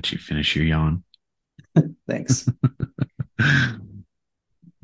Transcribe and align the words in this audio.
let 0.00 0.12
you 0.12 0.18
finish 0.18 0.56
your 0.56 0.64
yawn. 0.64 1.04
Thanks. 2.08 2.48
All 3.38 3.46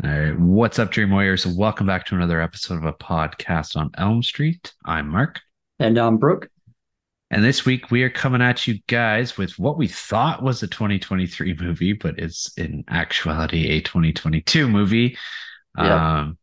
right. 0.04 0.38
What's 0.38 0.78
up, 0.78 0.90
Dream 0.90 1.10
Warriors? 1.10 1.46
Welcome 1.46 1.86
back 1.86 2.04
to 2.06 2.14
another 2.14 2.38
episode 2.38 2.76
of 2.76 2.84
a 2.84 2.92
podcast 2.92 3.78
on 3.78 3.90
Elm 3.96 4.22
Street. 4.22 4.74
I'm 4.84 5.08
Marc. 5.08 5.40
and 5.78 5.96
I'm 5.96 6.18
Brooke. 6.18 6.50
And 7.30 7.42
this 7.42 7.64
week 7.64 7.90
we 7.90 8.02
are 8.02 8.10
coming 8.10 8.42
at 8.42 8.66
you 8.66 8.78
guys 8.88 9.38
with 9.38 9.58
what 9.58 9.78
we 9.78 9.88
thought 9.88 10.42
was 10.42 10.62
a 10.62 10.66
2023 10.66 11.56
movie, 11.58 11.94
but 11.94 12.18
it's 12.18 12.52
in 12.58 12.84
actuality 12.90 13.70
a 13.70 13.80
2022 13.80 14.68
movie. 14.68 15.16
Yeah. 15.78 16.18
Um, 16.18 16.38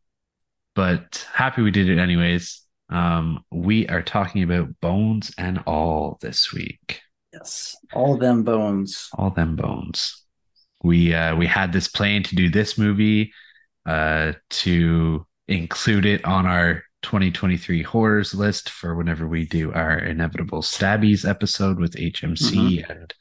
but 0.74 1.24
happy 1.32 1.62
we 1.62 1.70
did 1.70 1.88
it 1.88 2.00
anyways. 2.00 2.60
Um, 2.88 3.44
we 3.52 3.86
are 3.86 4.02
talking 4.02 4.42
about 4.42 4.80
Bones 4.80 5.32
and 5.38 5.60
All 5.64 6.18
this 6.20 6.52
week. 6.52 7.02
Yes, 7.34 7.76
all 7.92 8.16
them 8.16 8.42
bones. 8.44 9.08
All 9.18 9.30
them 9.30 9.56
bones. 9.56 10.24
We 10.82 11.14
uh 11.14 11.36
we 11.36 11.46
had 11.46 11.72
this 11.72 11.88
plan 11.88 12.22
to 12.24 12.36
do 12.36 12.48
this 12.48 12.78
movie 12.78 13.32
uh 13.86 14.32
to 14.50 15.26
include 15.48 16.06
it 16.06 16.24
on 16.24 16.46
our 16.46 16.82
2023 17.02 17.82
horrors 17.82 18.34
list 18.34 18.70
for 18.70 18.94
whenever 18.94 19.26
we 19.26 19.46
do 19.46 19.72
our 19.72 19.98
inevitable 19.98 20.62
stabbies 20.62 21.28
episode 21.28 21.78
with 21.78 21.94
HMC 21.96 22.88
and 22.88 23.12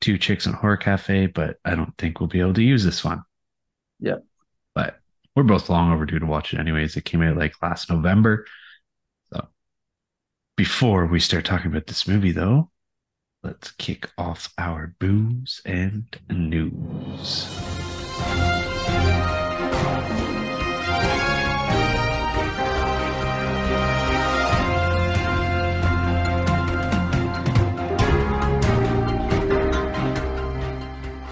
two 0.00 0.18
chicks 0.18 0.46
in 0.46 0.52
horror 0.52 0.76
cafe, 0.76 1.26
but 1.26 1.56
I 1.64 1.74
don't 1.74 1.96
think 1.96 2.20
we'll 2.20 2.28
be 2.28 2.40
able 2.40 2.54
to 2.54 2.62
use 2.62 2.84
this 2.84 3.02
one. 3.02 3.22
Yeah. 3.98 4.18
But 4.74 4.98
we're 5.34 5.42
both 5.42 5.70
long 5.70 5.90
overdue 5.92 6.18
to 6.18 6.26
watch 6.26 6.52
it 6.52 6.60
anyways. 6.60 6.96
It 6.96 7.04
came 7.04 7.22
out 7.22 7.36
like 7.36 7.54
last 7.62 7.90
November. 7.90 8.44
So 9.32 9.48
before 10.56 11.06
we 11.06 11.18
start 11.18 11.44
talking 11.44 11.70
about 11.70 11.86
this 11.86 12.06
movie 12.06 12.32
though, 12.32 12.70
let's 13.42 13.70
kick 13.72 14.10
off 14.18 14.52
our 14.58 14.94
booze 14.98 15.62
and 15.64 16.18
news. 16.28 17.48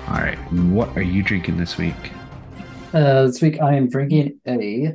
All 0.07 0.23
right, 0.23 0.39
what 0.53 0.97
are 0.97 1.03
you 1.03 1.23
drinking 1.23 1.57
this 1.57 1.77
week? 1.77 1.95
Uh, 2.95 3.27
this 3.27 3.43
week 3.43 3.61
I 3.61 3.75
am 3.75 3.89
drinking 3.89 4.41
a 4.47 4.95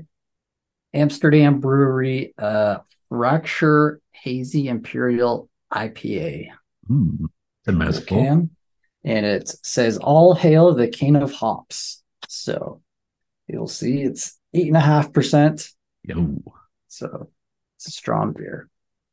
Amsterdam 0.94 1.60
Brewery 1.60 2.34
uh, 2.38 2.80
Fracture 3.10 4.00
Hazy 4.12 4.70
Imperial 4.70 5.50
IPA. 5.72 6.52
Hmm, 6.92 7.26
it's 7.26 7.68
a 7.68 7.72
mouthful. 7.72 8.18
Can. 8.18 8.50
And 9.06 9.26
it 9.26 9.48
says, 9.64 9.98
All 9.98 10.36
hail 10.36 10.74
the 10.74 10.88
king 10.90 11.16
of 11.16 11.32
hops. 11.32 12.04
So 12.28 12.82
you'll 13.48 13.68
see 13.68 14.02
it's 14.02 14.38
eight 14.54 14.68
and 14.68 14.76
a 14.76 14.82
half 14.82 15.14
percent. 15.14 15.70
Yo, 16.04 16.38
So 16.90 17.30
it's 17.78 17.88
a 17.88 17.92
strong 17.92 18.34
beer. 18.34 18.70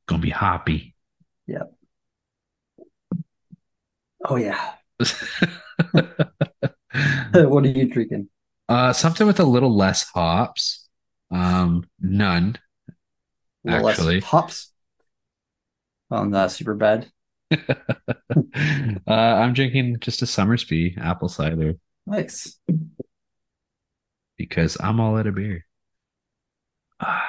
gonna 0.07 0.21
be 0.23 0.31
hoppy. 0.31 0.95
Yep. 1.47 1.73
Oh, 4.25 4.37
yeah. 4.37 4.73
what 7.35 7.65
are 7.65 7.69
you 7.69 7.89
drinking? 7.89 8.29
uh, 8.69 8.93
something 8.93 9.27
with 9.27 9.39
a 9.41 9.45
little 9.45 9.75
less 9.75 10.03
hops. 10.11 10.89
Um, 11.31 11.85
none. 12.01 12.59
A 13.67 13.71
little 13.71 13.85
less 13.87 13.99
Actually. 13.99 14.21
hops 14.21 14.73
on 16.11 16.31
the 16.31 16.49
super 16.49 16.75
bad. 16.75 17.11
uh, 17.57 19.11
I'm 19.11 19.55
drinking 19.55 19.99
just 20.01 20.23
a 20.23 20.27
Somersby 20.27 20.97
apple 21.01 21.29
cider 21.29 21.75
Nice. 22.07 22.59
because 24.37 24.77
I'm 24.81 25.01
all 25.01 25.17
out 25.17 25.27
of 25.27 25.35
beer. 25.35 25.65
Ah. 27.01 27.29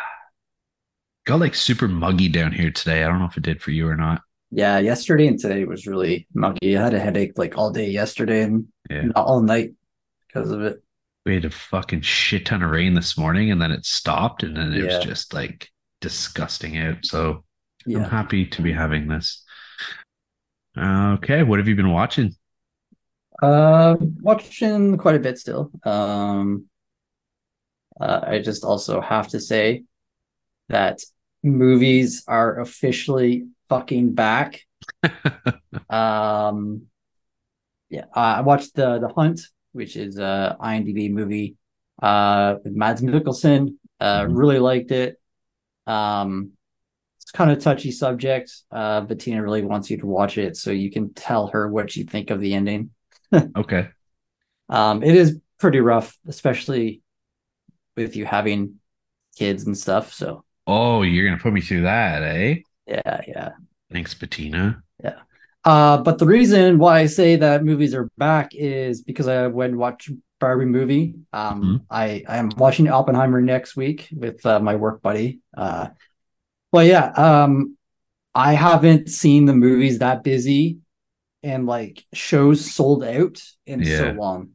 Got 1.25 1.40
like 1.40 1.56
super 1.56 1.88
muggy 1.88 2.29
down 2.29 2.52
here 2.52 2.72
today. 2.72 3.03
I 3.03 3.08
don't 3.08 3.19
know 3.19 3.25
if 3.25 3.38
it 3.38 3.44
did 3.44 3.62
for 3.62 3.72
you 3.72 3.88
or 3.88 3.96
not. 3.96 4.22
Yeah, 4.52 4.79
yesterday 4.79 5.28
and 5.28 5.38
today 5.40 5.63
was 5.66 5.85
really 5.85 6.28
muggy. 6.34 6.75
I 6.78 6.84
had 6.84 6.94
a 6.94 7.00
headache 7.00 7.34
like 7.38 7.58
all 7.58 7.72
day 7.72 7.90
yesterday 7.90 8.41
and 8.44 8.66
Yeah. 8.90 9.09
all 9.16 9.41
night 9.41 9.72
because 10.28 10.50
of 10.52 10.62
it. 10.62 10.81
We 11.25 11.35
had 11.35 11.46
a 11.46 11.50
fucking 11.52 12.02
shit 12.02 12.46
ton 12.47 12.63
of 12.63 12.72
rain 12.72 12.96
this 12.96 13.18
morning 13.18 13.52
and 13.52 13.62
then 13.62 13.72
it 13.72 13.85
stopped 13.85 14.41
and 14.44 14.58
then 14.58 14.74
it 14.74 14.84
Yeah. 14.84 14.97
was 14.97 15.06
just 15.06 15.34
like 15.34 15.69
disgusting 16.02 16.78
out. 16.78 17.06
So 17.06 17.44
I'm 17.85 18.03
happy 18.03 18.46
to 18.47 18.62
be 18.62 18.72
having 18.74 19.08
this. 19.08 19.44
Okay, 20.79 21.44
what 21.44 21.59
have 21.59 21.67
you 21.67 21.75
been 21.75 21.91
watching? 21.91 22.35
Uh, 23.41 23.95
watching 24.22 24.97
quite 24.97 25.16
a 25.16 25.19
bit 25.19 25.38
still. 25.38 25.72
Um, 25.84 26.66
uh, 28.00 28.22
I 28.23 28.40
just 28.40 28.63
also 28.63 29.01
have 29.01 29.28
to 29.29 29.40
say 29.40 29.84
that 30.69 31.01
movies 31.44 32.23
are 32.28 32.59
officially 32.59 33.47
fucking 33.69 34.13
back. 34.13 34.62
Um, 35.90 36.88
yeah, 37.90 38.06
I 38.13 38.41
watched 38.41 38.75
the 38.75 39.00
The 39.00 39.07
Hunt, 39.09 39.41
which 39.72 39.96
is 39.96 40.17
a 40.17 40.57
IMDb 40.61 41.11
movie 41.11 41.56
uh 42.01 42.56
with 42.63 42.73
Mads 42.73 43.01
Mikkelsen. 43.01 43.78
Uh, 44.00 44.25
Mhm. 44.25 44.35
really 44.38 44.59
liked 44.59 44.91
it. 44.91 45.19
Um, 45.88 46.51
it's 47.29 47.38
kind 47.38 47.51
of 47.51 47.59
a 47.59 47.62
touchy 47.62 47.91
subject. 47.91 48.51
Uh, 48.72 49.01
but 49.01 49.19
Tina 49.19 49.44
really 49.44 49.62
wants 49.62 49.91
you 49.91 49.97
to 49.97 50.07
watch 50.07 50.40
it 50.40 50.57
so 50.57 50.72
you 50.72 50.90
can 50.90 51.13
tell 51.13 51.45
her 51.47 51.67
what 51.67 51.95
you 51.95 52.03
think 52.03 52.31
of 52.31 52.40
the 52.41 52.56
ending. 52.56 52.90
Okay. 53.56 53.90
Um, 54.67 55.03
it 55.03 55.13
is 55.13 55.40
pretty 55.59 55.79
rough, 55.79 56.17
especially 56.28 57.01
with 57.95 58.16
you 58.16 58.25
having 58.25 58.79
kids 59.38 59.66
and 59.66 59.78
stuff. 59.78 60.12
So 60.13 60.44
Oh, 60.66 61.03
you're 61.03 61.29
gonna 61.29 61.41
put 61.41 61.53
me 61.53 61.62
through 61.62 61.84
that, 61.84 62.23
eh? 62.23 62.56
yeah, 62.88 63.22
yeah. 63.28 63.50
Thanks, 63.91 64.16
Bettina. 64.16 64.81
Yeah. 65.03 65.19
Uh, 65.63 65.97
but 66.01 66.17
the 66.17 66.25
reason 66.25 66.79
why 66.79 67.00
I 67.00 67.06
say 67.06 67.35
that 67.35 67.63
movies 67.63 67.94
are 67.94 68.09
back 68.17 68.56
is 68.56 69.03
because 69.03 69.28
I 69.28 69.46
went 69.47 69.72
and 69.72 69.79
watched 69.79 70.09
Barbie 70.40 70.66
movie. 70.66 71.13
Um, 71.34 71.61
Mhm. 71.61 71.85
I 71.91 72.23
I 72.28 72.38
am 72.38 72.50
watching 72.57 72.88
Oppenheimer 72.88 73.41
next 73.41 73.75
week 73.75 74.07
with 74.11 74.44
uh, 74.47 74.59
my 74.59 74.75
work 74.75 75.01
buddy. 75.03 75.41
Uh, 75.56 75.90
well, 76.72 76.84
yeah. 76.85 77.07
Um, 77.12 77.78
I 78.35 78.53
haven't 78.53 79.09
seen 79.09 79.46
the 79.46 79.53
movies 79.56 80.00
that 80.00 80.24
busy 80.24 80.80
and 81.44 81.66
like 81.66 82.06
shows 82.13 82.69
sold 82.72 83.03
out 83.03 83.41
in 83.66 83.84
so 83.84 84.06
Yeah. 84.06 84.12
long. 84.12 84.50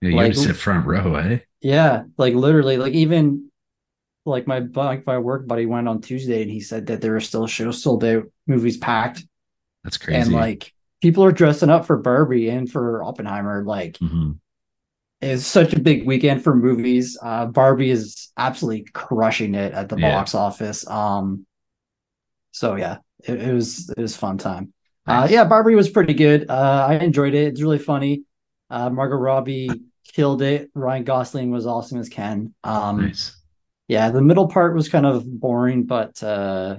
Yeah, 0.00 0.10
you 0.10 0.16
Like- 0.16 0.34
sit 0.34 0.56
front 0.56 0.86
row, 0.86 1.14
eh? 1.16 1.38
Yeah, 1.60 2.04
like 2.18 2.34
literally, 2.34 2.76
like 2.76 2.92
even 2.94 3.48
like 4.26 4.46
my 4.46 4.60
like 4.60 5.06
my 5.06 5.18
work 5.18 5.46
buddy 5.46 5.66
went 5.66 5.88
on 5.88 6.00
Tuesday 6.00 6.42
and 6.42 6.50
he 6.50 6.60
said 6.60 6.86
that 6.86 7.00
there 7.00 7.14
are 7.16 7.20
still 7.20 7.46
shows 7.46 7.82
sold 7.82 8.04
out, 8.04 8.24
movies 8.46 8.76
packed, 8.76 9.24
That's 9.84 9.98
crazy. 9.98 10.20
and 10.20 10.32
like 10.32 10.72
people 11.00 11.24
are 11.24 11.32
dressing 11.32 11.70
up 11.70 11.86
for 11.86 11.96
Barbie 11.96 12.48
and 12.48 12.70
for 12.70 13.02
Oppenheimer. 13.04 13.64
Like 13.64 13.98
Mhm. 13.98 14.38
It's 15.22 15.46
such 15.46 15.72
a 15.72 15.80
big 15.80 16.06
weekend 16.06 16.42
for 16.44 16.54
movies. 16.54 17.18
Uh, 17.22 17.46
Barbie 17.46 17.90
is 17.90 18.30
absolutely 18.36 18.84
crushing 18.92 19.54
it 19.54 19.72
at 19.72 19.88
the 19.88 19.96
Yeah. 19.96 19.98
box 19.98 20.34
office. 20.34 20.86
Um, 20.88 21.46
so 22.52 22.76
yeah, 22.76 22.98
it, 23.24 23.40
it 23.40 23.52
was 23.54 23.88
it 23.90 24.00
was 24.00 24.14
a 24.14 24.18
fun 24.18 24.38
time. 24.38 24.72
Uh, 25.06 25.26
yeah, 25.30 25.44
Barbie 25.44 25.74
was 25.74 25.90
pretty 25.90 26.14
good. 26.14 26.48
Uh, 26.48 26.86
I 26.88 26.94
enjoyed 26.96 27.34
it. 27.34 27.48
It's 27.48 27.62
really 27.62 27.78
funny. 27.78 28.22
Uh, 28.70 28.88
Margot 28.90 29.16
Robbie 29.16 29.82
killed 30.12 30.42
it. 30.42 30.70
Ryan 30.74 31.04
Gosling 31.04 31.50
was 31.50 31.66
awesome 31.66 31.98
as 31.98 32.08
Ken. 32.08 32.54
Um, 32.64 33.12
Nice. 33.12 33.36
yeah, 33.88 34.10
the 34.10 34.22
middle 34.22 34.48
part 34.48 34.74
was 34.74 34.88
kind 34.88 35.06
of 35.06 35.24
boring, 35.40 35.84
but 35.84 36.22
uh, 36.22 36.78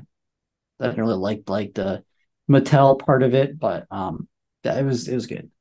I 0.80 0.86
didn't 0.88 1.02
really 1.04 1.16
like 1.20 1.50
like 1.50 1.74
the 1.76 2.04
Mattel 2.50 3.00
part 3.00 3.24
of 3.24 3.34
it. 3.36 3.60
But 3.60 3.88
um, 3.92 4.28
yeah, 4.64 4.80
it 4.80 4.84
was 4.86 5.08
it 5.08 5.16
was 5.16 5.28
good. 5.28 5.52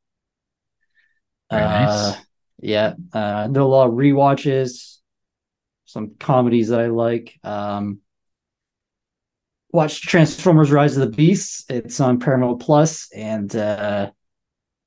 Very 1.52 1.68
Uh, 1.68 1.68
nice. 1.68 2.24
Yeah, 2.62 2.94
uh, 3.12 3.48
did 3.48 3.58
a 3.58 3.64
lot 3.64 3.88
of 3.88 3.94
rewatches, 3.94 4.98
some 5.84 6.14
comedies 6.18 6.68
that 6.68 6.80
I 6.80 6.86
like. 6.86 7.38
Um, 7.44 7.98
watched 9.72 10.04
Transformers: 10.04 10.70
Rise 10.70 10.96
of 10.96 11.10
the 11.10 11.16
Beasts. 11.16 11.64
It's 11.68 12.00
on 12.00 12.20
Paramount 12.20 12.60
Plus, 12.60 13.10
and 13.14 13.54
uh, 13.54 14.10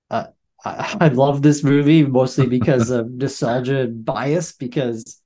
uh, 0.09 0.27
I, 0.63 0.97
I 1.01 1.07
love 1.09 1.41
this 1.41 1.63
movie 1.63 2.03
mostly 2.05 2.47
because 2.47 2.89
of 2.89 3.11
nostalgia 3.11 3.87
bias. 3.87 4.53
Because 4.53 5.21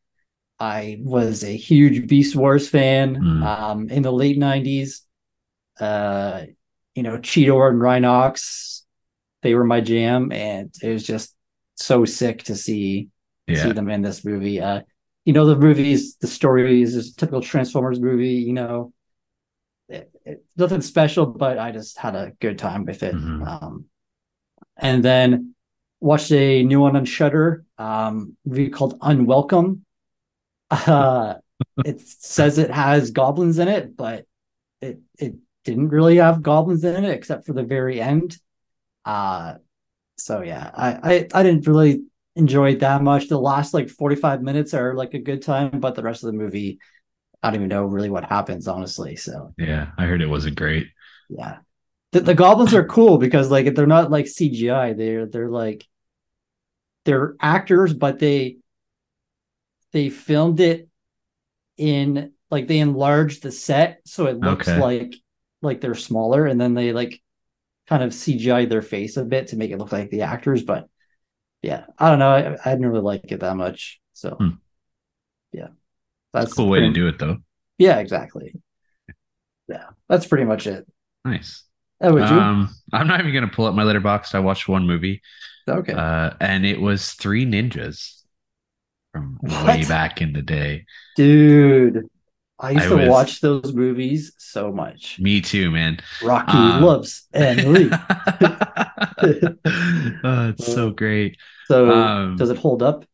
I 0.59 0.97
was 1.01 1.43
a 1.43 1.55
huge 1.55 2.07
Beast 2.07 2.35
Wars 2.35 2.67
fan 2.69 3.15
Mm. 3.17 3.43
um, 3.45 3.89
in 3.89 4.03
the 4.03 4.11
late 4.11 4.37
'90s. 4.37 5.01
Uh, 5.79 6.45
you 6.95 7.03
know, 7.03 7.17
Cheetor 7.17 7.69
and 7.69 7.79
Rhinox, 7.79 8.81
they 9.41 9.53
were 9.55 9.63
my 9.63 9.79
jam, 9.79 10.31
and 10.33 10.73
it 10.83 10.89
was 10.89 11.03
just 11.03 11.33
so 11.79 12.05
sick 12.05 12.43
to 12.43 12.55
see 12.55 13.09
see 13.49 13.71
them 13.71 13.89
in 13.89 14.01
this 14.01 14.23
movie. 14.23 14.61
Uh, 14.61 14.81
you 15.25 15.33
know, 15.33 15.45
the 15.45 15.55
movies, 15.55 16.15
the 16.17 16.27
story 16.27 16.81
is 16.81 16.95
a 16.95 17.15
typical 17.15 17.41
Transformers 17.41 17.99
movie. 17.99 18.35
You 18.35 18.53
know, 18.53 18.93
it, 19.87 20.11
it, 20.25 20.45
nothing 20.55 20.81
special, 20.81 21.25
but 21.25 21.57
I 21.57 21.71
just 21.71 21.97
had 21.97 22.15
a 22.15 22.33
good 22.39 22.57
time 22.57 22.85
with 22.85 23.01
it. 23.03 23.15
Mhm. 23.15 23.47
Um, 23.47 23.85
and 24.77 25.03
then 25.03 25.55
watched 25.99 26.31
a 26.31 26.63
new 26.63 26.79
one 26.79 26.95
on 26.95 27.05
Shudder, 27.05 27.65
um, 27.77 28.37
movie 28.45 28.69
called 28.69 28.99
Unwelcome. 29.01 29.85
Uh, 30.71 31.33
it 31.83 31.99
says 31.99 32.57
it 32.59 32.69
has 32.69 33.09
goblins 33.11 33.57
in 33.57 33.67
it, 33.67 33.97
but 33.97 34.25
it 34.81 34.99
it 35.17 35.33
didn't 35.65 35.89
really 35.89 36.17
have 36.17 36.43
goblins 36.43 36.83
in 36.83 37.03
it 37.03 37.09
except 37.09 37.45
for 37.47 37.53
the 37.53 37.63
very 37.63 37.99
end. 37.99 38.37
Uh, 39.03 39.55
so 40.19 40.41
yeah, 40.41 40.71
I, 40.75 40.89
I 41.15 41.27
I 41.33 41.43
didn't 41.43 41.67
really 41.67 42.03
enjoy 42.35 42.71
it 42.71 42.79
that 42.81 43.01
much. 43.03 43.27
The 43.27 43.39
last 43.39 43.73
like 43.73 43.89
45 43.89 44.41
minutes 44.41 44.73
are 44.73 44.95
like 44.95 45.13
a 45.13 45.19
good 45.19 45.41
time, 45.41 45.79
but 45.79 45.95
the 45.95 46.03
rest 46.03 46.23
of 46.23 46.27
the 46.31 46.37
movie, 46.37 46.79
I 47.43 47.49
don't 47.49 47.57
even 47.57 47.69
know 47.69 47.85
really 47.85 48.09
what 48.11 48.25
happens, 48.25 48.67
honestly. 48.67 49.15
So 49.17 49.55
Yeah, 49.57 49.91
I 49.97 50.05
heard 50.05 50.21
it 50.21 50.27
wasn't 50.27 50.55
great. 50.57 50.87
yeah. 51.29 51.57
The, 52.13 52.21
the 52.21 52.35
goblins 52.35 52.73
are 52.73 52.85
cool 52.85 53.17
because 53.17 53.51
like 53.51 53.75
they're 53.75 53.87
not 53.87 54.11
like 54.11 54.27
CGI. 54.27 54.93
They're 54.93 55.25
they're 55.27 55.49
like 55.49 55.85
they're 57.05 57.35
actors, 57.41 57.93
but 57.93 58.19
they 58.19 58.57
they 59.91 60.09
filmed 60.09 60.59
it 60.59 60.87
in 61.77 62.33
like 62.51 62.67
they 62.67 62.79
enlarged 62.79 63.43
the 63.43 63.51
set 63.51 64.01
so 64.05 64.27
it 64.27 64.37
looks 64.37 64.75
Okay. 64.75 64.77
like 64.77 65.15
like 65.61 65.81
they're 65.81 65.95
smaller 65.95 66.45
and 66.45 66.59
then 66.61 66.73
they 66.73 66.93
like 66.93 67.21
kind 67.89 68.03
of 68.03 68.13
CGI 68.13 68.65
their 68.65 68.81
face 68.81 69.17
a 69.17 69.25
bit 69.25 69.47
to 69.47 69.57
make 69.57 69.71
it 69.71 69.77
look 69.77 69.91
like 69.91 70.09
the 70.11 70.21
actors. 70.23 70.63
But 70.63 70.87
yeah, 71.61 71.85
I 71.97 72.09
don't 72.09 72.19
know. 72.19 72.29
I, 72.29 72.53
I 72.65 72.71
didn't 72.75 72.87
really 72.87 73.01
like 73.01 73.31
it 73.31 73.41
that 73.41 73.57
much. 73.57 73.99
So 74.13 74.37
Hmm. 74.39 74.49
yeah, 75.51 75.69
that's 76.33 76.51
a 76.53 76.55
Cool 76.55 76.69
way 76.69 76.81
to 76.81 76.91
do 76.93 77.07
it 77.07 77.19
though. 77.19 77.37
Yeah, 77.77 77.99
exactly. 77.99 78.55
Yeah, 79.67 79.85
that's 80.07 80.25
pretty 80.27 80.45
much 80.45 80.67
it. 80.67 80.87
Nice. 81.25 81.63
Would 82.01 82.29
you? 82.29 82.35
Um, 82.35 82.69
I'm 82.93 83.07
not 83.07 83.19
even 83.19 83.33
gonna 83.33 83.49
pull 83.49 83.65
up 83.65 83.75
my 83.75 83.83
Letterboxd. 83.83 84.33
I 84.33 84.39
watched 84.39 84.67
one 84.69 84.87
movie, 84.87 85.21
okay. 85.67 85.93
uh, 85.93 86.31
and 86.39 86.65
it 86.65 86.79
was 86.79 87.11
Three 87.13 87.45
Ninjas 87.45 88.21
from 89.11 89.37
way 89.43 89.83
back 89.85 90.21
in 90.21 90.33
the 90.33 90.41
day. 90.41 90.85
Dude, 91.15 92.09
I 92.59 92.71
used 92.71 92.85
I 92.85 92.89
to 92.89 92.95
was- 92.97 93.09
watch 93.09 93.41
those 93.41 93.73
movies 93.73 94.33
so 94.37 94.71
much. 94.71 95.17
Me 95.19 95.39
too, 95.41 95.71
man. 95.71 95.99
Rocky 96.21 96.57
Um, 96.57 96.83
loves 96.83 97.27
Henry. 97.33 97.89
oh, 100.23 100.49
it's 100.49 100.65
so 100.65 100.91
great. 100.91 101.37
So 101.67 101.89
um, 101.91 102.35
does 102.35 102.49
it 102.49 102.57
hold 102.57 102.83
up? 102.83 103.05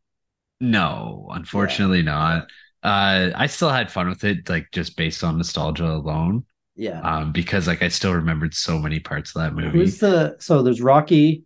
No, 0.59 1.27
unfortunately 1.31 2.01
not. 2.01 2.44
Uh, 2.81 3.31
I 3.36 3.47
still 3.47 3.69
had 3.69 3.92
fun 3.92 4.09
with 4.09 4.24
it, 4.24 4.47
like 4.50 4.68
just 4.71 4.95
based 4.95 5.24
on 5.24 5.38
nostalgia 5.38 5.86
alone. 5.86 6.45
Yeah. 6.75 7.01
Um, 7.01 7.31
because 7.31 7.68
like 7.68 7.81
I 7.83 7.88
still 7.88 8.13
remembered 8.13 8.53
so 8.53 8.77
many 8.80 9.00
parts 9.00 9.36
of 9.36 9.41
that 9.41 9.53
movie 9.53 9.77
Who's 9.80 10.00
the 10.00 10.36
so 10.39 10.62
there's 10.62 10.81
Rocky, 10.81 11.44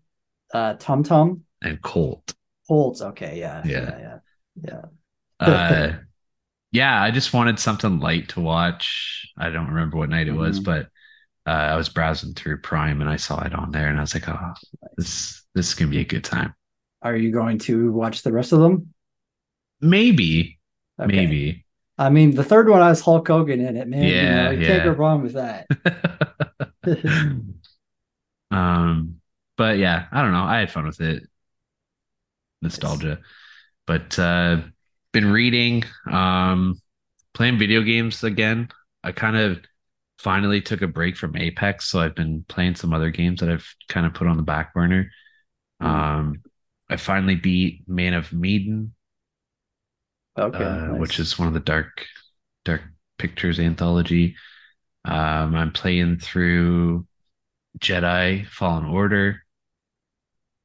uh 0.53 0.73
Tum 0.75 1.03
Tum, 1.03 1.43
and 1.61 1.81
Colt. 1.81 2.33
Holtz. 2.67 3.01
Okay, 3.01 3.39
yeah. 3.39 3.61
Yeah. 3.65 3.99
Yeah, 3.99 4.19
yeah. 4.67 4.81
Uh, 5.39 5.93
yeah, 6.71 7.01
I 7.01 7.11
just 7.11 7.33
wanted 7.33 7.59
something 7.59 7.99
light 7.99 8.29
to 8.29 8.41
watch. 8.41 9.27
I 9.37 9.49
don't 9.49 9.67
remember 9.69 9.97
what 9.97 10.09
night 10.09 10.27
it 10.27 10.33
was, 10.33 10.59
Mhm. 10.59 10.65
but 10.65 10.87
uh, 11.47 11.51
I 11.51 11.75
was 11.77 11.89
browsing 11.89 12.33
through 12.35 12.61
Prime 12.61 13.01
and 13.01 13.09
I 13.09 13.17
saw 13.17 13.41
it 13.45 13.53
on 13.55 13.71
there, 13.71 13.89
and 13.89 13.97
I 13.99 14.01
was 14.01 14.13
like, 14.15 14.29
oh, 14.29 14.53
this 14.97 15.43
this 15.55 15.69
is 15.69 15.75
gonna 15.75 15.91
be 15.91 15.99
a 16.01 16.05
good 16.05 16.23
time. 16.25 16.55
Are 17.01 17.15
you 17.15 17.31
going 17.31 17.57
to 17.59 17.91
watch 17.91 18.21
the 18.23 18.31
rest 18.31 18.51
of 18.53 18.59
them? 18.61 18.93
Maybe, 19.81 20.59
Okay. 20.99 21.21
maybe. 21.21 21.65
I 21.97 22.09
mean, 22.09 22.31
the 22.35 22.43
third 22.43 22.69
one 22.69 22.81
has 22.81 23.01
Hulk 23.01 23.27
Hogan 23.27 23.61
in 23.61 23.77
it, 23.77 23.87
man. 23.87 24.19
you 24.19 24.29
Yeah, 24.29 24.35
know, 24.35 24.51
you 24.51 24.59
yeah. 24.59 24.61
can't 24.61 24.83
go 24.83 24.91
wrong 24.91 25.23
with 25.23 25.33
that. 25.33 25.69
um, 28.51 29.21
but 29.57 29.77
yeah, 29.77 30.07
I 30.11 30.21
don't 30.21 30.31
know. 30.31 30.43
I 30.43 30.59
had 30.59 30.71
fun 30.71 30.85
with 30.85 31.01
it. 31.01 31.23
Nostalgia. 32.61 33.19
But 33.87 34.17
uh 34.19 34.61
been 35.13 35.31
reading, 35.31 35.83
um, 36.11 36.79
playing 37.33 37.59
video 37.59 37.81
games 37.81 38.23
again. 38.23 38.69
I 39.03 39.11
kind 39.11 39.37
of 39.37 39.59
finally 40.19 40.61
took 40.61 40.81
a 40.81 40.87
break 40.87 41.17
from 41.17 41.37
Apex, 41.37 41.85
so 41.87 41.99
I've 41.99 42.15
been 42.15 42.45
playing 42.47 42.75
some 42.75 42.93
other 42.93 43.09
games 43.11 43.39
that 43.39 43.49
I've 43.49 43.67
kind 43.87 44.05
of 44.05 44.13
put 44.13 44.27
on 44.27 44.37
the 44.37 44.43
back 44.43 44.73
burner. 44.73 45.11
Hmm. 45.81 45.87
Um, 45.87 46.43
I 46.89 46.97
finally 46.97 47.35
beat 47.35 47.87
Man 47.87 48.13
of 48.13 48.33
Medan, 48.33 48.93
Okay. 50.37 50.63
uh, 50.63 50.87
nice. 50.87 50.99
which 50.99 51.19
is 51.19 51.37
one 51.37 51.47
of 51.47 51.53
the 51.53 51.59
dark 51.59 52.05
dark 52.65 52.81
pictures 53.17 53.59
anthology. 53.59 54.35
Um, 55.05 55.55
I'm 55.55 55.71
playing 55.71 56.19
through 56.19 57.07
Jedi 57.79 58.47
Fallen 58.47 58.85
Order, 58.85 59.43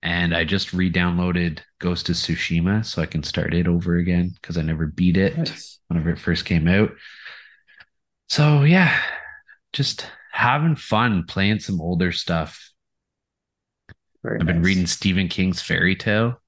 and 0.05 0.37
I 0.37 0.45
just 0.45 0.73
re-downloaded 0.75 1.61
Ghost 1.81 2.09
of 2.11 2.17
Tsushima 2.17 2.85
so 2.85 3.01
I 3.03 3.07
can 3.07 3.23
start 3.23 3.55
it 3.55 3.67
over 3.67 3.97
again 3.97 4.35
because 4.41 4.59
I 4.59 4.63
never 4.63 4.87
beat 4.87 5.17
it 5.17 5.37
nice. 5.37 5.81
whenever 5.89 6.11
it 6.11 6.19
first 6.19 6.45
came 6.45 6.69
out. 6.69 6.91
So 8.29 8.63
yeah, 8.63 8.97
just 9.73 10.07
having 10.31 10.77
fun 10.77 11.25
playing 11.27 11.61
some 11.61 11.81
older 11.81 12.13
stuff. 12.13 12.71
Very 14.23 14.41
I've 14.41 14.47
been 14.47 14.63
reading 14.63 14.87
Stephen 14.87 15.29
King's 15.29 15.63
Fairy 15.63 15.97
Tale, 15.97 16.41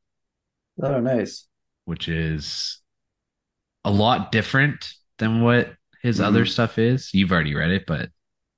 Oh, 0.83 1.01
nice. 1.01 1.47
which 1.87 2.09
is 2.09 2.81
a 3.85 3.91
lot 3.91 4.33
different 4.33 4.93
than 5.19 5.41
what 5.41 5.75
his 6.03 6.19
Mhm. 6.19 6.25
other 6.25 6.47
stuff 6.47 6.79
is. 6.79 7.13
You've 7.15 7.33
already 7.33 7.55
read 7.55 7.71
it, 7.71 7.85
but 7.87 8.11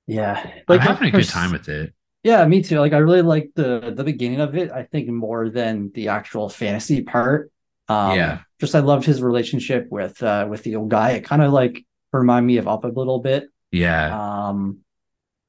Yeah. 0.06 0.61
I'm 0.69 0.81
having 0.81 1.09
a 1.09 1.11
good 1.12 1.29
time 1.29 1.53
with 1.53 1.69
it. 1.69 1.95
Yeah, 2.29 2.45
me 2.47 2.63
too. 2.63 2.79
Like 2.79 2.93
I 2.93 2.99
really 2.99 3.23
like 3.23 3.51
the 3.55 3.93
the 3.97 4.05
beginning 4.05 4.41
of 4.41 4.55
it. 4.55 4.71
I 4.71 4.83
think 4.83 5.09
more 5.09 5.49
than 5.49 5.91
the 5.95 6.09
actual 6.09 6.49
fantasy 6.51 7.03
part. 7.03 7.51
Um, 7.89 8.17
Yeah. 8.17 8.41
Just 8.61 8.75
I 8.75 8.81
loved 8.81 9.07
his 9.07 9.23
relationship 9.23 9.87
with 9.91 10.23
uh 10.23 10.47
with 10.51 10.63
the 10.63 10.77
old 10.77 10.91
guy. 10.91 11.13
It 11.13 11.25
kind 11.25 11.43
of 11.43 11.53
like 11.53 11.85
reminded 12.13 12.47
me 12.47 12.57
of 12.59 12.69
Up 12.69 12.85
a 12.85 12.89
little 12.89 13.21
bit. 13.21 13.49
Yeah, 13.71 14.07
Um, 14.49 14.79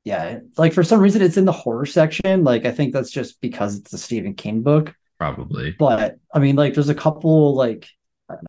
yeah, 0.06 0.40
like 0.58 0.74
for 0.74 0.84
some 0.84 1.00
reason 1.02 1.22
it's 1.22 1.38
in 1.38 1.46
the 1.46 1.52
horror 1.64 1.86
section. 1.86 2.44
Like 2.44 2.66
I 2.66 2.72
think 2.72 2.94
that's 2.94 3.12
just 3.12 3.42
because 3.42 3.78
it's 3.80 3.94
a 3.94 3.98
Stephen 3.98 4.34
King 4.36 4.62
book. 4.62 4.96
probably. 5.18 5.72
But 5.78 6.18
I 6.34 6.40
mean, 6.40 6.56
like 6.56 6.74
there's 6.76 6.90
a 6.90 6.96
couple 6.96 7.56
like 7.56 7.90
I, 8.30 8.36
know, 8.36 8.48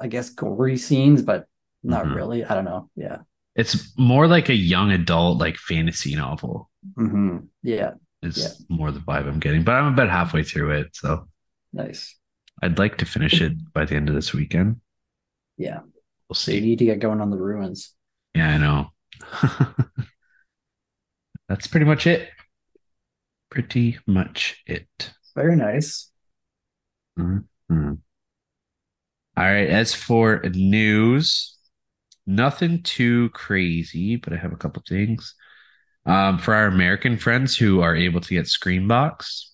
I 0.00 0.08
guess 0.08 0.30
gory 0.30 0.76
scenes, 0.78 1.22
but 1.22 1.46
not 1.84 2.06
Mhm. 2.06 2.14
really. 2.16 2.44
I 2.44 2.54
don't 2.56 2.64
know. 2.64 2.90
Yeah. 2.96 3.18
It's 3.54 3.96
more 3.98 4.26
like 4.26 4.48
a 4.48 4.54
young 4.74 4.90
adult 4.92 5.38
like 5.38 5.56
fantasy 5.58 6.16
novel. 6.16 6.70
Hmm 6.96 7.38
Yeah. 7.62 7.94
It's 8.22 8.38
Yeah. 8.38 8.48
more 8.68 8.90
the 8.92 9.00
vibe 9.00 9.26
I'm 9.28 9.40
getting, 9.40 9.64
but 9.64 9.72
I'm 9.72 9.92
about 9.92 10.08
halfway 10.10 10.42
through 10.44 10.72
it, 10.72 10.94
so 10.94 11.28
Nice. 11.72 12.18
I'd 12.62 12.78
like 12.78 12.96
to 12.98 13.04
finish 13.04 13.40
it 13.42 13.72
by 13.74 13.84
the 13.84 13.94
end 13.96 14.08
of 14.08 14.14
this 14.14 14.32
weekend. 14.32 14.80
Yeah. 15.56 15.80
We'll 16.28 16.34
So 16.34 16.50
you 16.52 16.60
see. 16.60 16.66
need 16.66 16.78
to 16.80 16.84
get 16.84 16.98
going 17.00 17.20
on 17.20 17.30
the 17.30 17.36
ruins. 17.36 17.94
Yeah, 18.34 18.48
I 18.48 18.58
know. 18.58 18.92
That's 21.48 21.66
pretty 21.66 21.86
much 21.86 22.06
it. 22.06 22.28
Pretty 23.50 23.98
much 24.04 24.64
it. 24.66 25.14
Very 25.34 25.56
nice. 25.56 26.10
Mhm. 27.16 28.02
All 29.36 29.44
right. 29.44 29.68
As 29.68 29.94
for 29.94 30.40
news, 30.54 31.56
nothing 32.26 32.82
too 32.82 33.30
crazy, 33.30 34.16
but 34.16 34.32
I 34.32 34.36
have 34.36 34.52
a 34.52 34.56
couple 34.56 34.82
things. 34.88 35.34
Um, 36.04 36.38
for 36.38 36.54
our 36.54 36.66
American 36.66 37.16
friends 37.16 37.56
who 37.56 37.80
are 37.80 37.94
able 37.94 38.20
to 38.20 38.34
get 38.34 38.46
Screambox, 38.46 39.44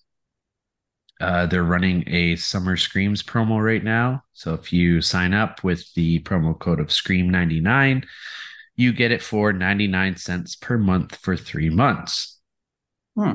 uh, 1.20 1.46
they're 1.46 1.64
running 1.64 2.04
a 2.08 2.36
Summer 2.36 2.76
Screams 2.76 3.22
promo 3.22 3.62
right 3.62 3.82
now. 3.82 4.22
So 4.32 4.54
if 4.54 4.72
you 4.72 5.00
sign 5.02 5.34
up 5.34 5.62
with 5.64 5.92
the 5.94 6.20
promo 6.20 6.58
code 6.58 6.80
of 6.80 6.88
Scream99, 6.88 8.04
you 8.76 8.92
get 8.92 9.10
it 9.12 9.22
for 9.22 9.52
99 9.52 10.16
cents 10.16 10.54
per 10.56 10.78
month 10.78 11.16
for 11.16 11.36
three 11.36 11.70
months. 11.70 12.38
Hmm. 13.16 13.32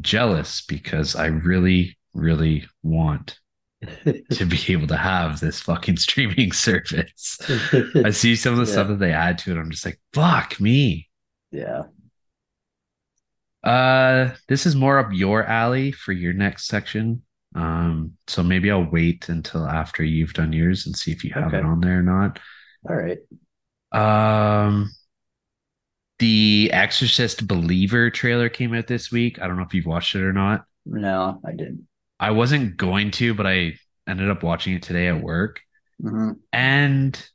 Jealous 0.00 0.60
because 0.60 1.16
I 1.16 1.26
really, 1.26 1.96
really 2.12 2.66
want 2.82 3.38
to 4.04 4.44
be 4.46 4.72
able 4.72 4.86
to 4.88 4.96
have 4.96 5.40
this 5.40 5.60
fucking 5.60 5.96
streaming 5.96 6.52
service. 6.52 7.38
I 8.04 8.10
see 8.10 8.36
some 8.36 8.52
of 8.52 8.58
the 8.58 8.66
Yeah. 8.66 8.72
stuff 8.72 8.88
that 8.88 8.98
they 8.98 9.12
add 9.12 9.38
to 9.38 9.52
it. 9.52 9.58
I'm 9.58 9.70
just 9.70 9.86
like, 9.86 9.98
fuck 10.12 10.60
me. 10.60 11.08
yeah. 11.50 11.84
Uh, 13.66 14.30
this 14.48 14.64
is 14.64 14.76
more 14.76 14.98
up 14.98 15.08
your 15.12 15.42
alley 15.44 15.90
for 15.90 16.12
your 16.12 16.32
next 16.32 16.68
section. 16.68 17.22
Um, 17.56 18.12
so 18.28 18.42
maybe 18.42 18.70
I'll 18.70 18.88
wait 18.88 19.28
until 19.28 19.66
after 19.66 20.04
you've 20.04 20.34
done 20.34 20.52
yours 20.52 20.86
and 20.86 20.94
see 20.96 21.10
if 21.10 21.24
you 21.24 21.32
have 21.34 21.52
it 21.52 21.64
on 21.64 21.80
there 21.80 21.98
or 21.98 22.02
not. 22.02 22.38
All 22.88 22.94
right. 22.94 23.18
Um, 23.92 24.90
the 26.20 26.70
Exorcist 26.72 27.48
Believer 27.48 28.10
trailer 28.10 28.48
came 28.48 28.72
out 28.72 28.86
this 28.86 29.10
week. 29.10 29.40
I 29.40 29.48
don't 29.48 29.56
know 29.56 29.64
if 29.64 29.74
you've 29.74 29.86
watched 29.86 30.14
it 30.14 30.22
or 30.22 30.32
not. 30.32 30.64
No, 30.84 31.40
I 31.44 31.50
didn't. 31.50 31.88
I 32.20 32.30
wasn't 32.30 32.76
going 32.76 33.10
to, 33.12 33.34
but 33.34 33.46
I 33.46 33.74
ended 34.06 34.30
up 34.30 34.42
watching 34.44 34.74
it 34.74 34.82
today 34.82 35.08
at 35.08 35.20
work. 35.20 35.60
Mhm. 36.02 36.36
and 36.52 37.30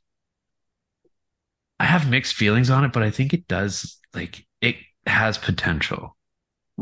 I 1.80 1.84
have 1.84 2.08
mixed 2.08 2.34
feelings 2.34 2.70
on 2.70 2.84
it, 2.84 2.92
but 2.92 3.02
I 3.02 3.10
think 3.10 3.34
it 3.34 3.48
does 3.48 3.98
like 4.14 4.46
it 4.60 4.76
has 5.04 5.36
potential. 5.36 6.16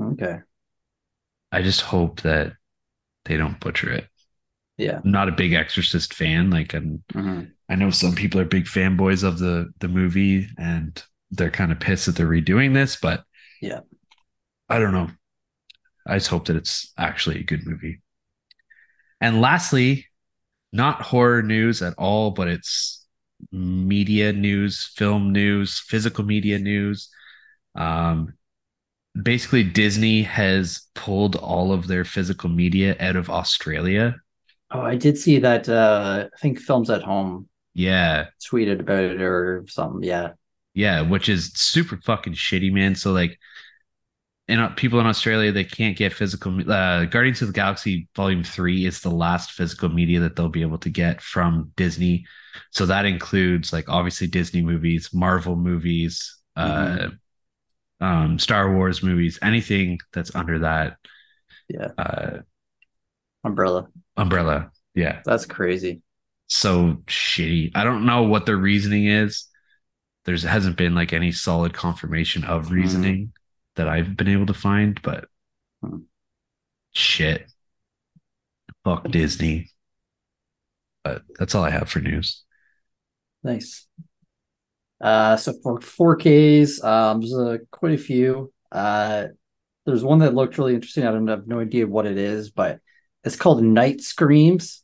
Okay. 0.00 0.38
I 1.52 1.62
just 1.62 1.80
hope 1.82 2.22
that 2.22 2.52
they 3.24 3.36
don't 3.36 3.60
butcher 3.60 3.92
it. 3.92 4.06
Yeah. 4.76 5.00
I'm 5.04 5.10
not 5.10 5.28
a 5.28 5.32
big 5.32 5.52
Exorcist 5.52 6.14
fan. 6.14 6.50
Like, 6.50 6.74
and 6.74 7.02
Mhm. 7.12 7.52
I 7.68 7.74
know 7.74 7.90
some 7.90 8.14
people 8.14 8.40
are 8.40 8.44
big 8.46 8.64
fanboys 8.64 9.22
of 9.24 9.38
the 9.38 9.72
the 9.80 9.88
movie, 9.88 10.48
and 10.58 11.02
they're 11.30 11.50
kind 11.50 11.70
of 11.72 11.80
pissed 11.80 12.06
that 12.06 12.16
they're 12.16 12.28
redoing 12.28 12.74
this. 12.74 12.96
But 12.96 13.24
Yeah. 13.60 13.80
I 14.68 14.78
don't 14.78 14.92
know. 14.92 15.10
I 16.06 16.16
just 16.16 16.28
hope 16.28 16.46
that 16.46 16.56
it's 16.56 16.92
actually 16.96 17.40
a 17.40 17.44
good 17.44 17.66
movie. 17.66 18.00
And 19.20 19.40
lastly, 19.40 20.06
not 20.72 21.02
horror 21.02 21.42
news 21.42 21.82
at 21.82 21.94
all, 21.98 22.30
but 22.30 22.48
it's 22.48 23.06
media 23.52 24.32
news, 24.32 24.84
film 24.96 25.32
news, 25.32 25.78
physical 25.80 26.24
media 26.24 26.58
news. 26.58 27.10
Um, 27.74 28.34
basically, 29.20 29.64
Disney 29.64 30.22
has 30.22 30.88
pulled 30.94 31.36
all 31.36 31.72
of 31.72 31.86
their 31.86 32.04
physical 32.04 32.48
media 32.50 32.96
out 33.00 33.16
of 33.16 33.30
Australia. 33.30 34.16
Oh, 34.70 34.80
I 34.80 34.96
did 34.96 35.18
see 35.18 35.38
that. 35.40 35.68
Uh, 35.68 36.28
I 36.32 36.38
think 36.38 36.60
Films 36.60 36.90
at 36.90 37.02
Home 37.02 37.48
Yeah, 37.74 38.28
tweeted 38.40 38.80
about 38.80 39.04
it 39.04 39.20
or 39.22 39.64
something. 39.68 40.02
Yeah. 40.02 40.32
yeah, 40.74 41.00
which 41.02 41.28
is 41.28 41.52
super 41.54 41.98
fucking 42.04 42.34
shitty, 42.34 42.72
man. 42.72 42.94
So 42.94 43.12
like, 43.12 43.38
and 44.48 44.60
uh, 44.60 44.68
people 44.70 44.98
in 45.00 45.06
Australia 45.06 45.52
they 45.52 45.64
can't 45.64 45.96
get 45.96 46.12
physical. 46.12 46.52
Uh, 46.70 47.04
Guardians 47.04 47.40
of 47.42 47.48
the 47.48 47.54
Galaxy 47.54 48.08
Volume 48.16 48.42
Three 48.42 48.84
is 48.84 49.00
the 49.00 49.10
last 49.10 49.52
physical 49.52 49.88
media 49.88 50.20
that 50.20 50.34
they'll 50.36 50.48
be 50.48 50.62
able 50.62 50.78
to 50.78 50.90
get 50.90 51.20
from 51.20 51.72
Disney. 51.76 52.24
So 52.72 52.86
that 52.86 53.04
includes 53.04 53.72
like 53.72 53.88
obviously 53.88 54.26
Disney 54.26 54.62
movies, 54.62 55.10
Marvel 55.12 55.56
movies, 55.56 56.36
uh, 56.56 57.08
um, 58.00 58.38
Star 58.38 58.74
Wars 58.74 59.02
movies, 59.02 59.38
anything 59.42 59.98
that's 60.12 60.34
under 60.34 60.60
that 60.60 60.96
Yeah. 61.68 61.88
uh, 61.98 62.38
Umbrella. 63.44 63.88
umbrella. 64.16 64.70
Yeah, 64.94 65.22
That's 65.24 65.46
crazy. 65.46 66.02
so 66.46 66.94
shitty. 67.06 67.72
I 67.74 67.84
don't 67.84 68.04
know 68.06 68.22
what 68.24 68.44
their 68.46 68.56
reasoning 68.56 69.06
is. 69.06 69.46
There's 70.24 70.42
hasn't 70.42 70.76
been 70.76 70.94
like 70.94 71.12
any 71.12 71.32
solid 71.32 71.72
confirmation 71.72 72.44
of 72.44 72.70
reasoning 72.70 73.32
that 73.76 73.88
I've 73.88 74.16
been 74.16 74.28
able 74.28 74.46
to 74.46 74.54
find, 74.54 75.00
but 75.02 75.26
Hmm. 75.82 75.98
shit. 76.92 77.50
Fuck 78.84 79.10
Disney. 79.10 79.70
But 81.04 81.22
that's 81.38 81.54
all 81.54 81.64
I 81.64 81.70
have 81.70 81.88
for 81.88 82.00
news. 82.00 82.44
Nice. 83.42 83.86
Uh, 85.00 85.36
so 85.36 85.54
for 85.62 85.80
4Ks, 85.80 86.82
um, 86.84 87.20
there's 87.20 87.34
uh, 87.34 87.58
quite 87.70 87.94
a 87.94 87.98
few. 87.98 88.52
Uh, 88.70 89.28
there's 89.86 90.04
one 90.04 90.18
that 90.20 90.34
looked 90.34 90.58
really 90.58 90.74
interesting. 90.74 91.06
I 91.06 91.10
don't 91.12 91.26
have 91.28 91.46
no 91.46 91.60
idea 91.60 91.86
what 91.86 92.06
it 92.06 92.18
is, 92.18 92.50
but 92.50 92.80
it's 93.24 93.36
called 93.36 93.62
Night 93.62 94.00
Screams. 94.02 94.82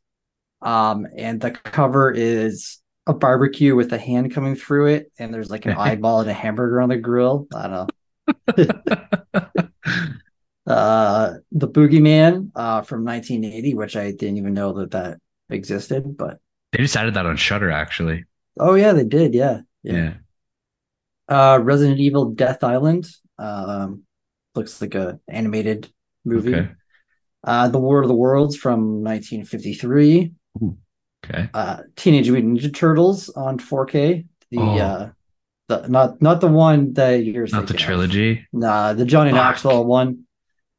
Um, 0.63 1.07
and 1.17 1.41
the 1.41 1.51
cover 1.51 2.11
is 2.11 2.81
a 3.07 3.13
barbecue 3.13 3.77
with 3.77 3.93
a 3.93 3.99
hand 3.99 4.33
coming 4.33 4.57
through 4.57 4.87
it, 4.87 5.13
and 5.19 5.33
there's 5.33 5.51
like 5.51 5.67
an 5.67 5.73
eyeball 5.79 6.21
and 6.23 6.31
a 6.31 6.35
hamburger 6.35 6.81
on 6.81 6.89
the 6.89 6.97
grill. 6.97 7.47
I 7.55 7.69
don't 7.69 7.91
know. 8.57 9.57
Uh, 10.67 11.35
The 11.53 11.69
Boogeyman, 11.69 12.51
uh, 12.57 12.83
from 12.83 13.05
1980, 13.05 13.75
which 13.75 13.97
I 13.97 14.11
didn't 14.11 14.39
even 14.39 14.53
know 14.53 14.73
that 14.73 14.91
that 14.91 15.19
existed, 15.49 16.17
but 16.17 16.39
They 16.73 16.79
just 16.79 16.97
added 16.97 17.15
that 17.15 17.25
on 17.27 17.37
Shudder 17.37 17.71
actually. 17.71 18.25
oh 18.59 18.75
yeah, 18.75 18.93
they 18.93 19.05
did. 19.05 19.33
Yeah. 19.33 19.61
Yeah. 19.95 20.15
Uh, 21.29 21.59
Resident 21.63 21.99
Evil 22.01 22.27
Death 22.31 22.63
Island. 22.65 23.07
Um, 23.39 24.03
looks 24.55 24.81
like 24.81 24.95
a 24.95 25.19
animated 25.29 25.89
movie. 26.25 26.55
Okay. 26.55 26.69
Uh, 27.45 27.69
The 27.69 27.79
War 27.79 28.01
of 28.03 28.09
the 28.09 28.15
Worlds 28.15 28.57
from 28.57 29.03
1953. 29.03 30.33
Okay. 31.25 31.49
Uh, 31.53 31.83
Teenage 31.97 32.31
Mutant 32.31 32.59
Ninja 32.59 32.73
Turtles 32.75 33.29
on 33.31 33.59
4K. 33.59 34.27
The 34.51 34.59
Oh. 34.59 34.79
uh, 34.79 35.11
the 35.69 35.89
not 35.89 36.23
not 36.23 36.41
the 36.41 36.47
one 36.47 36.93
that 36.93 37.25
you're 37.25 37.43
Not 37.49 37.51
the 37.51 37.59
thinking 37.59 37.75
of. 37.77 37.81
trilogy. 37.81 38.47
Nah, 38.53 38.93
the 38.93 39.05
Johnny 39.05 39.31
Fuck. 39.31 39.37
Knoxville 39.37 39.85
one. 39.85 40.25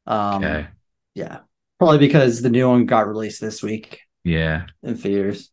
Um, 0.06 0.42
Okay. 0.42 0.66
yeah, 1.14 1.40
probably 1.78 1.98
because 1.98 2.40
the 2.40 2.48
new 2.48 2.66
one 2.68 2.86
got 2.86 3.06
released 3.06 3.42
this 3.42 3.62
week 3.62 4.00
Yeah. 4.24 4.64
in 4.82 4.96
theaters. 4.96 5.50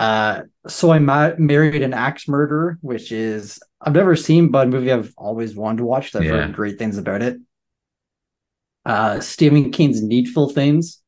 Uh, 0.00 0.44
so 0.66 0.90
I 0.90 0.98
ma- 0.98 1.34
married 1.36 1.82
an 1.82 1.92
axe 1.92 2.26
murderer, 2.26 2.78
which 2.80 3.12
is 3.12 3.60
I've 3.82 3.92
never 3.94 4.16
seen, 4.16 4.48
but 4.50 4.66
a 4.66 4.70
movie 4.70 4.90
I've 4.90 5.12
always 5.18 5.54
wanted 5.54 5.78
to 5.78 5.84
watch. 5.84 6.14
I've 6.16 6.24
Yeah. 6.24 6.30
heard 6.30 6.54
great 6.54 6.78
things 6.78 6.96
about 6.96 7.20
it. 7.20 7.38
Uh, 8.86 9.20
Stephen 9.20 9.70
King's 9.70 10.02
Needful 10.02 10.48
Things, 10.48 11.02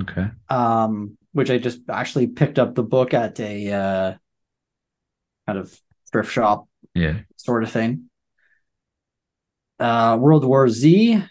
Okay. 0.00 0.26
um, 0.48 1.16
which 1.30 1.48
I 1.48 1.58
just 1.58 1.78
actually 1.88 2.26
picked 2.26 2.58
up 2.58 2.74
the 2.74 2.82
book 2.82 3.14
at 3.14 3.38
a 3.38 3.72
uh, 3.72 4.14
kind 5.46 5.58
of 5.60 5.80
thrift 6.10 6.32
shop 6.32 6.68
Yeah. 6.94 7.20
sort 7.36 7.62
of 7.62 7.70
thing. 7.70 8.10
Uh, 9.78 10.18
World 10.20 10.44
War 10.44 10.68
Z 10.68 11.22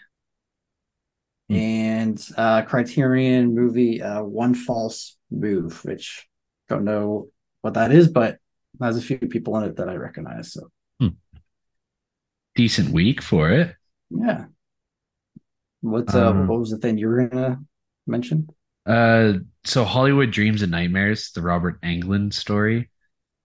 Hmm. 1.50 1.54
and 1.54 2.28
uh, 2.34 2.62
Criterion 2.62 3.54
movie 3.54 4.00
uh, 4.02 4.22
One 4.22 4.54
False 4.54 5.18
Move, 5.30 5.84
which 5.84 6.26
don't 6.68 6.84
know 6.84 7.28
what 7.62 7.74
that 7.74 7.92
is, 7.92 8.08
but 8.08 8.38
has 8.80 8.96
a 8.96 9.02
few 9.02 9.18
people 9.18 9.56
in 9.58 9.64
it 9.64 9.76
that 9.76 9.88
I 9.88 9.94
recognize. 9.94 10.52
So 10.52 10.70
Decent 12.54 12.90
week 12.90 13.22
for 13.22 13.50
it. 13.50 13.76
yeah. 14.10 14.46
What's 15.80 16.12
uh, 16.14 16.30
Um, 16.30 16.48
what 16.48 16.58
was 16.58 16.70
the 16.70 16.78
thing 16.78 16.98
you 16.98 17.06
were 17.08 17.28
gonna 17.28 17.60
mention? 18.06 18.48
Uh, 18.84 19.34
so 19.64 19.84
Hollywood 19.84 20.32
Dreams 20.32 20.62
and 20.62 20.72
Nightmares, 20.72 21.30
the 21.32 21.42
Robert 21.42 21.80
Englund 21.82 22.32
story, 22.34 22.90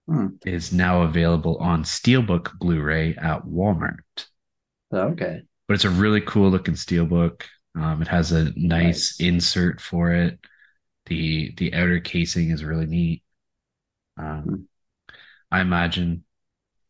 Hmm. 0.08 0.28
is 0.44 0.72
now 0.72 1.02
available 1.02 1.56
on 1.58 1.84
Steelbook 1.84 2.58
Blu-ray 2.58 3.14
at 3.16 3.44
Walmart. 3.44 4.00
Oh, 4.90 5.08
okay. 5.12 5.42
But 5.68 5.74
it's 5.74 5.84
a 5.84 5.90
really 5.90 6.20
cool 6.20 6.50
looking 6.50 6.74
steelbook. 6.74 7.42
Um, 7.76 8.02
it 8.02 8.08
has 8.08 8.32
a 8.32 8.44
nice, 8.56 9.18
Nice. 9.18 9.20
insert 9.20 9.80
for 9.80 10.10
it. 10.12 10.38
The 11.06 11.52
the 11.56 11.74
outer 11.74 12.00
casing 12.00 12.50
is 12.50 12.64
really 12.64 12.86
neat. 12.86 13.22
Um, 14.16 14.42
Hmm. 14.42 14.54
I 15.50 15.60
imagine 15.60 16.24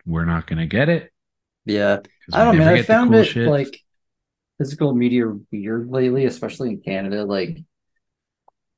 we're 0.06 0.25
not 0.25 0.47
gonna 0.47 0.66
get 0.66 0.88
it. 0.88 1.12
Yeah, 1.66 2.00
I 2.33 2.44
don't 2.44 2.59
know. 2.59 2.73
I 2.73 2.83
found 2.83 3.11
cool 3.11 3.21
it 3.21 3.25
shit. 3.25 3.49
like 3.49 3.80
physical 4.59 4.94
media 4.94 5.25
weird 5.50 5.90
lately, 5.90 6.26
especially 6.26 6.71
in 6.71 6.80
Canada. 6.80 7.25
Like, 7.25 7.59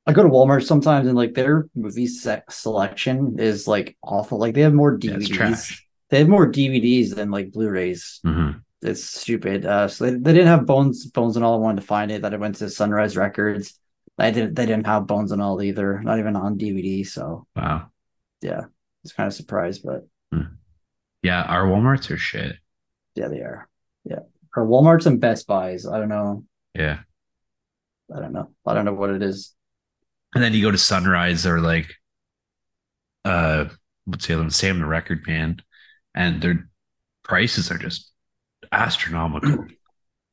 I 0.05 0.13
go 0.13 0.23
to 0.23 0.29
Walmart 0.29 0.63
sometimes, 0.65 1.07
and 1.07 1.15
like 1.17 1.33
their 1.33 1.67
movie 1.75 2.07
selection 2.07 3.39
is 3.39 3.67
like 3.67 3.97
awful. 4.01 4.39
Like 4.39 4.55
they 4.55 4.61
have 4.61 4.73
more 4.73 4.97
Yeah, 5.01 5.13
DVDs. 5.15 5.29
trash. 5.29 5.87
They 6.09 6.19
have 6.19 6.29
more 6.29 6.49
DVDs 6.49 7.13
than 7.15 7.29
like 7.31 7.51
Blu-rays. 7.51 8.21
Mhm. 8.25 8.61
It's 8.81 9.03
stupid. 9.03 9.65
Uh, 9.65 9.87
so 9.89 10.05
they, 10.05 10.11
they 10.11 10.33
didn't 10.33 10.47
have 10.47 10.65
Bones, 10.65 11.05
Bones 11.07 11.35
and 11.35 11.43
All. 11.43 11.55
I 11.55 11.57
wanted 11.57 11.81
to 11.81 11.87
find 11.87 12.11
it. 12.11 12.21
That 12.21 12.33
I 12.33 12.37
went 12.37 12.55
to 12.55 12.69
Sunrise 12.69 13.17
Records. 13.17 13.77
I 14.19 14.31
didn't. 14.31 14.55
They 14.55 14.65
didn't 14.65 14.87
have 14.87 15.05
Bones 15.07 15.31
and 15.31 15.41
All 15.41 15.61
either. 15.61 16.01
Not 16.01 16.19
even 16.19 16.35
on 16.35 16.57
DVD. 16.57 17.05
So 17.05 17.45
Wow. 17.55 17.89
yeah, 18.41 18.61
it's 19.03 19.13
kind 19.13 19.27
of 19.27 19.33
surprised, 19.33 19.83
but 19.83 20.07
Yeah, 21.21 21.43
our 21.43 21.65
Walmarts 21.65 22.09
are 22.11 22.17
shit. 22.17 22.55
yeah, 23.15 23.27
they 23.27 23.39
are. 23.41 23.67
Yeah, 24.03 24.19
or 24.55 24.65
Walmart's 24.65 25.05
and 25.05 25.19
Best 25.19 25.45
Buys. 25.47 25.85
I 25.85 25.99
don't 25.99 26.09
know. 26.09 26.45
Yeah. 26.73 26.99
I 28.15 28.19
don't 28.19 28.31
know. 28.33 28.51
I 28.65 28.73
don't 28.73 28.85
know 28.85 28.93
what 28.93 29.09
it 29.09 29.21
is. 29.21 29.53
And 30.33 30.43
then 30.43 30.53
you 30.53 30.61
go 30.61 30.71
to 30.71 30.77
Sunrise 30.77 31.45
or 31.45 31.59
like 31.59 31.93
uh 33.25 33.65
what's 34.05 34.27
the 34.27 34.33
other 34.33 34.43
one? 34.43 34.51
Sam 34.51 34.79
the 34.79 34.85
Record 34.85 35.25
Man, 35.27 35.57
and 36.15 36.41
their 36.41 36.69
prices 37.23 37.69
are 37.71 37.77
just 37.77 38.11
astronomical. 38.71 39.65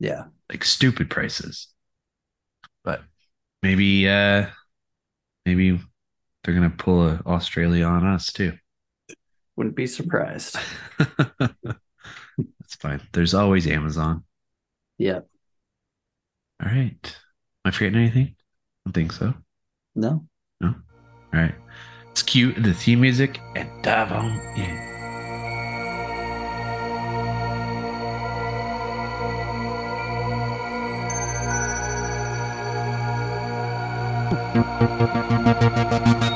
Yeah. 0.01 0.25
like 0.51 0.65
stupid 0.65 1.09
prices. 1.09 1.69
Maybe 3.65 4.07
uh 4.07 4.45
maybe 5.47 5.81
they're 6.43 6.53
gonna 6.53 6.69
pull 6.69 7.09
a 7.09 7.23
Australia 7.25 7.87
on 7.87 8.07
us 8.07 8.31
too. 8.31 8.53
Wouldn't 9.57 9.75
be 9.75 9.87
surprised. 9.87 10.59
That's 10.99 12.75
fine. 12.79 13.01
There's 13.15 13.33
always 13.33 13.67
Amazon. 13.67 14.25
Yeah. 14.99 15.21
All 16.63 16.71
right. 16.71 17.17
Am 17.65 17.69
I 17.69 17.71
forgetting 17.71 18.01
anything? 18.01 18.37
I 18.37 18.91
don't 18.91 18.93
think 18.93 19.13
so. 19.13 19.33
No. 19.95 20.27
No. 20.61 20.69
All 20.69 20.75
right. 21.33 21.55
Let's 22.09 22.23
cue 22.23 22.53
the 22.53 22.75
theme 22.75 23.01
music 23.01 23.41
and 23.57 23.83
dive 23.83 24.13
on 24.13 24.39
in. 24.59 24.94
Thank 34.87 36.25
you. 36.25 36.34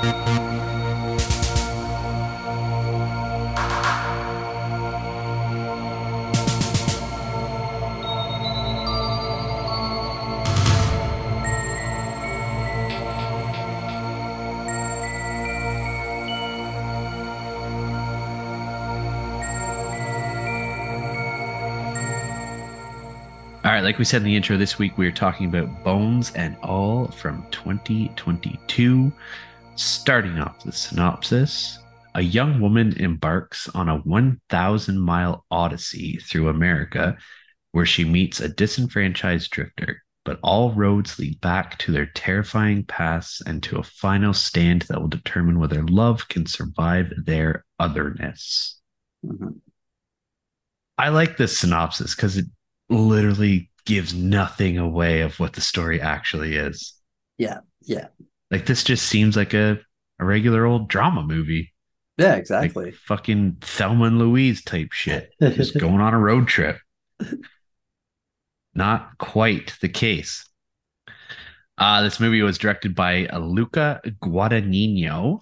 Like 23.89 23.99
we 23.99 24.05
said 24.05 24.19
in 24.19 24.25
the 24.25 24.37
intro, 24.37 24.59
this 24.59 24.79
week 24.79 24.99
we 24.99 25.07
are 25.07 25.11
talking 25.11 25.47
about 25.47 25.83
Bones 25.83 26.31
and 26.35 26.55
All 26.59 27.07
from 27.07 27.47
2022. 27.51 29.11
Starting 29.77 30.39
off 30.39 30.63
the 30.63 30.73
synopsis 30.73 31.79
A 32.15 32.21
young 32.21 32.61
woman 32.61 32.93
embarks 32.99 33.67
on 33.71 33.89
a 33.89 33.97
1,000 33.97 34.99
mile 34.99 35.47
odyssey 35.51 36.19
through 36.19 36.51
America 36.51 37.17
where 37.73 37.87
she 37.87 38.05
meets 38.05 38.41
a 38.41 38.51
disenfranchised 38.51 39.51
drifter. 39.51 40.03
But 40.23 40.39
all 40.43 40.75
roads 40.75 41.19
lead 41.19 41.41
back 41.41 41.79
to 41.79 41.91
their 41.91 42.11
terrifying 42.15 42.85
pasts 42.85 43.41
and 43.41 43.63
to 43.63 43.79
a 43.79 43.83
final 43.83 44.35
stand 44.35 44.83
that 44.83 45.01
will 45.01 45.09
determine 45.09 45.59
whether 45.59 45.83
love 45.83 46.29
can 46.29 46.45
survive 46.45 47.11
their 47.25 47.65
otherness. 47.79 48.83
Mhm. 49.25 49.63
I 50.99 51.09
like 51.09 51.39
this 51.39 51.57
synopsis 51.57 52.15
because 52.15 52.37
it 52.37 52.45
literally 52.91 53.71
gives 53.89 54.13
nothing 54.13 54.77
away 54.77 55.23
of 55.23 55.41
what 55.41 55.55
the 55.55 55.63
story 55.63 55.99
actually 56.01 56.55
is. 56.57 56.93
Yeah, 57.39 57.61
yeah, 57.83 58.09
Like 58.51 58.67
this 58.67 58.85
just 58.85 59.07
seems 59.07 59.35
like 59.35 59.55
a, 59.55 59.79
a 60.21 60.25
regular 60.25 60.67
old 60.67 60.89
drama 60.89 61.23
movie. 61.23 61.73
yeah, 62.19 62.33
Like 62.33 62.39
exactly. 62.41 62.91
fucking 62.93 63.57
Thelma 63.63 64.05
and 64.05 64.19
Louise 64.19 64.63
type 64.63 64.93
shit. 64.93 65.31
Just 65.41 65.79
going 65.79 66.01
on 66.03 66.13
a 66.13 66.19
road 66.19 66.49
trip. 66.49 66.77
Not 68.75 69.17
quite 69.19 69.75
the 69.81 69.89
case. 69.89 70.45
Uh, 71.79 72.03
this 72.03 72.21
movie 72.21 72.43
was 72.43 72.59
directed 72.59 72.95
by 72.95 73.27
Luca 73.29 74.01
Guadagnino. 74.23 75.41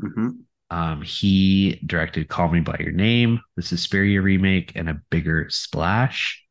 Mhm. 0.00 0.44
Um, 0.70 1.02
he 1.02 1.80
directed 1.84 2.28
Call 2.28 2.48
Me 2.50 2.60
By 2.60 2.76
Your 2.78 2.92
Name, 2.92 3.40
the 3.56 3.62
Suspiria 3.62 4.22
remake, 4.22 4.72
and 4.76 4.88
A 4.88 5.00
Bigger 5.10 5.46
Splash. 5.50 6.44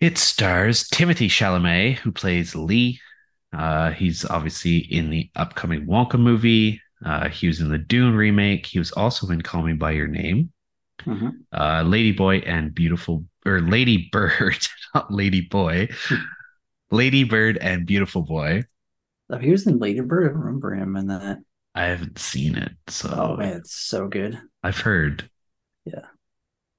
It 0.00 0.16
stars 0.18 0.84
Timothée 0.88 1.28
Chalamet, 1.28 1.96
who 1.98 2.12
plays 2.12 2.54
Lee. 2.54 3.00
Uh, 3.52 3.90
he's 3.90 4.24
obviously 4.24 4.78
in 4.78 5.10
the 5.10 5.30
upcoming 5.36 5.86
Wonka 5.86 6.18
movie. 6.18 6.80
Uh, 7.04 7.28
he 7.28 7.46
was 7.46 7.60
in 7.60 7.70
the 7.70 7.78
Dune 7.78 8.14
remake. 8.14 8.66
He 8.66 8.78
was 8.78 8.92
also 8.92 9.28
in 9.28 9.42
Call 9.42 9.62
Me 9.62 9.72
By 9.74 9.92
Your 9.92 10.06
Name. 10.08 10.52
Mhm. 11.00 11.32
Uh, 11.52 11.82
Lady 11.82 12.12
Boy 12.12 12.38
and 12.38 12.74
Beautiful, 12.74 13.24
or 13.46 13.60
Lady 13.60 14.08
Bird, 14.12 14.66
not 14.94 15.12
Lady 15.12 15.40
Boy. 15.40 15.88
Lady 16.90 17.24
Bird 17.24 17.56
and 17.58 17.86
Beautiful 17.86 18.22
Boy. 18.22 18.64
Oh, 19.30 19.38
he 19.38 19.50
was 19.50 19.66
in 19.66 19.78
Ladybird. 19.78 20.30
I 20.30 20.34
remember 20.34 20.74
him 20.74 20.96
in 20.96 21.06
that. 21.08 21.38
I 21.74 21.84
haven't 21.84 22.18
seen 22.18 22.56
it, 22.56 22.72
so 22.88 23.08
Oh 23.16 23.36
man, 23.36 23.58
it's 23.58 23.74
so 23.74 24.08
good. 24.08 24.38
I've 24.62 24.78
heard. 24.78 25.30
Yeah. 25.84 26.06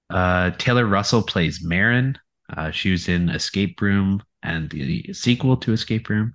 Uh, 0.10 0.52
Taylor 0.52 0.86
Russell 0.86 1.24
plays 1.24 1.64
Marin. 1.64 2.18
Uh, 2.56 2.72
she 2.72 2.92
was 2.92 3.08
in 3.08 3.30
Escape 3.30 3.80
Room 3.82 4.22
and 4.44 4.70
the 4.70 5.14
sequel 5.14 5.58
to 5.58 5.74
Escape 5.74 6.10
Room. 6.10 6.34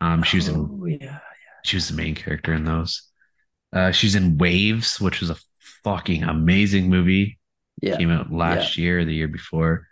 Um, 0.00 0.22
she 0.22 0.36
was 0.36 0.48
in. 0.48 0.56
Oh 0.56 0.84
yeah. 0.86 1.20
She 1.64 1.76
was 1.76 1.88
the 1.88 1.94
main 1.94 2.14
character 2.14 2.52
in 2.52 2.64
those. 2.64 3.08
Uh, 3.72 3.90
she's 3.92 4.14
in 4.14 4.36
Waves, 4.38 5.00
which 5.00 5.20
was 5.20 5.30
a 5.30 5.36
fucking 5.84 6.24
amazing 6.24 6.88
movie. 6.88 7.38
Yeah. 7.80 7.96
Came 7.96 8.10
out 8.10 8.32
last 8.32 8.76
year, 8.76 9.00
or 9.00 9.04
the 9.04 9.14
year 9.14 9.28
before. 9.28 9.86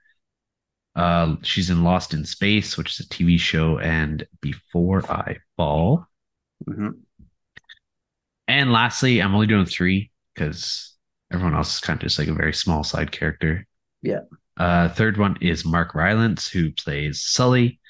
Uh, 0.95 1.37
she's 1.43 1.71
in 1.71 1.85
Lost 1.85 2.13
in 2.13 2.25
Space, 2.25 2.77
which 2.77 2.99
is 2.99 3.07
a 3.07 3.09
TV 3.09 3.39
show, 3.39 3.79
and 3.79 4.27
Before 4.41 5.05
I 5.11 5.37
Fall. 5.57 6.07
Mhm. 6.69 7.01
And 8.49 8.73
lastly, 8.73 9.23
I'm 9.23 9.35
only 9.35 9.47
doing 9.47 9.67
three 9.67 10.11
because 10.35 10.97
everyone 11.33 11.55
else 11.55 11.75
is 11.75 11.81
kind 11.81 11.97
of 11.97 12.03
just 12.03 12.19
like 12.19 12.29
a 12.29 12.35
very 12.35 12.53
small 12.53 12.83
side 12.83 13.13
character. 13.13 13.67
Yeah. 14.03 14.21
Uh, 14.57 14.89
third 14.89 15.17
one 15.17 15.39
is 15.41 15.65
Mark 15.65 15.95
Rylance, 15.95 16.49
who 16.49 16.73
plays 16.73 17.23
Sully. 17.23 17.81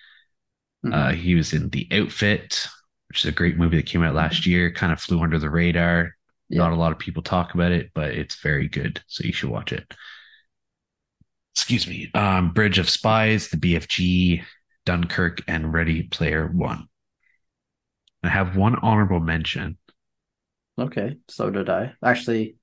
Mhm. 0.85 0.94
Uh, 0.94 1.12
he 1.12 1.35
was 1.35 1.53
in 1.53 1.68
The 1.70 1.88
Outfit, 1.92 2.68
which 3.09 3.20
is 3.20 3.27
a 3.27 3.33
great 3.33 3.57
movie 3.57 3.77
that 3.77 3.87
came 3.87 4.03
out 4.03 4.14
last 4.14 4.46
year. 4.46 4.70
Kind 4.73 4.92
of 4.92 5.01
flew 5.01 5.20
under 5.20 5.38
the 5.38 5.51
radar. 5.51 6.16
Yeah. 6.49 6.59
Not 6.59 6.73
a 6.73 6.77
lot 6.77 6.92
of 6.92 6.99
people 6.99 7.23
talk 7.23 7.55
about 7.55 7.73
it, 7.73 7.90
but 7.94 8.11
it's 8.14 8.40
very 8.40 8.68
good. 8.68 9.03
So 9.07 9.25
you 9.25 9.33
should 9.33 9.51
watch 9.51 9.73
it. 9.73 9.94
Excuse 11.55 11.87
me. 11.87 12.11
Um, 12.14 12.53
Bridge 12.53 12.79
of 12.79 12.88
Spies, 12.88 13.49
The 13.49 13.57
BFG, 13.57 14.42
Dunkirk, 14.87 15.42
and 15.46 15.73
Ready 15.73 16.05
Player 16.05 16.46
One. 16.46 16.88
I 18.23 18.29
have 18.29 18.57
one 18.57 18.77
honorable 18.77 19.20
mention. 19.20 19.79
Okay, 20.79 21.18
so 21.29 21.51
did 21.51 21.68
I. 21.68 21.94
Actually, 22.03 22.57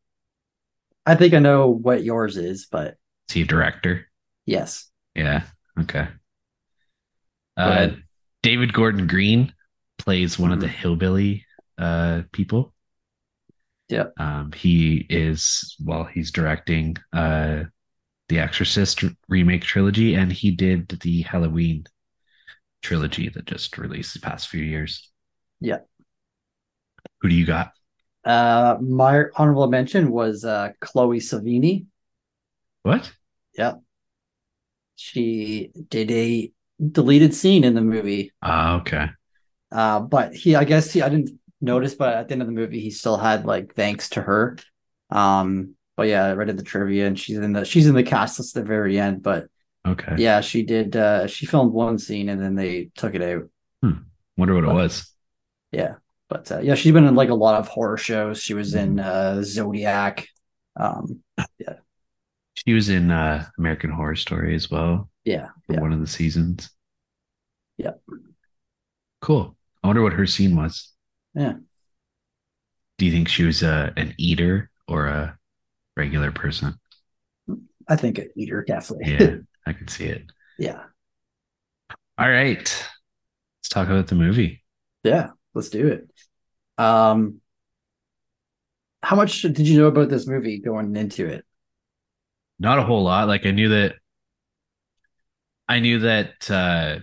I 1.06 1.16
think 1.16 1.34
I 1.34 1.40
know 1.40 1.70
what 1.70 2.04
yours 2.04 2.38
is, 2.38 2.68
but 2.72 2.96
Is 3.30 3.34
he 3.34 3.42
a 3.42 3.46
director? 3.46 4.08
yes. 4.46 4.90
Yeah. 5.16 5.44
Okay. 5.80 6.08
Uh. 7.56 7.90
David 8.44 8.72
Gordon 8.72 9.08
Green 9.08 9.52
plays 9.98 10.38
one 10.38 10.52
of 10.52 10.60
the 10.60 10.68
Mhm. 10.68 10.76
hillbilly 10.76 11.46
uh, 11.78 12.22
people. 12.32 12.74
Yep. 13.90 14.14
Um, 14.18 14.52
he 14.52 15.06
is 15.10 15.76
well. 15.84 16.04
He's 16.04 16.32
directing 16.32 16.98
uh, 17.14 17.64
the 18.30 18.40
Exorcist 18.40 19.04
remake 19.28 19.64
trilogy, 19.64 20.14
and 20.14 20.32
he 20.32 20.52
did 20.52 20.88
the 21.02 21.24
Halloween 21.24 21.86
trilogy 22.84 23.30
that 23.30 23.46
just 23.46 23.78
released 23.78 24.14
the 24.14 24.20
past 24.20 24.50
few 24.50 24.62
years. 24.64 25.10
Yeah. 25.60 25.80
Who 27.22 27.30
do 27.30 27.36
you 27.36 27.46
got? 27.46 27.72
Uh, 28.24 28.78
my 28.82 29.26
honorable 29.36 29.68
mention 29.68 30.12
was 30.12 30.46
uh, 30.46 30.74
Chloë 30.82 31.18
Sevigny. 31.18 31.86
What? 32.84 33.12
Yep. 33.58 33.82
She 34.96 35.72
did 35.90 36.12
a 36.12 36.52
deleted 36.92 37.34
scene 37.34 37.64
in 37.64 37.74
the 37.74 37.82
movie. 37.82 38.32
Ah, 38.42 38.80
okay. 38.82 39.08
Uh, 39.72 40.00
but 40.00 40.34
he, 40.34 40.56
I 40.56 40.64
guess 40.64 40.92
he, 40.92 41.02
I 41.02 41.10
didn't 41.10 41.32
notice, 41.62 41.96
but 41.96 42.14
at 42.16 42.28
the 42.28 42.34
end 42.34 42.42
of 42.42 42.48
the 42.48 42.54
movie, 42.54 42.80
he 42.80 42.90
still 42.92 43.18
had 43.18 43.46
like 43.46 43.76
thanks 43.76 44.10
to 44.10 44.22
her. 44.22 44.58
Um, 45.10 45.76
but 45.96 46.08
yeah, 46.08 46.26
I 46.26 46.34
read 46.34 46.50
in 46.50 46.56
the 46.56 46.64
trivia, 46.64 47.08
and 47.08 47.20
she's 47.20 47.38
in 47.38 47.54
the 47.54 47.66
she's 47.66 47.88
in 47.88 47.96
the 47.96 48.04
cast 48.04 48.40
list 48.40 48.56
at 48.56 48.64
the 48.64 48.68
very 48.68 49.00
end. 49.00 49.24
But 49.24 49.48
Okay. 49.86 50.16
yeah, 50.18 50.42
she 50.42 50.64
did. 50.64 50.96
Uh, 50.96 51.28
she 51.28 51.46
filmed 51.46 51.72
one 51.72 51.98
scene 51.98 52.28
and 52.30 52.42
then 52.42 52.56
they 52.56 52.90
took 52.96 53.16
it 53.16 53.22
out. 53.22 53.50
Hmm. 53.82 54.04
Wonder 54.36 54.56
what 54.56 54.66
it 54.66 54.74
was. 54.74 55.12
Yeah, 55.72 55.96
but 56.30 56.52
uh, 56.52 56.60
yeah, 56.60 56.76
she's 56.76 56.92
been 56.92 57.06
in 57.06 57.16
like 57.16 57.30
a 57.30 57.36
lot 57.36 57.60
of 57.60 57.68
horror 57.68 57.98
shows. 57.98 58.42
She 58.42 58.54
was 58.54 58.76
in 58.76 59.00
uh, 59.00 59.42
Zodiac. 59.44 60.28
Um, 60.76 61.22
She 62.68 62.74
was 62.74 62.90
in 62.90 63.12
uh, 63.12 63.46
American 63.58 63.92
Horror 63.92 64.18
Story 64.18 64.54
as 64.54 64.70
well. 64.70 65.10
yeah, 65.24 65.48
for 65.66 65.74
yeah. 65.76 65.80
one 65.80 65.94
of 65.94 66.02
the 66.02 66.08
seasons. 66.08 66.70
Yep. 67.78 68.02
Cool. 69.22 69.56
I 69.82 69.88
wonder 69.88 70.02
what 70.02 70.12
her 70.12 70.26
scene 70.26 70.58
was. 70.58 70.92
Yeah. 71.34 71.54
Do 72.98 73.06
you 73.06 73.12
think 73.14 73.30
she 73.30 73.46
was 73.46 73.64
uh, 73.64 73.92
an 73.96 74.14
eater 74.18 74.70
or 74.86 75.06
a 75.08 75.38
regular 75.96 76.32
person? 76.32 76.76
I 77.88 77.96
think 77.96 78.18
an 78.18 78.32
eater 78.36 78.66
definitely. 78.68 79.14
Yeah, 79.14 79.36
I 79.66 79.72
can 79.72 79.88
see 79.88 80.06
it. 80.08 80.26
yeah, 80.60 80.82
All 82.18 82.30
right. 82.30 82.58
Let's 82.58 83.70
talk 83.70 83.88
about 83.88 84.08
the 84.08 84.16
movie. 84.16 84.62
yeah. 85.04 85.30
Let's 85.54 85.70
do 85.70 85.88
it. 85.88 86.10
Um, 86.78 87.40
how 89.02 89.16
much 89.16 89.42
did 89.42 89.58
you 89.60 89.80
know 89.80 89.88
about 89.88 90.10
this 90.10 90.28
movie 90.28 90.60
going 90.60 90.96
into 90.98 91.26
it? 91.26 91.47
Not 92.60 92.80
a 92.80 92.84
whole 92.84 93.04
lot. 93.04 93.28
Like 93.28 93.46
I 93.46 93.52
knew 93.52 93.70
that 93.70 93.96
I 95.68 95.80
knew 95.80 96.00
that 96.00 96.50
uh 96.50 97.00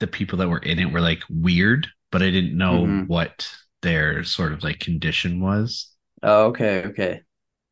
the 0.00 0.06
people 0.06 0.38
that 0.38 0.48
were 0.48 0.58
in 0.58 0.78
it 0.78 0.92
were 0.92 1.00
like 1.00 1.22
weird, 1.30 1.88
but 2.12 2.22
I 2.22 2.30
didn't 2.30 2.56
know 2.58 2.86
Mhm. 2.86 3.06
what 3.06 3.50
their 3.82 4.24
sort 4.24 4.52
of 4.52 4.64
like 4.64 4.80
condition 4.80 5.40
was. 5.40 5.90
Oh, 6.22 6.46
okay, 6.46 6.84
okay. 6.86 7.22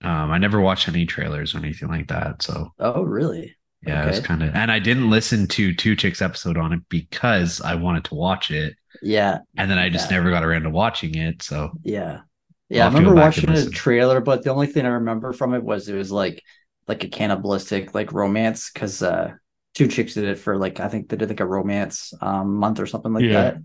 Um, 0.03 0.31
I 0.31 0.39
never 0.39 0.61
watched 0.61 0.89
any 0.89 1.07
trailers 1.07 1.55
or 1.55 1.59
anything 1.59 1.89
like 1.89 2.09
that. 2.09 2.43
So 2.43 2.73
Oh, 2.81 3.03
really? 3.05 3.57
Yeah, 3.83 4.03
it 4.05 4.07
was 4.07 4.21
kind 4.21 4.43
of, 4.43 4.55
and 4.55 4.73
I 4.73 4.81
didn't 4.81 5.09
listen 5.11 5.47
to 5.49 5.75
Two 5.75 5.95
Chicks 5.97 6.21
episode 6.21 6.57
on 6.59 6.73
it 6.73 6.81
because 6.89 7.61
I 7.61 7.77
wanted 7.77 8.05
to 8.07 8.15
watch 8.17 8.51
it, 8.51 8.75
Yeah, 9.01 9.41
and 9.57 9.71
then 9.71 9.79
I 9.79 9.91
just 9.91 10.11
Yeah. 10.11 10.13
never 10.13 10.31
got 10.31 10.45
around 10.45 10.63
to 10.65 10.71
watching 10.71 11.17
it. 11.17 11.43
So 11.43 11.73
yeah, 11.83 12.21
yeah. 12.69 12.85
I 12.85 12.87
I'll 12.87 12.93
go 12.93 13.11
remember 13.11 13.15
watching 13.15 13.51
a 13.51 13.69
trailer, 13.69 14.21
but 14.21 14.43
the 14.43 14.51
only 14.51 14.67
thing 14.67 14.85
I 14.87 14.91
remember 14.91 15.33
from 15.33 15.55
it 15.55 15.63
was 15.63 15.89
it 15.89 15.95
was 15.95 16.11
like 16.13 16.43
like 16.89 17.05
a 17.05 17.09
cannibalistic 17.09 17.95
like 17.95 18.13
romance 18.13 18.71
because 18.73 19.03
uh 19.03 19.33
two 19.75 19.89
chicks 19.89 20.15
did 20.15 20.25
it 20.25 20.39
for 20.39 20.57
like 20.59 20.81
I 20.81 20.89
think 20.89 21.09
they 21.09 21.17
did 21.17 21.29
like 21.29 21.41
a 21.41 21.47
romance 21.47 22.13
um 22.21 22.57
month 22.57 22.81
or 22.81 22.87
something 22.87 23.13
like 23.13 23.25
Yeah. 23.27 23.59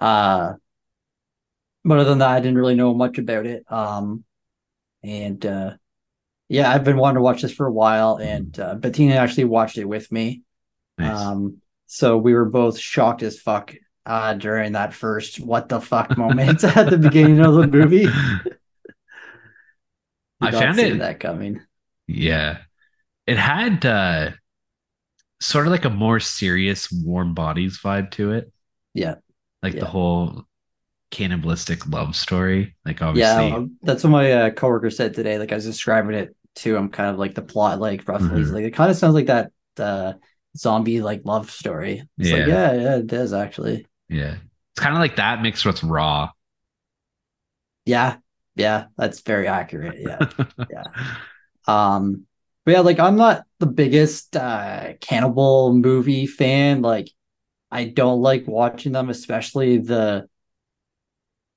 that. 0.00 0.04
Uh 0.04 0.54
but 1.84 1.98
other 1.98 2.10
than 2.10 2.18
that, 2.18 2.30
I 2.30 2.40
didn't 2.40 2.58
really 2.58 2.74
know 2.74 2.92
much 2.94 3.18
about 3.18 3.46
it. 3.46 3.64
Um 3.70 4.24
and 5.02 5.44
uh 5.46 5.74
yeah, 6.48 6.72
I've 6.72 6.84
been 6.84 6.96
wanting 6.96 7.16
to 7.16 7.22
watch 7.22 7.42
this 7.42 7.52
for 7.52 7.66
a 7.66 7.72
while, 7.72 8.16
and 8.16 8.58
uh, 8.58 8.74
Bettina 8.74 9.16
actually 9.16 9.44
watched 9.44 9.76
it 9.76 9.84
with 9.84 10.10
me. 10.10 10.44
nice. 10.96 11.18
Um, 11.18 11.58
so 11.86 12.16
we 12.16 12.32
were 12.32 12.46
both 12.46 12.78
shocked 12.78 13.22
as 13.22 13.38
fuck 13.38 13.74
uh, 14.06 14.32
during 14.32 14.72
that 14.72 14.94
first 14.94 15.40
what 15.40 15.68
the 15.68 15.78
fuck 15.78 16.16
moment 16.16 16.64
at 16.64 16.88
the 16.88 16.96
beginning 16.96 17.40
of 17.40 17.54
the 17.54 17.66
movie. 17.66 18.06
I 20.40 20.50
didn't 20.50 20.60
found 20.60 20.76
see 20.76 20.82
it- 20.86 20.98
that 21.00 21.20
coming. 21.20 21.60
Yeah, 22.08 22.58
it 23.26 23.38
had 23.38 23.86
uh 23.86 24.32
sort 25.40 25.66
of 25.66 25.72
like 25.72 25.84
a 25.84 25.90
more 25.90 26.20
serious 26.20 26.90
warm 26.90 27.34
bodies 27.34 27.78
vibe 27.82 28.10
to 28.12 28.32
it. 28.32 28.50
Yeah. 28.94 29.16
Like 29.62 29.74
Yeah. 29.74 29.80
the 29.80 29.86
whole 29.86 30.44
cannibalistic 31.10 31.86
love 31.88 32.16
story. 32.16 32.76
Like 32.84 33.02
obviously 33.02 33.50
Yeah, 33.50 33.56
um, 33.56 33.76
that's 33.82 34.04
what 34.04 34.10
my 34.10 34.32
uh, 34.32 34.50
coworker 34.50 34.90
said 34.90 35.14
today. 35.14 35.38
Like 35.38 35.52
I 35.52 35.56
was 35.56 35.64
describing 35.64 36.14
it 36.14 36.36
to 36.56 36.76
him, 36.76 36.90
kind 36.90 37.10
of 37.10 37.18
like 37.18 37.34
the 37.34 37.42
plot, 37.42 37.80
like 37.80 38.06
roughly. 38.08 38.42
Mhm. 38.42 38.52
like, 38.52 38.64
it 38.64 38.72
kind 38.72 38.90
of 38.90 38.96
sounds 38.96 39.14
like 39.14 39.26
that 39.26 39.52
uh, 39.78 40.14
zombie 40.56 41.00
like 41.00 41.22
love 41.24 41.50
story. 41.50 42.02
It's 42.18 42.32
like, 42.32 42.44
Yeah. 42.44 42.46
yeah, 42.46 42.72
yeah, 42.72 42.96
it 42.98 43.06
does 43.06 43.32
actually. 43.32 43.86
yeah. 44.08 44.36
It's 44.72 44.80
kind 44.84 44.94
of 44.94 45.00
like 45.00 45.16
that 45.16 45.42
mixed 45.42 45.66
with 45.66 45.82
raw. 45.82 46.30
Yeah, 47.84 48.18
yeah, 48.54 48.86
that's 48.96 49.20
very 49.20 49.48
accurate. 49.48 49.96
Yeah, 49.98 50.22
yeah. 50.68 50.84
Um, 51.68 52.26
but 52.66 52.72
yeah, 52.72 52.80
like 52.80 53.00
I'm 53.00 53.16
not 53.16 53.44
the 53.60 53.66
biggest 53.68 54.36
uh 54.36 54.94
cannibal 55.00 55.74
movie 55.74 56.26
fan. 56.28 56.82
Like 56.82 57.10
I 57.70 57.86
don't 57.86 58.22
like 58.22 58.46
watching 58.48 58.92
them, 58.92 59.10
especially 59.10 59.78
the 59.78 60.28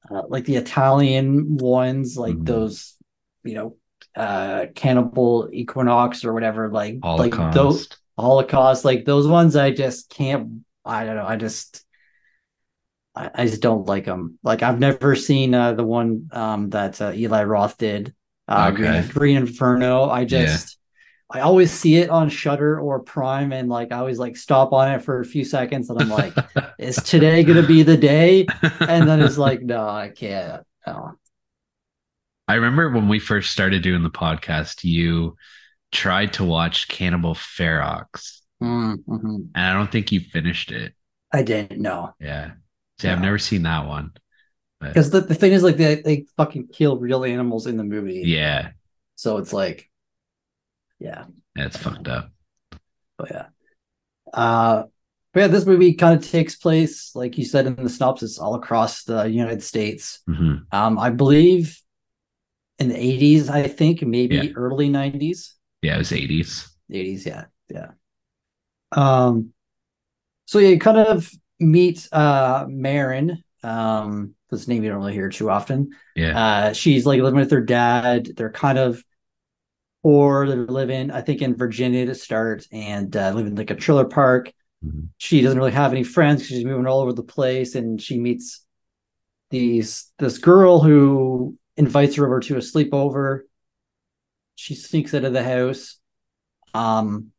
uh, 0.10 0.24
like 0.28 0.45
the 0.45 0.56
Italian 0.56 1.58
ones, 1.58 2.17
like 2.17 2.38
Mhm. 2.38 2.45
those, 2.45 2.97
you 3.43 3.56
know, 3.56 3.76
uh 4.15 4.65
Cannibal 4.76 5.50
Equinox 5.54 6.26
or 6.26 6.34
whatever, 6.34 6.69
like 6.69 6.97
like 7.17 7.50
those 7.52 7.88
Holocaust. 7.88 7.97
Holocaust, 8.17 8.84
like 8.86 9.06
those 9.06 9.28
ones 9.28 9.56
I 9.56 9.71
just 9.71 10.10
can't 10.10 10.63
I 10.84 11.06
don't 11.06 11.15
know, 11.15 11.26
I 11.26 11.36
just 11.38 11.86
I, 13.15 13.30
I 13.34 13.45
just 13.45 13.62
don't 13.62 13.88
like 13.88 14.06
them. 14.06 14.39
Like 14.43 14.63
I've 14.63 14.80
never 14.80 15.15
seen 15.15 15.54
uh, 15.54 15.74
the 15.74 15.84
one 15.84 16.30
um 16.32 16.69
that 16.71 17.02
uh, 17.02 17.12
Eli 17.13 17.43
Roth 17.43 17.78
did, 17.78 18.13
uh, 18.47 18.71
Green, 18.71 18.89
Okay. 18.91 19.08
Green 19.10 19.38
Inferno. 19.38 20.06
I 20.10 20.25
just 20.25 20.77
I 21.34 21.39
always 21.41 21.71
see 21.71 21.95
it 21.97 22.10
on 22.10 22.30
Shudder 22.30 22.80
or 22.80 22.99
Prime, 22.99 23.54
and 23.54 23.69
like 23.69 23.91
I 23.93 23.97
always 23.99 24.19
like 24.19 24.36
stop 24.36 24.73
on 24.73 24.91
it 24.91 25.01
for 25.01 25.19
a 25.21 25.25
few 25.25 25.45
seconds, 25.45 25.89
and 25.89 26.01
I'm 26.01 26.10
like, 26.10 26.34
is 26.80 26.97
today 26.97 27.43
gonna 27.43 27.65
be 27.65 27.84
the 27.84 27.97
day? 27.97 28.45
And 28.82 29.08
then 29.08 29.21
it's 29.21 29.38
like, 29.38 29.62
no, 29.62 29.88
I 29.88 30.10
can't. 30.10 30.63
No. 30.86 31.13
I 32.47 32.56
remember 32.56 32.89
when 32.91 33.08
we 33.08 33.19
first 33.19 33.51
started 33.51 33.82
doing 33.82 34.04
the 34.04 34.10
podcast, 34.10 34.84
you 34.84 35.38
tried 35.93 36.34
to 36.34 36.43
watch 36.43 36.88
Cannibal 36.89 37.34
Ferox, 37.36 38.39
Mm, 38.62 38.97
mhm. 39.06 39.47
and 39.56 39.65
I 39.65 39.73
don't 39.73 39.91
think 39.91 40.12
you 40.12 40.19
finished 40.19 40.71
it. 40.71 40.93
I 41.32 41.43
didn't 41.43 41.80
know 41.82 42.13
Yeah. 42.19 42.51
See, 42.99 43.08
I've 43.08 43.21
never 43.21 43.39
seen 43.39 43.63
that 43.63 43.88
one. 43.88 44.12
Because 44.82 45.10
the, 45.10 45.22
the 45.22 45.36
thing 45.36 45.54
is 45.54 45.63
like 45.63 45.78
they 45.78 45.96
they 45.96 46.26
fucking 46.38 46.67
kill 46.67 46.98
real 46.98 47.24
animals 47.24 47.67
in 47.67 47.78
the 47.78 47.84
movie, 47.84 48.24
yeah, 48.26 48.72
so 49.15 49.38
it's 49.38 49.54
like, 49.54 49.89
yeah. 51.00 51.26
it's 51.56 51.78
fucked 51.78 52.08
up. 52.08 52.32
But 53.17 53.32
yeah. 53.32 53.46
Uh 54.34 54.84
but 55.34 55.39
yeah, 55.39 55.48
this 55.48 55.65
movie 55.65 55.94
kind 55.94 56.22
of 56.22 56.30
takes 56.30 56.56
place, 56.56 57.15
like 57.15 57.38
you 57.38 57.46
said 57.46 57.65
in 57.65 57.76
the 57.76 57.89
synopsis, 57.89 58.38
all 58.38 58.56
across 58.56 59.04
the 59.04 59.24
United 59.24 59.63
States. 59.63 60.22
hmm 60.28 60.56
Um, 60.74 61.00
I 61.00 61.10
believe 61.10 61.80
in 62.80 62.89
the 62.89 62.96
80s, 62.98 63.50
I 63.50 63.67
think, 63.67 64.02
maybe 64.02 64.36
Yeah. 64.36 64.52
early 64.56 64.89
90s. 64.89 65.56
Yeah, 65.82 65.96
it 65.96 66.00
was 66.00 66.12
80s. 66.12 66.67
80s, 66.89 67.26
yeah, 67.26 67.46
yeah. 67.70 67.91
Um, 68.91 69.54
so 70.46 70.60
yeah, 70.60 70.70
you 70.70 70.80
kind 70.80 70.98
of 70.98 71.32
meet 71.60 72.08
uh 72.12 72.65
Marin, 72.67 73.44
um, 73.63 74.36
this 74.50 74.67
name 74.67 74.84
you 74.84 74.89
don't 74.89 75.00
really 75.00 75.13
hear 75.13 75.30
too 75.30 75.50
often. 75.50 75.91
Yeah. 76.15 76.38
Uh, 76.38 76.74
she's 76.74 77.06
like 77.06 77.21
living 77.21 77.39
with 77.39 77.52
her 77.52 77.62
dad. 77.62 78.30
They're 78.36 78.52
kind 78.52 78.78
of 78.78 79.04
poor. 80.04 80.47
They're 80.47 80.58
living, 80.58 81.12
I 81.12 81.21
think, 81.21 81.41
in 81.41 81.56
Virginia 81.56 82.06
to 82.06 82.15
start, 82.15 82.65
and 82.71 83.15
uh, 83.15 83.32
living 83.32 83.52
in 83.52 83.56
like 83.56 83.71
a 83.71 83.76
trailer 83.76 84.06
park. 84.06 84.52
Mhm. 84.86 85.10
She 85.17 85.41
doesn't 85.41 85.58
really 85.58 85.71
have 85.71 85.91
any 85.91 86.04
friends. 86.04 86.45
She's 86.45 86.65
moving 86.65 86.88
all 86.88 87.02
over 87.02 87.13
the 87.13 87.24
place, 87.24 87.76
and 87.76 88.02
she 88.02 88.19
meets 88.19 88.65
these 89.50 90.12
this 90.17 90.38
girl 90.38 90.80
who 90.80 91.58
invites 91.78 92.15
her 92.15 92.26
over 92.26 92.39
to 92.41 92.56
a 92.56 92.60
sleepover. 92.60 93.41
She 94.56 94.76
sneaks 94.76 95.13
out 95.13 95.26
of 95.26 95.34
the 95.34 95.43
house. 95.43 95.97
Um, 96.74 97.32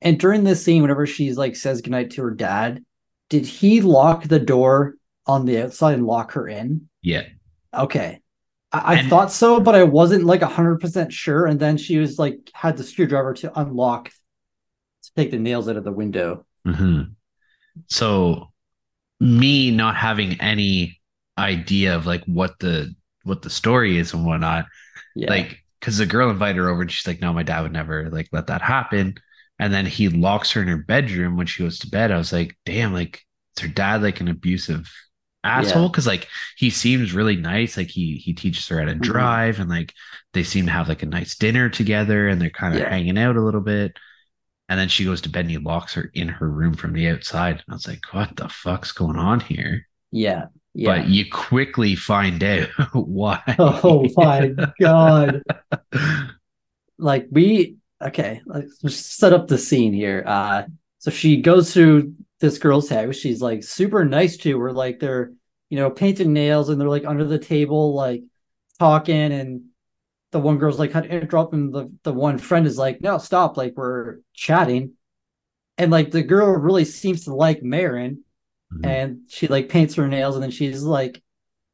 and 0.00 0.18
during 0.18 0.44
this 0.44 0.62
scene, 0.64 0.82
whenever 0.82 1.06
she's 1.06 1.36
like 1.36 1.56
says 1.56 1.80
goodnight 1.80 2.12
to 2.12 2.22
her 2.22 2.30
dad, 2.30 2.84
did 3.28 3.46
he 3.46 3.80
lock 3.80 4.24
the 4.24 4.38
door 4.38 4.94
on 5.28 5.44
the 5.44 5.62
outside 5.62 5.94
and 5.94 6.06
lock 6.06 6.32
her 6.32 6.48
in? 6.48 6.88
Yeah. 7.02 7.24
Okay. 7.74 8.20
I, 8.72 8.94
I 8.96 9.02
thought 9.08 9.32
so, 9.32 9.60
but 9.60 9.74
I 9.74 9.84
wasn't 9.84 10.24
like 10.24 10.42
hundred 10.42 10.80
percent 10.80 11.12
sure. 11.12 11.46
And 11.46 11.58
then 11.60 11.76
she 11.76 11.98
was 11.98 12.18
like 12.18 12.50
had 12.52 12.76
the 12.76 12.84
screwdriver 12.84 13.34
to 13.34 13.58
unlock 13.58 14.10
to 14.10 15.10
take 15.16 15.30
the 15.30 15.38
nails 15.38 15.68
out 15.68 15.76
of 15.76 15.84
the 15.84 15.92
window. 15.92 16.44
hmm 16.66 17.02
So 17.88 18.50
me 19.20 19.70
not 19.70 19.96
having 19.96 20.40
any 20.40 21.00
idea 21.38 21.94
of 21.96 22.06
like 22.06 22.24
what 22.26 22.58
the 22.60 22.94
what 23.24 23.42
the 23.42 23.50
story 23.50 23.98
is 23.98 24.14
and 24.14 24.24
whatnot, 24.26 24.66
Yeah. 25.16 25.30
like 25.30 25.58
because 25.80 25.98
the 25.98 26.06
girl 26.06 26.30
invited 26.30 26.56
her 26.58 26.68
over 26.68 26.82
and 26.82 26.90
she's 26.90 27.06
like, 27.06 27.20
no, 27.20 27.32
my 27.32 27.42
dad 27.42 27.62
would 27.62 27.72
never 27.72 28.10
like 28.10 28.28
let 28.32 28.48
that 28.48 28.62
happen. 28.62 29.14
And 29.58 29.72
then 29.72 29.86
he 29.86 30.08
locks 30.08 30.52
her 30.52 30.62
in 30.62 30.68
her 30.68 30.76
bedroom 30.78 31.36
when 31.36 31.46
she 31.46 31.62
goes 31.62 31.78
to 31.80 31.90
bed. 31.90 32.10
I 32.12 32.18
was 32.18 32.32
like, 32.32 32.56
damn, 32.66 32.92
like 32.92 33.22
is 33.56 33.62
her 33.62 33.68
dad 33.68 34.02
like 34.02 34.20
an 34.20 34.28
abusive 34.28 34.90
asshole? 35.44 35.82
Yeah. 35.84 35.88
Because 35.88 36.06
like 36.06 36.28
he 36.56 36.70
seems 36.70 37.12
really 37.12 37.36
nice. 37.36 37.76
Like 37.76 37.88
he 37.88 38.16
he 38.16 38.34
teaches 38.34 38.66
her 38.68 38.78
how 38.80 38.86
to 38.86 38.94
Mhm. 38.94 39.00
drive 39.00 39.60
and 39.60 39.68
like 39.70 39.92
they 40.34 40.42
seem 40.42 40.66
to 40.66 40.72
have 40.72 40.88
like 40.88 41.02
a 41.02 41.06
nice 41.06 41.36
dinner 41.36 41.68
together 41.68 42.28
and 42.28 42.40
they're 42.40 42.50
kind 42.50 42.74
of 42.74 42.80
Yeah. 42.80 42.90
hanging 42.90 43.18
out 43.18 43.36
a 43.36 43.42
little 43.42 43.60
bit. 43.60 43.96
And 44.68 44.78
then 44.78 44.88
she 44.88 45.04
goes 45.04 45.22
to 45.22 45.30
bed 45.30 45.40
and 45.42 45.50
he 45.50 45.58
locks 45.58 45.94
her 45.94 46.10
in 46.14 46.28
her 46.28 46.48
room 46.50 46.74
from 46.74 46.92
the 46.92 47.08
outside. 47.08 47.52
And 47.54 47.64
I 47.70 47.72
was 47.74 47.88
like, 47.88 48.00
what 48.12 48.36
the 48.36 48.48
fuck's 48.48 48.92
going 48.92 49.16
on 49.16 49.40
here? 49.40 49.86
yeah. 50.10 50.46
Yeah. 50.74 50.98
But 50.98 51.08
you 51.08 51.28
quickly 51.28 51.96
find 51.96 52.44
out 52.44 52.68
why. 52.92 53.42
oh 53.58 54.06
my 54.16 54.52
god. 54.80 55.42
Like 56.98 57.26
we 57.30 57.76
okay, 58.02 58.40
let's 58.46 58.78
just 58.78 59.16
set 59.16 59.32
up 59.32 59.48
the 59.48 59.58
scene 59.58 59.92
here. 59.92 60.22
Uh 60.26 60.64
so 60.98 61.10
she 61.10 61.40
goes 61.40 61.72
to 61.74 62.12
this 62.40 62.58
girl's 62.58 62.88
house. 62.88 63.16
She's 63.16 63.40
like 63.42 63.64
super 63.64 64.04
nice 64.04 64.36
to 64.38 64.58
her, 64.60 64.72
like 64.72 65.00
they're 65.00 65.32
you 65.70 65.78
know 65.78 65.90
painting 65.90 66.32
nails 66.32 66.68
and 66.68 66.80
they're 66.80 66.88
like 66.88 67.04
under 67.04 67.24
the 67.24 67.38
table, 67.38 67.94
like 67.94 68.22
talking 68.78 69.32
and 69.32 69.62
the 70.32 70.40
one 70.40 70.58
girl's 70.58 70.78
like 70.78 70.92
kind 70.92 71.06
of 71.06 71.12
interrupting 71.12 71.70
the 71.72 71.92
the 72.04 72.12
one 72.12 72.38
friend 72.38 72.66
is 72.66 72.78
like, 72.78 73.00
no, 73.00 73.18
stop, 73.18 73.56
like 73.56 73.74
we're 73.76 74.18
chatting. 74.34 74.92
And 75.76 75.90
like 75.92 76.10
the 76.10 76.22
girl 76.22 76.50
really 76.52 76.84
seems 76.84 77.24
to 77.24 77.34
like 77.34 77.62
Marin 77.62 78.24
Mhm. 78.72 78.86
and 78.86 79.20
she 79.28 79.46
like 79.48 79.68
paints 79.70 79.94
her 79.94 80.08
nails 80.08 80.34
and 80.36 80.42
then 80.44 80.50
she's 80.50 80.82
like 80.82 81.22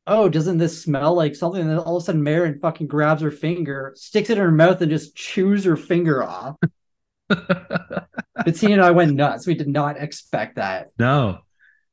oh 0.07 0.29
doesn't 0.29 0.59
this 0.59 0.83
smell 0.83 1.15
like 1.15 1.35
something 1.37 1.61
and 1.63 1.71
then 1.71 1.79
all 1.79 1.97
of 1.97 2.03
a 2.03 2.07
sudden 2.07 2.23
Marin 2.23 2.61
fucking 2.61 2.87
grabs 2.89 3.23
her 3.23 3.31
finger 3.33 3.93
sticks 3.97 4.31
it 4.31 4.39
in 4.39 4.45
her 4.45 4.53
mouth 4.53 4.81
and 4.83 4.91
just 4.91 5.17
chews 5.17 5.65
her 5.65 5.77
finger 5.77 6.23
off 6.25 6.57
Bettina 7.29 8.75
and 8.75 8.83
I 8.83 8.91
went 8.91 9.15
nuts 9.15 9.47
we 9.47 9.55
did 9.55 9.69
not 9.69 10.01
expect 10.01 10.57
that 10.57 10.89
no. 10.99 11.39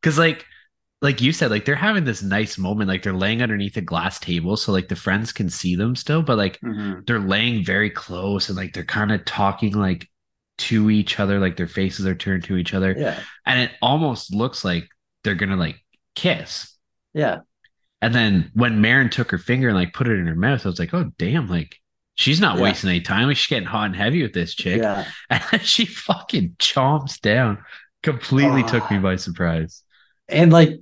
Cause 0.02 0.18
like 0.18 0.46
like 1.02 1.20
you 1.20 1.34
said, 1.34 1.50
like 1.50 1.66
they're 1.66 1.76
having 1.76 2.04
this 2.04 2.22
nice 2.22 2.60
moment, 2.60 2.88
like 2.88 3.02
they're 3.02 3.14
laying 3.14 3.42
underneath 3.42 3.76
a 3.76 3.82
glass 3.82 4.20
table, 4.20 4.56
so 4.56 4.72
like 4.72 4.88
the 4.88 4.96
friends 4.96 5.32
can 5.32 5.50
see 5.50 5.76
them 5.76 5.96
still, 5.96 6.22
but 6.22 6.38
like 6.38 6.60
mm-hmm. 6.62 7.00
they're 7.08 7.20
laying 7.20 7.66
very 7.66 7.90
close 7.90 8.50
and 8.50 8.58
like 8.58 8.74
they're 8.74 8.84
kind 8.84 9.12
of 9.12 9.26
talking 9.26 9.74
like 9.74 10.08
to 10.60 10.92
each 10.92 11.20
other, 11.20 11.40
like 11.40 11.58
their 11.58 11.68
faces 11.68 12.06
are 12.06 12.14
turned 12.16 12.44
to 12.44 12.56
each 12.56 12.74
other. 12.76 12.96
yeah 12.98 13.20
And 13.48 13.60
it 13.60 13.72
almost 13.82 14.34
looks 14.34 14.64
like 14.64 14.88
they're 15.24 15.36
gonna 15.36 15.58
like 15.58 15.84
kiss. 16.16 16.78
yeah 17.14 17.40
And 18.04 18.14
then 18.14 18.52
when 18.54 18.82
Marin 18.82 19.10
took 19.10 19.32
her 19.32 19.40
finger 19.40 19.70
and 19.70 19.78
like 19.78 19.94
put 19.94 20.08
it 20.08 20.20
in 20.20 20.28
her 20.28 20.36
mouth, 20.36 20.66
I 20.66 20.70
was 20.70 20.80
like, 20.80 20.94
oh 20.94 21.12
damn, 21.18 21.48
like 21.50 21.78
she's 22.22 22.40
not 22.40 22.58
Yeah. 22.58 22.64
wasting 22.64 22.90
any 22.90 23.02
time. 23.02 23.28
She's 23.34 23.48
getting 23.48 23.68
hot 23.68 23.86
and 23.88 23.96
heavy 23.96 24.22
with 24.22 24.34
this 24.34 24.54
chick. 24.56 24.82
yeah 24.82 25.06
And 25.30 25.62
she 25.62 25.86
fucking 25.86 26.56
chomps 26.60 27.20
down. 27.20 27.60
Completely 28.04 28.64
took 28.64 28.90
me 28.92 28.98
Ah. 28.98 29.02
by 29.02 29.16
surprise. 29.18 29.84
and 30.30 30.52
like 30.54 30.80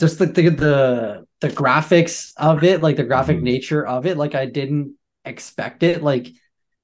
just 0.00 0.18
the 0.18 0.26
the 0.26 0.48
the, 0.50 1.24
the 1.40 1.48
graphics 1.48 2.32
of 2.36 2.62
it 2.64 2.82
like 2.82 2.96
the 2.96 3.04
graphic 3.04 3.38
Mhm. 3.38 3.42
nature 3.42 3.86
of 3.86 4.06
it 4.06 4.16
like 4.16 4.34
I 4.34 4.46
didn't 4.46 4.94
expect 5.24 5.82
it 5.82 6.02
like 6.02 6.26
you 6.28 6.34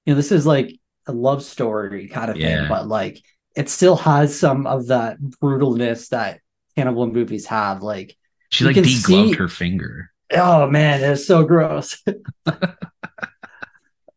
know 0.09 0.15
this 0.15 0.33
is 0.33 0.45
like 0.47 0.69
a 1.07 1.13
love 1.13 1.43
story 1.43 2.09
kind 2.09 2.31
of 2.31 2.37
Yeah. 2.37 2.61
thing 2.61 2.69
but 2.69 2.87
like 2.89 3.21
it 3.57 3.69
still 3.69 3.97
has 3.97 4.39
some 4.39 4.67
of 4.67 4.89
that 4.89 5.19
brutalness 5.43 6.09
that 6.09 6.41
cannibal 6.77 7.07
movies 7.07 7.47
have 7.47 7.83
like 7.83 8.17
She 8.51 8.65
like 8.65 8.77
degloved 8.77 9.05
see- 9.07 9.33
her 9.35 9.49
finger. 9.49 10.11
Oh 10.33 10.69
man, 10.69 11.05
it's 11.05 11.27
so 11.27 11.45
gross. 11.45 12.03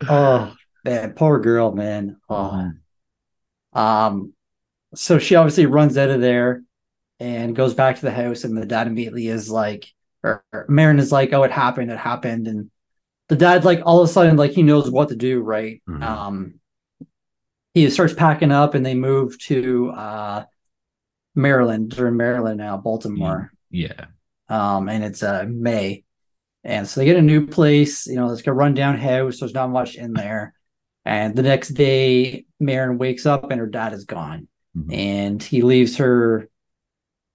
oh 0.07 0.55
man, 0.83 1.13
poor 1.13 1.39
girl, 1.39 1.71
man. 1.71 2.17
Oh. 2.29 2.71
Um, 3.73 4.33
so 4.95 5.19
she 5.19 5.35
obviously 5.35 5.65
runs 5.65 5.97
out 5.97 6.09
of 6.09 6.21
there 6.21 6.63
and 7.19 7.55
goes 7.55 7.73
back 7.73 7.95
to 7.95 8.01
the 8.01 8.11
house, 8.11 8.43
and 8.43 8.57
the 8.57 8.65
dad 8.65 8.87
immediately 8.87 9.27
is 9.27 9.49
like, 9.49 9.87
or, 10.23 10.43
or 10.53 10.65
Marin 10.69 10.99
is 10.99 11.11
like, 11.11 11.33
"Oh, 11.33 11.43
it 11.43 11.51
happened, 11.51 11.91
it 11.91 11.97
happened," 11.97 12.47
and 12.47 12.71
the 13.29 13.35
dad 13.35 13.65
like 13.65 13.81
all 13.85 14.01
of 14.01 14.09
a 14.09 14.11
sudden 14.11 14.37
like 14.37 14.51
he 14.51 14.63
knows 14.63 14.89
what 14.89 15.09
to 15.09 15.15
do, 15.15 15.41
right? 15.41 15.81
Mhm. 15.87 16.03
Um, 16.03 16.59
he 17.73 17.89
starts 17.89 18.13
packing 18.13 18.51
up 18.51 18.73
and 18.73 18.85
they 18.85 18.95
move 18.95 19.37
to 19.39 19.89
uh, 19.91 20.45
Maryland. 21.35 21.91
They're 21.91 22.07
in 22.07 22.17
Maryland 22.17 22.57
now, 22.57 22.77
Baltimore. 22.77 23.51
Yeah. 23.69 24.05
Um, 24.49 24.89
and 24.89 25.03
it's 25.03 25.21
uh, 25.21 25.45
May. 25.47 26.03
And 26.67 26.85
so 26.85 26.99
they 26.99 27.05
get 27.05 27.15
a 27.15 27.21
new 27.21 27.47
place, 27.47 28.05
you 28.07 28.15
know, 28.15 28.29
it's 28.29 28.45
a 28.45 28.51
rundown 28.51 28.97
house. 28.97 29.39
There's 29.39 29.53
not 29.53 29.69
much 29.69 29.95
in 29.95 30.11
there. 30.11 30.53
And 31.05 31.33
the 31.33 31.41
next 31.41 31.69
day, 31.69 32.45
Marin 32.59 32.97
wakes 32.97 33.25
up 33.25 33.49
and 33.49 33.59
her 33.61 33.67
dad 33.67 33.93
is 33.93 34.03
gone. 34.03 34.49
Mhm. 34.77 34.93
And 34.93 35.41
he 35.41 35.61
leaves 35.61 35.95
her 35.97 36.49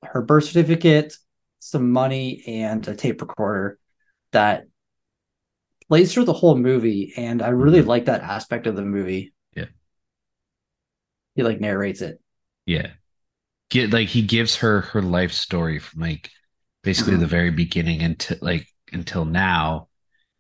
her 0.04 0.20
birth 0.20 0.44
certificate, 0.44 1.16
some 1.60 1.90
money, 1.92 2.42
and 2.46 2.86
a 2.86 2.94
tape 2.94 3.22
recorder 3.22 3.78
that 4.32 4.66
plays 5.88 6.12
through 6.12 6.24
the 6.24 6.32
whole 6.34 6.56
movie. 6.56 7.14
And 7.16 7.40
I 7.40 7.48
really 7.48 7.80
Mhm. 7.80 7.86
like 7.86 8.04
that 8.04 8.20
aspect 8.20 8.66
of 8.66 8.76
the 8.76 8.82
movie. 8.82 9.32
Yeah. 9.56 9.66
He 11.36 11.42
like 11.42 11.60
narrates 11.60 12.02
it. 12.02 12.20
Yeah. 12.66 12.90
Get 13.70 13.92
like 13.92 14.08
he 14.08 14.20
gives 14.20 14.56
her 14.56 14.82
her 14.82 15.00
life 15.00 15.32
story 15.32 15.78
from 15.78 16.02
like 16.02 16.30
basically 16.82 17.14
Mhm. 17.14 17.20
the 17.20 17.26
very 17.26 17.50
beginning 17.50 18.02
until 18.02 18.36
like 18.42 18.66
until 18.92 19.24
now 19.24 19.88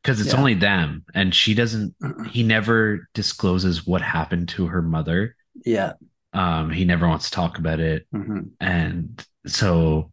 because 0.02 0.20
it's 0.20 0.32
Yeah. 0.32 0.38
only 0.38 0.54
them 0.54 1.04
and 1.14 1.34
she 1.34 1.54
doesn't 1.54 1.94
he 2.30 2.42
never 2.42 3.08
discloses 3.14 3.86
what 3.86 4.02
happened 4.02 4.48
to 4.50 4.66
her 4.66 4.82
mother. 4.82 5.36
Yeah. 5.64 5.92
Um 6.32 6.70
he 6.70 6.84
never 6.84 7.06
wants 7.08 7.26
to 7.26 7.36
talk 7.36 7.58
about 7.58 7.80
it 7.80 8.06
Mhm. 8.14 8.50
and 8.60 9.24
so 9.46 10.12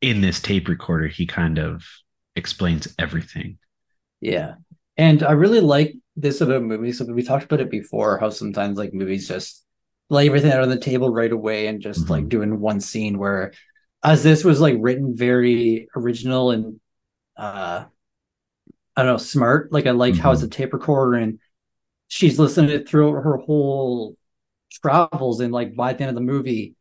in 0.00 0.20
this 0.20 0.40
tape 0.40 0.68
recorder 0.68 1.06
he 1.08 1.26
kind 1.26 1.58
of 1.58 1.84
explains 2.36 2.92
everything. 2.98 3.58
Yeah. 4.20 4.54
And 4.96 5.22
I 5.22 5.32
really 5.32 5.60
like 5.60 5.94
this 6.16 6.40
about 6.40 6.62
movies. 6.62 6.98
So 6.98 7.04
we 7.06 7.22
talked 7.22 7.44
about 7.44 7.60
it 7.60 7.70
before, 7.70 8.18
how 8.18 8.30
sometimes 8.30 8.76
like 8.78 8.92
movies 8.92 9.28
just 9.28 9.64
lay 10.10 10.26
everything 10.26 10.52
out 10.52 10.62
on 10.62 10.68
the 10.68 10.78
table 10.78 11.10
right 11.12 11.30
away 11.30 11.66
and 11.68 11.80
just 11.80 12.06
Mhm. 12.06 12.10
like 12.10 12.28
doing 12.28 12.58
one 12.60 12.80
scene 12.80 13.18
where 13.18 13.52
as 14.02 14.22
this 14.22 14.44
was 14.44 14.60
like 14.60 14.76
written 14.80 15.14
very 15.16 15.88
original 15.94 16.50
and 16.50 16.79
uh 17.40 17.84
I 18.96 19.02
don't 19.02 19.12
know, 19.12 19.18
smart. 19.18 19.72
Like 19.72 19.86
I 19.86 19.92
like 19.92 20.16
how 20.16 20.32
it's 20.32 20.42
a 20.42 20.48
tape 20.48 20.72
recorder 20.72 21.14
and 21.14 21.38
she's 22.08 22.38
listening 22.38 22.68
to 22.68 22.74
it 22.76 22.88
through 22.88 23.12
her 23.12 23.38
whole 23.38 24.16
travels 24.70 25.40
and 25.40 25.52
like 25.52 25.74
by 25.74 25.92
the 25.92 26.02
end 26.02 26.10
of 26.10 26.14
the 26.14 26.20
movie 26.20 26.74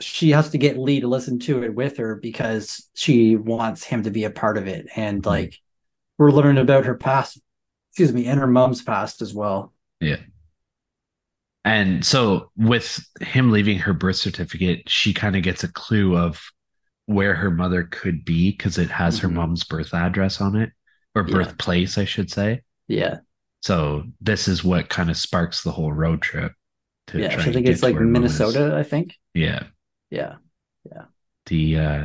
she 0.00 0.30
has 0.30 0.50
to 0.50 0.58
get 0.58 0.78
Lee 0.78 1.00
to 1.00 1.08
listen 1.08 1.38
to 1.40 1.62
it 1.62 1.74
with 1.74 1.96
her 1.98 2.16
because 2.16 2.88
she 2.94 3.36
wants 3.36 3.84
him 3.84 4.02
to 4.02 4.10
be 4.10 4.24
a 4.24 4.30
part 4.30 4.58
of 4.58 4.66
it. 4.66 4.86
And 4.96 5.24
like 5.24 5.60
we're 6.18 6.32
learning 6.32 6.62
about 6.62 6.86
her 6.86 6.94
past, 6.94 7.40
excuse 7.90 8.12
me, 8.12 8.26
and 8.26 8.40
her 8.40 8.46
mom's 8.46 8.82
past 8.82 9.22
as 9.22 9.32
well. 9.32 9.72
Yeah. 10.00 10.18
And 11.64 12.04
so 12.04 12.50
with 12.56 13.04
him 13.20 13.50
leaving 13.50 13.78
her 13.78 13.94
birth 13.94 14.16
certificate, 14.16 14.88
she 14.88 15.14
kind 15.14 15.36
of 15.36 15.42
gets 15.42 15.64
a 15.64 15.72
clue 15.72 16.16
of 16.16 16.42
where 17.06 17.34
her 17.34 17.50
mother 17.50 17.84
could 17.84 18.24
be 18.24 18.50
because 18.50 18.78
it 18.78 18.90
has 18.90 19.18
her 19.18 19.28
Mhm. 19.28 19.34
mom's 19.34 19.64
birth 19.64 19.92
address 19.92 20.40
on 20.40 20.56
it 20.56 20.72
or 21.14 21.26
Yeah. 21.26 21.34
birthplace, 21.34 21.98
I 21.98 22.04
should 22.04 22.30
say. 22.30 22.62
Yeah. 22.88 23.18
So 23.62 24.04
this 24.20 24.48
is 24.48 24.62
what 24.64 24.88
kind 24.88 25.10
of 25.10 25.16
sparks 25.16 25.62
the 25.62 25.72
whole 25.72 25.92
road 25.92 26.22
trip. 26.22 26.52
To 27.08 27.20
Yeah. 27.20 27.36
I 27.38 27.52
think 27.52 27.66
it's 27.66 27.82
like 27.82 27.94
where 27.94 28.04
mom 28.04 28.24
is. 28.24 28.38
Minnesota, 28.38 28.76
I 28.76 28.82
think. 28.82 29.14
Yeah, 29.34 29.64
Yeah. 30.10 30.36
Yeah. 30.90 31.04
The 31.46 31.78
uh, 31.78 32.04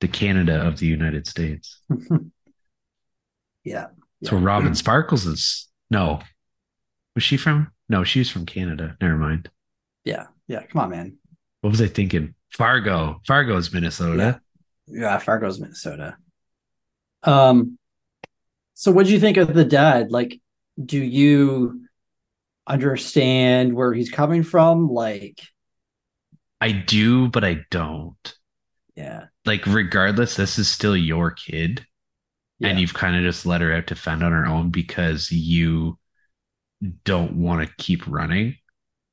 the 0.00 0.08
Canada 0.08 0.66
of 0.66 0.78
the 0.78 0.86
United 0.86 1.26
States. 1.26 1.80
Yeah. 3.64 3.88
So 4.24 4.36
Yeah. 4.38 4.44
Robin 4.44 4.74
Sparkles 4.74 5.26
is 5.26 5.68
no. 5.90 6.20
Was 7.14 7.22
she 7.24 7.36
from? 7.36 7.70
No, 7.88 8.04
she's 8.04 8.30
from 8.30 8.46
Canada. 8.46 8.96
Never 9.00 9.16
mind. 9.16 9.50
Yeah. 10.04 10.26
Yeah. 10.48 10.64
Come 10.66 10.80
on, 10.82 10.90
man. 10.90 11.18
What 11.60 11.70
was 11.70 11.80
I 11.82 11.86
thinking? 11.86 12.34
Fargo. 12.52 13.20
Fargo's 13.26 13.72
Minnesota. 13.72 14.40
Yeah. 14.86 15.18
Fargo's 15.18 15.60
Minnesota. 15.60 16.16
Um, 17.22 17.78
so 18.74 18.90
what 18.92 19.06
do 19.06 19.12
you 19.12 19.20
think 19.20 19.36
of 19.36 19.54
the 19.54 19.64
dad? 19.64 20.10
Like, 20.10 20.40
do 20.82 20.98
you 20.98 21.82
understand 22.66 23.74
where 23.74 23.92
he's 23.92 24.10
coming 24.10 24.42
from? 24.42 24.88
Like, 24.88 25.40
I 26.60 26.72
do, 26.72 27.28
but 27.28 27.44
I 27.44 27.58
don't. 27.70 28.34
yeah. 28.96 29.26
Like, 29.44 29.66
regardless, 29.66 30.36
this 30.36 30.58
is 30.58 30.68
still 30.68 30.96
your 30.96 31.32
kid. 31.32 31.84
Yeah. 32.58 32.68
And 32.70 32.80
you've 32.80 32.94
kind 32.94 33.16
of 33.16 33.22
just 33.22 33.44
let 33.44 33.60
her 33.60 33.72
out 33.74 33.88
to 33.88 33.96
fend 33.96 34.22
on 34.22 34.30
her 34.32 34.46
own 34.46 34.70
because 34.70 35.30
you 35.32 35.98
don't 37.04 37.34
want 37.34 37.66
to 37.66 37.74
keep 37.76 38.06
running. 38.06 38.56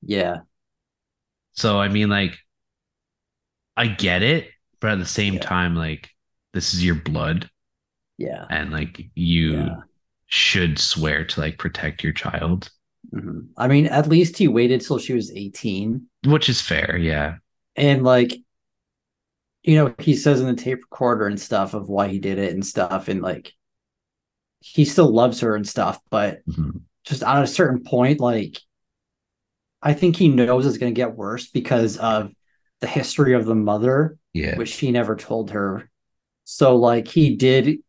yeah. 0.02 0.41
So, 1.54 1.80
I 1.80 1.89
mean, 1.89 2.10
like, 2.10 2.38
I 3.80 3.88
get 3.88 4.22
it, 4.22 4.50
but 4.82 4.92
at 4.92 5.00
the 5.00 5.06
same 5.06 5.36
Yeah. 5.36 5.39
time, 5.39 5.76
like, 5.76 6.10
this 6.54 6.74
is 6.74 6.84
your 6.84 6.96
blood. 6.96 7.50
Yeah. 8.18 8.46
And, 8.50 8.72
like, 8.72 9.10
you 9.15 9.54
Yeah. 9.54 9.76
should 10.28 10.78
swear 10.78 11.24
to, 11.26 11.39
like, 11.39 11.58
protect 11.58 12.04
your 12.04 12.13
child, 12.13 12.70
Mhm. 13.13 13.48
I 13.58 13.68
mean, 13.70 13.86
at 13.88 14.08
least 14.08 14.38
he 14.38 14.48
waited 14.48 14.82
till 14.82 15.00
she 15.00 15.13
was 15.13 15.32
18. 15.32 16.08
which 16.26 16.50
is 16.50 16.62
fair. 16.62 16.98
Yeah. 16.98 17.38
And 17.78 18.04
like, 18.04 18.34
you 19.63 19.76
know, 19.76 19.96
he 19.98 20.13
says 20.13 20.42
in 20.42 20.48
the 20.48 20.62
tape 20.62 20.80
recorder 20.80 21.28
and 21.28 21.39
stuff 21.39 21.74
of 21.74 21.88
why 21.88 22.10
he 22.10 22.20
did 22.20 22.38
it 22.38 22.52
and 22.54 22.65
stuff. 22.65 23.08
And 23.08 23.22
like, 23.22 23.54
he 24.60 24.84
still 24.84 25.10
loves 25.10 25.39
her 25.39 25.56
and 25.56 25.65
stuff. 25.68 25.98
But 26.10 26.46
Mhm. 26.46 26.82
just 27.06 27.24
at 27.24 27.42
a 27.44 27.48
certain 27.48 27.84
point, 27.84 28.20
like, 28.20 28.60
I 29.82 29.94
think 29.94 30.18
he 30.18 30.28
knows 30.28 30.65
it's 30.65 30.78
going 30.78 30.94
to 30.94 31.02
get 31.02 31.15
worse 31.15 31.50
because 31.50 31.96
of 31.98 32.34
the 32.82 32.88
history 32.88 33.34
of 33.34 33.46
the 33.46 33.56
mother, 33.56 34.18
Yeah. 34.34 34.58
which 34.58 34.76
he 34.76 34.92
never 34.92 35.15
told 35.15 35.52
her. 35.52 35.89
So, 36.46 36.76
like, 36.76 37.08
he 37.08 37.36
did 37.36 37.80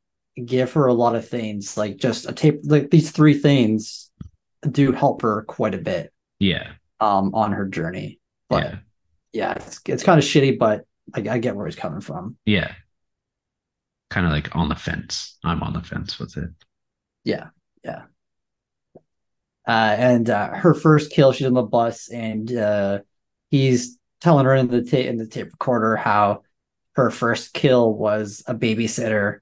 give 0.44 0.72
her 0.72 0.86
a 0.86 0.94
lot 0.94 1.14
of 1.16 1.28
things, 1.28 1.76
like 1.76 1.96
just 1.96 2.28
a 2.28 2.32
tape, 2.32 2.60
like 2.64 2.90
these 2.90 3.10
three 3.10 3.34
things 3.34 4.10
do 4.70 4.92
help 4.92 5.22
her 5.22 5.42
quite 5.42 5.74
a 5.74 5.78
bit 5.78 6.12
Yeah. 6.38 6.72
um 7.00 7.34
on 7.34 7.52
her 7.52 7.66
journey. 7.66 8.20
But 8.48 8.64
yeah. 8.64 8.78
yeah, 9.32 9.52
it's 9.52 9.80
it's 9.86 10.02
kind 10.02 10.18
of 10.18 10.24
shitty, 10.24 10.58
but 10.58 10.84
I, 11.14 11.20
I 11.28 11.38
get 11.38 11.56
where 11.56 11.66
he's 11.66 11.76
coming 11.76 12.00
from. 12.00 12.36
Yeah. 12.44 12.72
Kind 14.10 14.26
of 14.26 14.32
like 14.32 14.54
on 14.56 14.68
the 14.68 14.74
fence. 14.74 15.38
I'm 15.44 15.62
on 15.62 15.72
the 15.72 15.82
fence 15.82 16.18
with 16.18 16.36
it. 16.36 16.50
Yeah, 17.24 17.48
yeah. 17.84 18.04
Uh, 19.66 19.94
and 19.98 20.28
uh, 20.30 20.48
her 20.54 20.74
first 20.74 21.12
kill, 21.12 21.32
she's 21.32 21.46
on 21.46 21.54
the 21.54 21.62
bus, 21.62 22.08
and 22.10 22.52
uh, 22.52 23.00
he's 23.50 23.98
telling 24.20 24.44
her 24.46 24.54
in 24.54 24.68
the 24.68 24.82
tape 24.82 25.06
in 25.06 25.16
the 25.16 25.26
tape 25.26 25.46
recorder 25.52 25.96
how 25.96 26.42
her 26.96 27.10
first 27.10 27.54
kill 27.54 27.92
was 27.94 28.42
a 28.46 28.54
babysitter, 28.54 29.38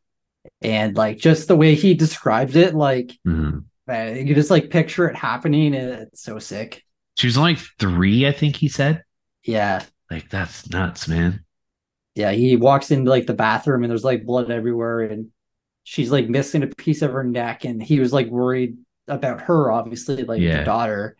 and 0.62 0.96
like 0.96 1.18
just 1.18 1.48
the 1.48 1.56
way 1.56 1.74
he 1.74 1.94
described 1.94 2.56
it, 2.56 2.74
like 2.74 3.18
Mhm. 3.26 3.64
man, 3.86 4.26
you 4.26 4.34
just 4.34 4.50
like 4.50 4.70
picture 4.70 5.08
it 5.08 5.16
happening, 5.16 5.74
and 5.74 5.90
it's 6.02 6.22
so 6.22 6.38
sick. 6.38 6.84
She 7.16 7.26
was 7.26 7.36
only 7.38 7.56
three, 7.78 8.26
I 8.26 8.32
think 8.32 8.56
he 8.56 8.68
said. 8.68 9.02
Yeah, 9.44 9.84
Like, 10.10 10.28
that's 10.30 10.68
nuts, 10.70 11.08
man. 11.08 11.44
yeah. 12.14 12.32
He 12.32 12.56
walks 12.56 12.90
into 12.90 13.10
like 13.10 13.26
the 13.26 13.34
bathroom, 13.34 13.82
and 13.84 13.90
there's 13.90 14.04
like 14.04 14.24
blood 14.26 14.50
everywhere, 14.50 15.00
and 15.00 15.28
she's 15.84 16.10
like 16.12 16.28
missing 16.28 16.62
a 16.62 16.66
piece 16.66 17.02
of 17.02 17.12
her 17.12 17.24
neck, 17.24 17.64
and 17.64 17.82
he 17.82 17.98
was 18.00 18.12
like 18.12 18.28
worried 18.28 18.76
about 19.08 19.40
her, 19.42 19.70
obviously, 19.72 20.24
like 20.24 20.40
Yeah. 20.40 20.58
the 20.58 20.64
daughter. 20.64 21.16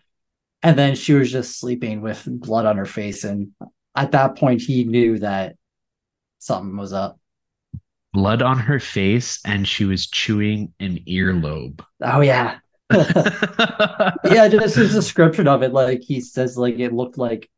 And 0.63 0.77
then 0.79 0.95
she 0.97 1.13
was 1.15 1.31
just 1.31 1.59
sleeping 1.61 2.01
with 2.01 2.23
blood 2.27 2.67
on 2.67 2.77
her 2.79 2.87
face, 2.87 3.25
and 3.25 3.53
at 3.95 4.13
that 4.13 4.37
point, 4.37 4.61
he 4.61 4.85
knew 4.85 5.19
that 5.21 5.57
something 6.41 6.77
was 6.77 6.93
up. 6.93 7.19
Blood 8.13 8.43
on 8.43 8.59
her 8.59 8.81
face, 8.81 9.39
and 9.45 9.69
she 9.69 9.85
was 9.85 10.07
chewing 10.09 10.73
an 10.81 10.99
earlobe. 11.07 11.85
Oh 12.03 12.21
yeah, 12.21 12.59
yeah. 14.25 14.49
Just 14.49 14.77
his 14.77 14.93
description 14.93 15.47
of 15.47 15.63
it, 15.63 15.73
like 15.73 16.01
he 16.03 16.21
says, 16.21 16.57
like 16.59 16.79
it 16.79 16.93
looked 16.93 17.19
like 17.19 17.49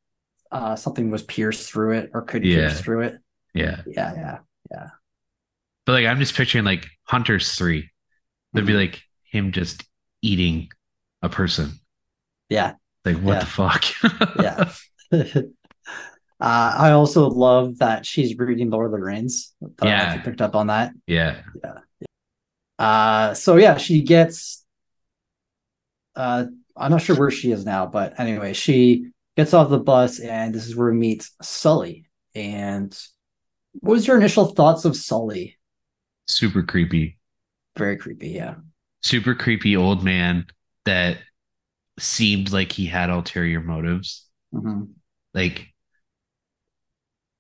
uh, 0.53 0.77
something 0.77 1.11
was 1.11 1.23
pierced 1.23 1.71
through 1.71 1.93
it 1.99 2.11
or 2.13 2.23
could 2.23 2.45
Yeah. 2.45 2.57
pierce 2.57 2.81
through 2.81 3.03
it. 3.03 3.19
yeah. 3.55 3.83
Yeah, 3.87 4.13
yeah. 4.15 4.39
Yeah. 4.71 4.87
But 5.87 5.93
like, 5.93 6.07
I'm 6.07 6.19
just 6.19 6.35
picturing 6.35 6.65
like 6.65 6.87
Hunters 7.05 7.55
3. 7.55 7.89
There'd 8.53 8.67
be 8.67 8.73
Mhm. 8.73 8.77
like 8.77 9.03
him 9.25 9.53
just 9.53 9.85
eating 10.23 10.69
a 11.23 11.29
person. 11.29 11.79
Yeah, 12.49 12.75
Like, 13.05 13.17
what 13.19 13.35
Yeah. 13.35 13.41
the 13.41 13.47
fuck? 13.47 13.85
yeah. 14.41 14.73
uh, 16.41 16.75
I 16.79 16.91
also 16.93 17.29
love 17.29 17.79
that 17.79 18.07
she's 18.07 18.37
reading 18.39 18.71
Lord 18.71 18.87
of 18.87 18.93
the 18.93 19.05
Rings. 19.05 19.53
I 19.63 19.67
don't 19.67 19.81
know 19.81 19.87
if 19.87 19.93
Yeah. 20.03 20.15
you 20.17 20.21
picked 20.23 20.41
up 20.41 20.55
on 20.55 20.69
that. 20.69 20.93
yeah. 21.07 21.43
Uh, 22.79 23.35
so 23.35 23.57
yeah, 23.57 23.77
she 23.77 24.03
gets. 24.03 24.65
Uh, 26.17 26.47
I'm 26.77 26.91
not 26.91 27.03
sure 27.03 27.17
where 27.17 27.31
she 27.31 27.53
is 27.53 27.65
now, 27.67 27.87
but 27.87 28.19
anyway, 28.19 28.53
she 28.55 29.11
gets 29.37 29.53
off 29.53 29.69
the 29.69 29.79
bus, 29.79 30.19
and 30.19 30.55
this 30.55 30.67
is 30.67 30.75
where 30.75 30.91
we 30.91 30.97
meet 30.97 31.29
Sully. 31.43 32.07
And 32.35 32.97
what 33.81 33.93
was 33.93 34.07
your 34.07 34.17
initial 34.17 34.47
thoughts 34.47 34.85
of 34.87 34.97
Sully? 34.97 35.59
Super 36.27 36.63
creepy. 36.63 37.19
Very 37.77 37.97
creepy, 37.99 38.31
yeah. 38.31 38.55
Super 39.03 39.35
creepy 39.35 39.77
old 39.77 40.03
man 40.03 40.47
that 40.87 41.19
seemed 42.03 42.53
like 42.53 42.73
he 42.73 42.87
had 42.87 43.11
ulterior 43.11 43.61
motives. 43.61 44.27
Mhm. 44.55 44.91
Like 45.35 45.73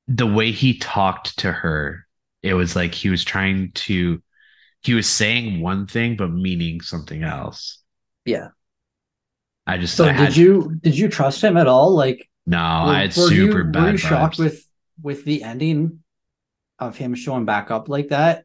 the 0.08 0.26
way 0.26 0.50
he 0.52 0.78
talked 0.78 1.38
to 1.38 1.52
her, 1.52 2.06
it 2.42 2.54
was 2.54 2.74
like 2.76 2.94
he 2.94 3.08
was 3.10 3.24
trying 3.24 3.72
to 3.72 4.22
he 4.82 4.94
was 4.94 5.08
saying 5.08 5.60
one 5.60 5.86
thing 5.86 6.16
but 6.16 6.30
meaning 6.30 6.80
something 6.80 7.22
else. 7.22 7.78
Yeah. 8.24 8.48
I 9.66 9.78
just 9.78 9.94
So 9.96 10.06
I 10.06 10.12
did 10.12 10.36
you 10.36 10.78
did 10.82 10.96
you 10.98 11.08
trust 11.08 11.42
him 11.42 11.56
at 11.56 11.66
all? 11.66 11.94
Like 11.94 12.28
no, 12.46 12.58
I 12.58 13.00
had 13.02 13.16
were 13.16 13.28
super 13.28 13.58
you, 13.58 13.64
bad 13.64 13.82
were 13.84 13.90
you 13.92 13.96
shocked 13.98 14.36
vibes. 14.36 14.38
with 14.38 14.66
with 15.02 15.24
the 15.24 15.42
ending 15.42 16.02
of 16.78 16.96
him 16.96 17.14
showing 17.14 17.44
back 17.44 17.70
up 17.70 17.88
like 17.88 18.08
that? 18.08 18.44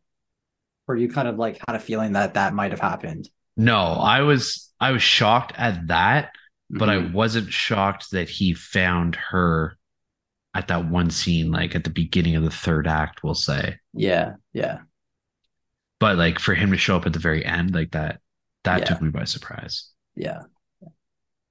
Or 0.88 0.96
you 0.96 1.10
kind 1.10 1.28
of 1.28 1.38
like 1.38 1.60
had 1.68 1.76
a 1.76 1.80
feeling 1.80 2.14
that 2.14 2.36
that 2.36 2.54
might 2.54 2.72
have 2.72 2.80
happened? 2.80 3.30
No, 3.58 3.78
I 3.78 4.22
was 4.22 4.72
I 4.80 4.92
was 4.92 5.02
shocked 5.04 5.54
at 5.58 5.88
that, 5.88 6.32
but 6.70 6.90
I 6.90 6.98
Mhm. 6.98 7.14
wasn't 7.14 7.52
shocked 7.54 8.12
that 8.12 8.30
he 8.30 8.54
found 8.54 9.16
her 9.16 9.78
at 10.54 10.68
that 10.70 10.86
one 10.90 11.10
scene, 11.10 11.52
like 11.52 11.76
at 11.76 11.84
the 11.84 11.90
beginning 11.90 12.36
of 12.36 12.44
the 12.44 12.50
third 12.52 12.88
act, 12.88 13.24
we'll 13.24 13.34
say. 13.36 13.78
yeah, 13.94 14.34
yeah. 14.54 14.80
But 16.00 16.18
like 16.18 16.40
for 16.40 16.54
him 16.54 16.72
to 16.72 16.78
show 16.78 16.98
up 16.98 17.06
at 17.06 17.14
the 17.14 17.20
very 17.20 17.46
end, 17.46 17.74
like 17.74 17.92
that, 17.92 18.20
that 18.66 18.80
Yeah. 18.80 18.86
took 18.86 19.02
me 19.02 19.10
by 19.10 19.24
surprise. 19.24 19.90
Yeah. 20.16 20.44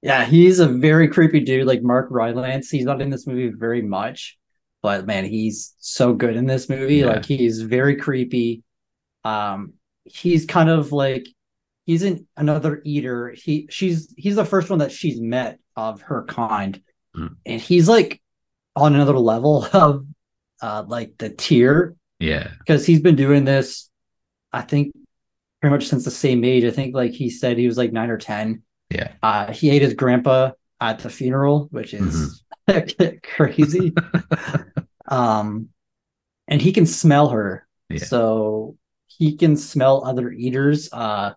Yeah, 0.01 0.25
he's 0.25 0.59
a 0.59 0.67
very 0.67 1.07
creepy 1.07 1.39
dude. 1.39 1.65
Like 1.65 1.81
Mark 1.81 2.07
Rylance, 2.11 2.69
he's 2.69 2.85
not 2.85 3.01
in 3.01 3.09
this 3.09 3.25
movie 3.25 3.49
very 3.49 3.81
much, 3.81 4.37
but 4.83 5.07
man, 5.07 5.25
he's 5.25 5.73
so 5.79 6.13
good 6.13 6.35
in 6.35 6.45
this 6.45 6.69
movie. 6.69 6.97
Yeah. 6.97 7.07
Like 7.07 7.25
he's 7.25 7.61
very 7.61 7.95
creepy. 7.95 8.63
Um, 9.23 9.73
he's 10.03 10.45
kind 10.45 10.69
of 10.69 10.91
like 10.91 11.27
he's 11.85 12.03
in 12.03 12.27
another 12.37 12.81
eater. 12.85 13.29
He 13.35 13.67
she's 13.69 14.13
he's 14.17 14.35
the 14.35 14.45
first 14.45 14.69
one 14.69 14.79
that 14.79 14.91
she's 14.91 15.19
met 15.19 15.59
of 15.75 16.01
her 16.03 16.23
kind, 16.25 16.81
Mm. 17.15 17.35
and 17.45 17.61
he's 17.61 17.87
like 17.87 18.21
on 18.75 18.93
another 18.93 19.17
level 19.17 19.65
of 19.73 20.05
uh 20.61 20.83
like 20.87 21.17
the 21.17 21.29
tier 21.29 21.95
Yeah. 22.19 22.49
because 22.59 22.85
he's 22.85 22.99
been 23.01 23.15
doing 23.15 23.45
this, 23.45 23.89
I 24.51 24.61
think, 24.61 24.93
pretty 25.61 25.73
much 25.73 25.87
since 25.87 26.03
the 26.03 26.11
same 26.11 26.43
age. 26.43 26.65
I 26.65 26.71
think 26.71 26.93
like 26.93 27.11
he 27.11 27.29
said 27.29 27.57
he 27.57 27.67
was 27.67 27.77
like 27.77 27.93
nine 27.93 28.09
or 28.09 28.17
ten. 28.17 28.63
Yeah. 28.89 29.13
Uh, 29.23 29.51
he 29.53 29.69
ate 29.71 29.81
his 29.81 29.93
grandpa 29.93 30.51
at 30.81 30.99
the 30.99 31.09
funeral, 31.09 31.67
which 31.71 31.93
is 31.93 32.43
crazy. 33.23 33.93
um, 35.07 35.69
and 36.47 36.61
he 36.61 36.71
can 36.71 36.85
smell 36.85 37.29
her, 37.29 37.67
Yeah. 37.89 38.03
so 38.03 38.77
he 39.07 39.35
can 39.37 39.55
smell 39.57 40.05
other 40.05 40.31
eaters. 40.31 40.89
Uh, 40.91 41.33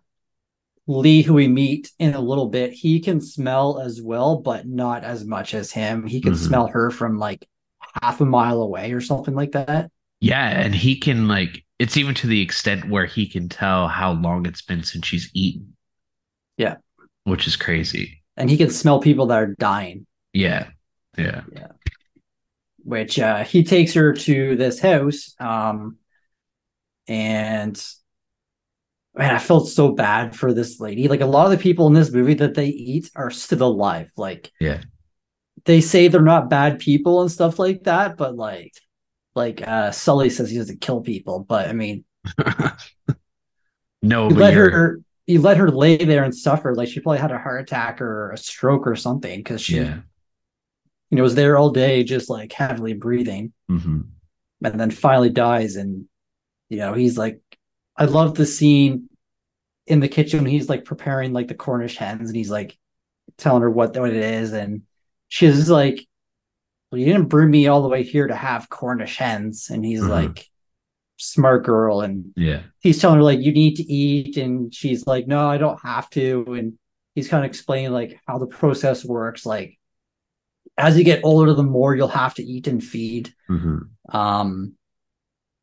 Lee, 0.89 1.23
who 1.23 1.35
we 1.35 1.47
meet 1.49 1.93
in 1.99 2.15
a 2.15 2.21
little 2.21 2.49
bit, 2.49 2.73
he 2.73 2.99
can 2.99 3.21
smell 3.21 3.79
as 3.79 4.01
well, 4.01 4.39
but 4.41 4.67
not 4.67 5.05
as 5.05 5.25
much 5.25 5.53
as 5.55 5.71
him. 5.71 6.07
He 6.07 6.21
can 6.21 6.33
Mhm. 6.33 6.47
smell 6.47 6.67
her 6.69 6.91
from 6.91 7.19
like 7.19 7.47
half 8.03 8.21
a 8.23 8.25
mile 8.25 8.63
away 8.63 8.93
or 8.93 9.01
something 9.03 9.35
like 9.35 9.53
that. 9.53 9.91
Yeah. 10.21 10.49
And 10.49 10.75
he 10.75 10.97
can 10.99 11.29
like 11.29 11.65
it's 11.79 11.97
even 11.97 12.15
to 12.17 12.27
the 12.27 12.41
extent 12.41 12.89
where 12.89 13.07
he 13.07 13.29
can 13.29 13.49
tell 13.49 13.87
how 13.87 14.13
long 14.13 14.47
it's 14.47 14.63
been 14.63 14.83
since 14.83 15.07
she's 15.07 15.31
eaten. 15.33 15.77
Yeah. 16.57 16.77
Which 17.25 17.47
is 17.47 17.55
crazy. 17.55 18.23
And 18.37 18.51
he 18.51 18.57
can 18.57 18.71
smell 18.71 18.99
people 19.01 19.27
that 19.27 19.43
are 19.43 19.55
dying. 19.59 20.07
Yeah. 20.33 20.71
Yeah. 21.17 21.43
which 22.85 23.19
uh, 23.19 23.45
he 23.45 23.63
takes 23.65 23.93
her 23.93 24.15
to 24.15 24.57
this 24.57 24.81
house. 24.81 25.35
Um, 25.39 25.99
and 27.07 27.81
man, 29.19 29.35
I 29.35 29.39
felt 29.39 29.69
so 29.69 29.93
bad 29.93 30.35
for 30.37 30.53
this 30.55 30.81
lady. 30.81 31.09
Like 31.09 31.21
a 31.21 31.27
lot 31.27 31.45
of 31.47 31.51
the 31.51 31.63
people 31.63 31.87
in 31.89 31.93
this 31.93 32.13
movie 32.13 32.35
that 32.35 32.55
they 32.55 32.67
eat 32.69 33.11
are 33.17 33.31
still 33.31 33.63
alive. 33.69 34.11
Like, 34.17 34.53
Yeah. 34.61 34.83
they 35.65 35.81
say 35.81 36.09
they're 36.09 36.23
not 36.23 36.49
bad 36.51 36.79
people 36.79 37.21
and 37.21 37.31
stuff 37.31 37.59
like 37.59 37.85
that, 37.85 38.17
but 38.17 38.37
like, 38.37 38.73
like 39.35 39.67
uh, 39.67 39.91
Sully 39.91 40.31
says 40.31 40.51
he 40.51 40.59
doesn't 40.59 40.81
kill 40.81 41.01
people, 41.01 41.41
but 41.41 41.69
I 41.69 41.73
mean, 41.73 42.05
no, 44.03 44.29
you 44.29 44.35
but 44.35 44.39
let 44.39 44.55
you're 44.55 44.71
her, 44.71 45.01
you 45.27 45.41
let 45.41 45.57
her 45.57 45.71
lay 45.71 45.97
there 45.97 46.25
and 46.25 46.35
suffer. 46.35 46.75
Like 46.75 46.89
she 46.89 47.01
probably 47.01 47.19
had 47.19 47.33
a 47.33 47.39
heart 47.39 47.61
attack 47.63 48.01
or 48.01 48.31
a 48.33 48.39
stroke 48.39 48.87
or 48.87 48.97
something 48.97 49.39
because 49.41 49.61
she, 49.61 49.77
yeah. 49.77 49.99
you 51.11 51.17
know, 51.17 51.23
was 51.23 51.35
there 51.35 51.59
all 51.59 51.71
day 51.71 52.05
just 52.05 52.31
like 52.31 52.53
heavily 52.53 52.95
breathing. 52.95 53.53
hmm 53.69 54.01
and 54.61 54.81
then 54.81 54.91
finally 54.91 55.31
dies 55.31 55.77
and 55.77 56.07
you 56.69 56.79
know 56.79 56.93
he's 56.93 57.17
like 57.17 57.41
i 57.97 58.05
love 58.07 58.35
the 58.35 58.45
scene 58.45 59.08
in 59.89 60.01
the 60.01 60.09
kitchen 60.09 60.45
he's 60.47 60.69
like 60.69 60.85
preparing 60.85 61.33
like 61.33 61.49
the 61.49 61.55
cornish 61.55 61.97
hens 61.97 62.29
and 62.29 62.37
he's 62.37 62.51
like 62.51 62.77
telling 63.37 63.63
her 63.63 63.71
what, 63.71 63.97
what 63.97 64.11
it 64.11 64.17
is 64.17 64.53
and 64.53 64.83
she's 65.29 65.69
like 65.71 66.07
well 66.91 66.99
you 66.99 67.07
didn't 67.07 67.29
bring 67.29 67.51
me 67.51 67.67
all 67.69 67.83
the 67.83 67.89
way 67.89 68.03
here 68.03 68.27
to 68.27 68.35
have 68.35 68.71
cornish 68.71 69.17
hens. 69.19 69.69
And 69.71 69.85
he's 69.85 70.01
Mhm. 70.03 70.09
like 70.09 70.47
smart 71.19 71.65
girl. 71.65 72.01
And 72.01 72.33
Yeah. 72.37 72.63
he's 72.81 72.99
telling 73.01 73.17
her 73.19 73.23
like 73.23 73.41
you 73.41 73.53
need 73.53 73.77
to 73.77 73.83
eat. 73.83 74.37
And 74.39 74.75
she's 74.75 75.07
like 75.07 75.27
no 75.27 75.49
i 75.49 75.59
don't 75.59 75.81
have 75.83 76.09
to. 76.11 76.45
And 76.55 76.79
he's 77.15 77.29
kind 77.29 77.45
of 77.45 77.49
explaining 77.51 77.93
like 77.93 78.19
how 78.27 78.39
the 78.39 78.47
process 78.47 79.05
works 79.05 79.45
like 79.45 79.79
as 80.79 80.97
you 80.97 81.05
get 81.05 81.25
older 81.25 81.53
the 81.55 81.63
more 81.63 81.95
you'll 81.95 82.09
have 82.09 82.35
to 82.35 82.43
eat 82.45 82.67
and 82.69 82.83
feed. 82.83 83.33
Hmm 83.47 83.79
um, 84.11 84.73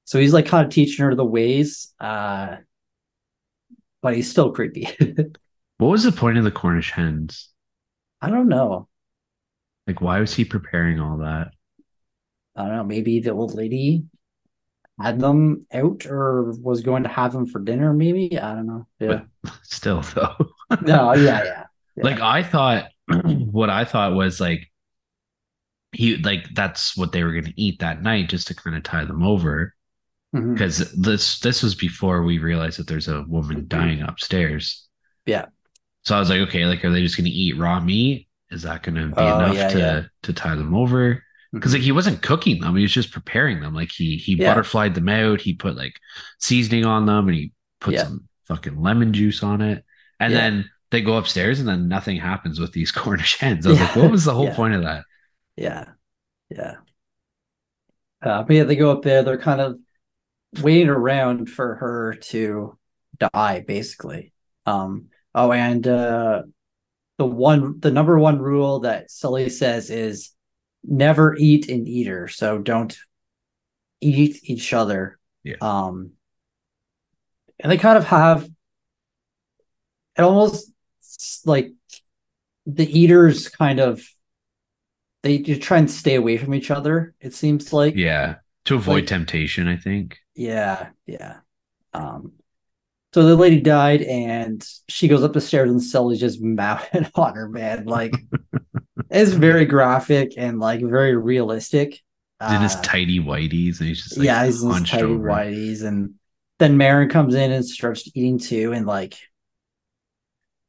so 0.04 0.20
he's 0.20 0.34
like 0.34 0.46
kind 0.46 0.64
of 0.68 0.72
teaching 0.72 1.04
her 1.04 1.16
the 1.16 1.26
ways, 1.26 1.92
uh, 2.00 2.58
but 4.06 4.16
he's 4.16 4.30
still 4.30 4.52
creepy. 4.52 4.88
What 5.78 5.90
was 5.90 6.04
the 6.04 6.12
point 6.14 6.38
of 6.38 6.46
the 6.46 6.52
Cornish 6.52 6.92
hens? 6.92 7.50
I 8.22 8.30
don't 8.30 8.48
know. 8.48 8.88
Like, 9.88 10.00
why 10.00 10.22
was 10.22 10.34
he 10.34 10.46
preparing 10.46 11.02
all 11.02 11.18
that? 11.18 11.52
I 12.56 12.64
don't 12.64 12.76
know. 12.78 12.84
Maybe 12.86 13.20
the 13.20 13.32
old 13.32 13.56
lady 13.56 14.06
had 15.02 15.20
them 15.20 15.66
out 15.74 16.06
or 16.06 16.54
was 16.62 16.80
going 16.80 17.04
to 17.04 17.10
have 17.10 17.34
them 17.34 17.46
for 17.46 17.60
dinner. 17.60 17.92
Maybe 17.94 18.40
I 18.40 18.56
don't 18.56 18.68
know. 18.68 18.88
Yeah. 19.02 19.24
Still, 19.64 20.00
though. 20.00 20.36
no. 20.82 21.14
Yeah. 21.14 21.44
Yeah. 21.44 21.64
Yeah. 21.98 22.04
like 22.04 22.20
I 22.20 22.44
thought 22.44 22.90
what 23.24 23.70
I 23.70 23.86
thought 23.86 24.16
was 24.16 24.40
like 24.42 24.70
he 25.94 26.18
like 26.18 26.46
that's 26.54 26.98
what 26.98 27.14
they 27.14 27.24
were 27.24 27.32
going 27.32 27.46
to 27.46 27.62
eat 27.62 27.80
that 27.80 28.02
night 28.02 28.30
just 28.30 28.48
to 28.48 28.56
kind 28.56 28.76
of 28.76 28.84
tie 28.84 29.06
them 29.06 29.24
over 29.24 29.75
Mhm. 30.36 30.54
because 30.54 30.92
this 30.94 31.40
this 31.40 31.64
was 31.64 31.76
before 31.76 32.24
we 32.24 32.40
realized 32.40 32.80
that 32.80 32.88
there's 32.88 33.08
a 33.08 33.24
woman 33.24 33.68
dying 33.68 34.02
upstairs. 34.02 34.88
Yeah. 35.26 35.46
So 36.04 36.16
I 36.16 36.20
was 36.20 36.30
like, 36.30 36.42
okay, 36.42 36.66
like 36.66 36.84
are 36.86 36.92
they 36.92 37.02
just 37.02 37.18
going 37.18 37.26
to 37.26 37.32
eat 37.32 37.58
raw 37.58 37.80
meat? 37.80 38.28
Is 38.52 38.62
that 38.64 38.84
going 38.84 38.96
to 38.96 39.08
be 39.08 39.14
Oh, 39.18 39.40
enough 39.40 39.56
yeah, 39.56 39.70
to 39.70 39.80
yeah. 39.80 40.04
to 40.24 40.34
tie 40.34 40.56
them 40.56 40.76
over? 40.76 41.24
Because 41.52 41.74
like 41.74 41.82
he 41.82 41.92
wasn't 41.94 42.22
cooking 42.22 42.60
them, 42.62 42.76
he 42.76 42.84
was 42.84 42.92
just 42.94 43.12
preparing 43.12 43.62
them. 43.62 43.74
Like 43.74 43.92
he 43.92 44.18
he 44.18 44.36
Yeah. 44.36 44.52
butterflied 44.54 44.94
them 44.94 45.10
out. 45.10 45.42
He 45.42 45.54
put 45.54 45.76
like 45.76 46.00
seasoning 46.40 46.86
on 46.86 47.06
them, 47.06 47.28
and 47.28 47.36
he 47.38 47.54
put 47.80 47.98
some 47.98 48.28
fucking 48.48 48.80
lemon 48.82 49.14
juice 49.14 49.42
on 49.42 49.62
it. 49.62 49.84
And 50.20 50.34
then 50.34 50.70
they 50.92 51.02
go 51.02 51.18
upstairs, 51.18 51.60
and 51.60 51.68
then 51.68 51.88
nothing 51.88 52.18
happens 52.18 52.60
with 52.60 52.72
these 52.74 52.92
Cornish 53.02 53.38
hens. 53.38 53.66
I 53.66 53.70
was 53.72 53.80
like, 53.80 53.96
what 53.96 54.12
was 54.12 54.26
the 54.26 54.34
whole 54.34 54.52
point 54.54 54.74
of 54.76 54.84
that? 54.84 55.06
Yeah. 55.56 55.86
Yeah. 56.50 56.76
Uh, 58.22 58.44
but 58.44 58.56
yeah, 58.56 58.64
they 58.64 58.76
go 58.76 58.92
up 58.92 59.02
there. 59.04 59.24
They're 59.24 59.38
kind 59.38 59.62
of 59.62 59.80
waiting 60.62 60.90
around 60.90 61.50
for 61.50 61.76
her 61.76 62.14
to 62.16 62.78
die, 63.34 63.64
basically. 63.66 64.34
Um, 64.66 65.08
oh, 65.34 65.52
and 65.52 65.88
uh, 65.88 66.44
the 67.18 67.26
one, 67.26 67.80
the 67.80 67.92
number 67.92 68.18
one 68.18 68.40
rule 68.40 68.82
that 68.82 69.12
Sully 69.12 69.50
says 69.50 69.90
is 69.90 70.32
never 70.84 71.36
eat 71.38 71.70
an 71.70 71.88
eater. 71.88 72.28
So 72.28 72.58
don't 72.58 72.96
eat 74.02 74.40
each 74.44 74.74
other. 74.74 75.18
Yeah. 75.44 75.56
Um, 75.62 76.12
and 77.60 77.72
they 77.72 77.78
kind 77.78 77.98
of 77.98 78.06
have 78.06 78.44
it 80.18 80.22
almost 80.22 80.72
like 81.46 81.72
the 82.66 83.00
eaters 83.00 83.48
kind 83.50 83.80
of 83.80 84.02
they 85.24 85.40
just 85.40 85.62
try 85.62 85.78
and 85.80 85.90
stay 85.90 86.16
away 86.16 86.38
from 86.38 86.54
each 86.54 86.70
other. 86.70 87.16
It 87.20 87.34
seems 87.34 87.74
like 87.74 87.96
Yeah, 87.96 88.36
to 88.66 88.76
avoid 88.76 88.96
Like- 88.96 89.08
temptation, 89.08 89.68
I 89.68 89.78
think. 89.78 90.20
Yeah, 90.36 90.90
yeah. 91.06 91.38
Um, 91.94 92.34
so 93.14 93.26
the 93.26 93.36
lady 93.36 93.62
died, 93.62 94.02
and 94.04 94.66
she 94.90 95.08
goes 95.08 95.24
up 95.24 95.34
the 95.34 95.42
stairs, 95.42 95.72
and 95.72 95.82
Sully's 95.82 96.20
just 96.20 96.42
mounted 96.44 97.10
on 97.16 97.36
her, 97.36 97.50
man. 97.50 97.86
Like 97.86 98.16
it's 99.10 99.32
very 99.32 99.66
graphic 99.66 100.34
and 100.38 100.60
like 100.60 100.82
very 100.82 101.16
realistic. 101.16 102.02
He's 102.42 102.52
in 102.52 102.62
his 102.62 102.76
Uh, 102.76 102.82
tidy 102.82 103.20
whiteies, 103.20 103.80
and 103.80 103.88
he's 103.90 104.04
just 104.04 104.18
like 104.20 104.26
yeah, 104.26 104.46
he's 104.46 104.62
in 104.62 104.70
his 104.70 104.82
tidy 104.82 105.18
over. 105.18 105.18
whities, 105.18 105.84
and 105.84 106.16
then 106.60 106.78
Maren 106.78 107.10
comes 107.10 107.36
in 107.36 107.52
and 107.52 107.66
starts 107.66 108.08
eating 108.16 108.40
too, 108.40 108.74
and 108.74 108.86
like, 108.86 109.18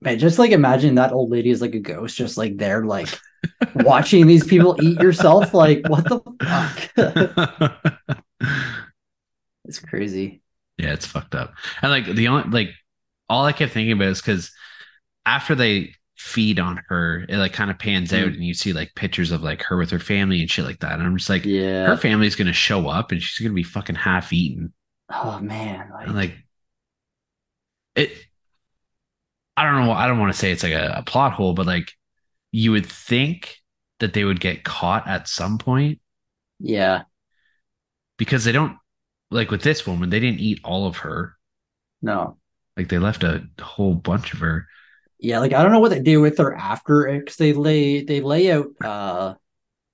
man, 0.01 0.19
just 0.19 0.39
like 0.39 0.51
imagine 0.51 0.97
that 0.97 1.13
old 1.13 1.31
lady 1.31 1.51
is 1.51 1.61
like 1.61 1.75
a 1.75 1.81
ghost, 1.81 2.17
just 2.17 2.37
like 2.37 2.57
there, 2.57 2.85
like 2.85 3.09
watching 3.75 4.27
these 4.27 4.45
people 4.45 4.77
eat 4.81 5.01
yourself. 5.01 5.55
Like, 5.55 5.83
what 5.87 6.09
the 6.09 6.21
fuck? 6.43 8.17
It's 9.67 9.79
crazy. 9.79 10.43
Yeah, 10.79 10.93
it's 10.93 11.07
fucked 11.07 11.35
up. 11.35 11.55
And 11.83 11.91
like 11.91 12.07
the 12.07 12.29
only 12.29 12.49
like 12.51 12.71
all 13.29 13.45
I 13.45 13.53
kept 13.53 13.73
thinking 13.73 13.93
about 13.93 14.09
is 14.09 14.21
because 14.21 14.53
after 15.25 15.55
they 15.55 15.95
feed 16.19 16.59
on 16.59 16.83
her. 16.89 17.27
It 17.29 17.37
like 17.37 17.53
kind 17.53 17.71
of 17.71 17.79
pans 17.79 18.11
out, 18.13 18.29
Mm. 18.29 18.35
and 18.37 18.45
you 18.45 18.55
see 18.55 18.73
like 18.73 18.95
pictures 18.95 19.31
of 19.33 19.43
like 19.43 19.63
her 19.65 19.77
with 19.77 19.91
her 19.91 19.99
family 19.99 20.41
and 20.41 20.51
shit 20.51 20.65
like 20.65 20.81
that. 20.81 20.93
And 20.95 21.03
I'm 21.03 21.17
just 21.19 21.29
like, 21.29 21.45
Yeah. 21.45 21.87
her 21.89 21.97
family's 21.99 22.35
gonna 22.37 22.55
show 22.55 22.89
up, 22.89 23.13
and 23.13 23.23
she's 23.23 23.45
gonna 23.45 23.55
be 23.55 23.63
fucking 23.63 23.97
half 23.97 24.33
eaten. 24.33 24.73
Oh 25.11 25.39
man. 25.41 25.91
Like, 25.93 26.07
And 26.07 26.17
like 26.17 26.35
it 27.95 28.13
I 29.57 29.65
don't 29.65 29.85
know, 29.87 29.93
I 29.93 30.07
don't 30.07 30.19
want 30.19 30.33
to 30.33 30.39
say 30.39 30.51
it's 30.53 30.63
like 30.63 30.73
a, 30.73 30.95
a 30.99 31.03
plot 31.03 31.33
hole, 31.33 31.55
but 31.55 31.67
like 31.67 31.93
you 32.53 32.73
would 32.73 32.87
think 32.87 33.57
that 34.01 34.13
they 34.13 34.25
would 34.25 34.41
get 34.41 34.65
caught 34.65 35.07
at 35.09 35.29
some 35.29 35.59
point 35.59 36.01
yeah. 36.59 37.03
because 38.19 38.45
they 38.45 38.53
don't 38.53 38.77
like 39.31 39.51
with 39.51 39.63
this 39.63 39.87
woman, 39.87 40.11
they 40.11 40.21
didn't 40.21 40.41
eat 40.41 40.61
all 40.65 40.87
of 40.87 40.99
her. 40.99 41.37
No. 42.03 42.39
Like 42.77 42.89
they 42.89 42.99
left 42.99 43.25
a 43.25 43.47
whole 43.61 43.95
bunch 43.95 44.33
of 44.33 44.41
her. 44.41 44.67
Yeah, 45.19 45.39
like 45.39 45.53
I 45.53 45.63
don't 45.63 45.73
know 45.73 45.81
what 45.81 45.91
they 45.91 46.01
do 46.01 46.21
with 46.21 46.39
her 46.39 46.55
after 46.55 47.09
it 47.09 47.21
because 47.21 47.37
they 47.37 47.53
lay 47.53 48.05
they 48.05 48.21
lay 48.21 48.53
out 48.53 48.67
uh 48.85 49.35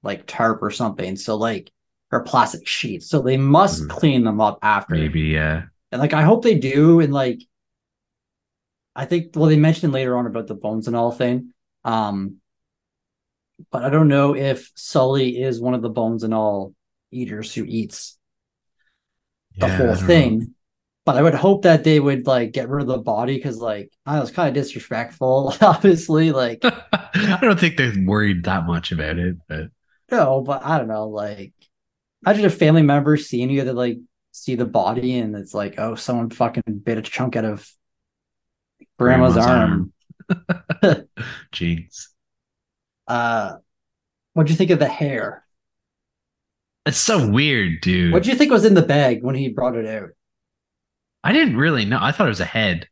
like 0.03 0.27
tarp 0.27 0.63
or 0.63 0.71
something. 0.71 1.17
So 1.17 1.37
like 1.37 1.71
or 2.11 2.25
plastic 2.25 2.67
sheets. 2.67 3.09
So 3.09 3.23
they 3.23 3.37
must 3.37 3.85
Mhm. 3.85 3.89
clean 3.89 4.25
them 4.25 4.41
up 4.41 4.59
after. 4.63 4.95
Maybe, 4.95 5.23
yeah. 5.23 5.65
And 5.93 6.01
like 6.01 6.13
I 6.13 6.23
hope 6.23 6.43
they 6.43 6.57
do. 6.57 7.01
And 7.01 7.13
like 7.13 7.41
I 8.95 9.07
think 9.07 9.31
well 9.35 9.49
they 9.49 9.57
mentioned 9.57 9.93
later 9.93 10.17
on 10.17 10.27
about 10.27 10.49
the 10.49 10.55
bones 10.55 10.87
and 10.89 10.97
all 10.97 11.13
thing. 11.13 11.53
Um 11.85 12.37
but 13.71 13.85
I 13.85 13.91
don't 13.91 14.09
know 14.09 14.35
if 14.35 14.71
Sully 14.75 15.41
is 15.41 15.61
one 15.61 15.75
of 15.75 15.83
the 15.83 15.89
bones 15.89 16.25
and 16.25 16.35
all 16.35 16.75
eaters 17.11 17.55
who 17.55 17.65
eats 17.65 18.19
the 19.61 19.69
Yeah, 19.69 19.69
whole 19.69 19.97
don't 19.99 20.13
know. 20.13 20.37
thing. 20.37 20.55
But 21.05 21.17
I 21.17 21.23
would 21.23 21.35
hope 21.35 21.63
that 21.63 21.85
they 21.85 22.01
would 22.01 22.27
like 22.27 22.53
get 22.53 22.69
rid 22.69 22.83
of 22.83 22.89
the 22.89 22.99
body 22.99 23.37
because 23.37 23.59
like 23.59 23.93
I 24.07 24.21
was 24.21 24.31
kind 24.31 24.49
of 24.49 24.55
disrespectful, 24.55 25.55
obviously. 25.63 26.33
Like 26.33 26.65
I 26.93 27.39
don't 27.41 27.59
think 27.59 27.77
they're 27.77 27.93
worried 28.05 28.45
that 28.45 28.67
much 28.67 28.93
about 28.93 29.19
it, 29.19 29.37
but 29.49 29.71
no, 30.11 30.41
but 30.43 30.65
I 30.65 30.79
don't 30.79 30.89
know, 30.89 31.09
like 31.09 31.53
imagine 32.27 32.47
a 32.47 32.51
family 32.51 32.83
member 32.83 33.17
seeing 33.17 33.51
you 33.51 33.65
to 33.65 33.73
like 33.73 33.99
see 34.33 34.55
the 34.57 34.67
body 34.67 35.19
and 35.19 35.37
it's 35.37 35.55
like, 35.55 35.77
oh, 35.79 35.95
someone 35.97 36.31
fucking 36.31 36.65
bit 36.85 36.99
a 36.99 37.03
chunk 37.03 37.37
out 37.37 37.45
of 37.45 37.69
grandma's, 38.99 39.37
arm. 39.37 39.37
arm. 39.37 39.93
Jinx. 41.53 42.15
Uh 43.07 43.57
what'd 44.35 44.51
you 44.51 44.57
think 44.57 44.71
of 44.71 44.79
the 44.81 44.89
hair? 44.89 45.45
It's 46.85 46.99
so 46.99 47.29
weird, 47.29 47.81
dude. 47.81 48.13
What 48.13 48.25
do 48.25 48.31
you 48.31 48.37
think 48.37 48.51
was 48.51 48.65
in 48.65 48.75
the 48.75 48.83
bag 48.83 49.23
when 49.23 49.35
he 49.35 49.49
brought 49.49 49.77
it 49.77 49.87
out? 49.87 50.11
I 51.23 51.33
didn't 51.33 51.57
really 51.57 51.85
know. 51.85 51.99
I 52.01 52.13
thought 52.13 52.27
it 52.27 52.31
was 52.31 52.41
a 52.41 52.45
head. 52.45 52.89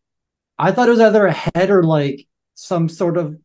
I 0.59 0.73
thought 0.73 0.89
it 0.89 0.93
was 0.93 1.01
either 1.01 1.27
a 1.27 1.33
head 1.33 1.71
or 1.71 1.83
like 1.83 2.27
some 2.55 2.89
sort 2.89 3.17
of 3.17 3.37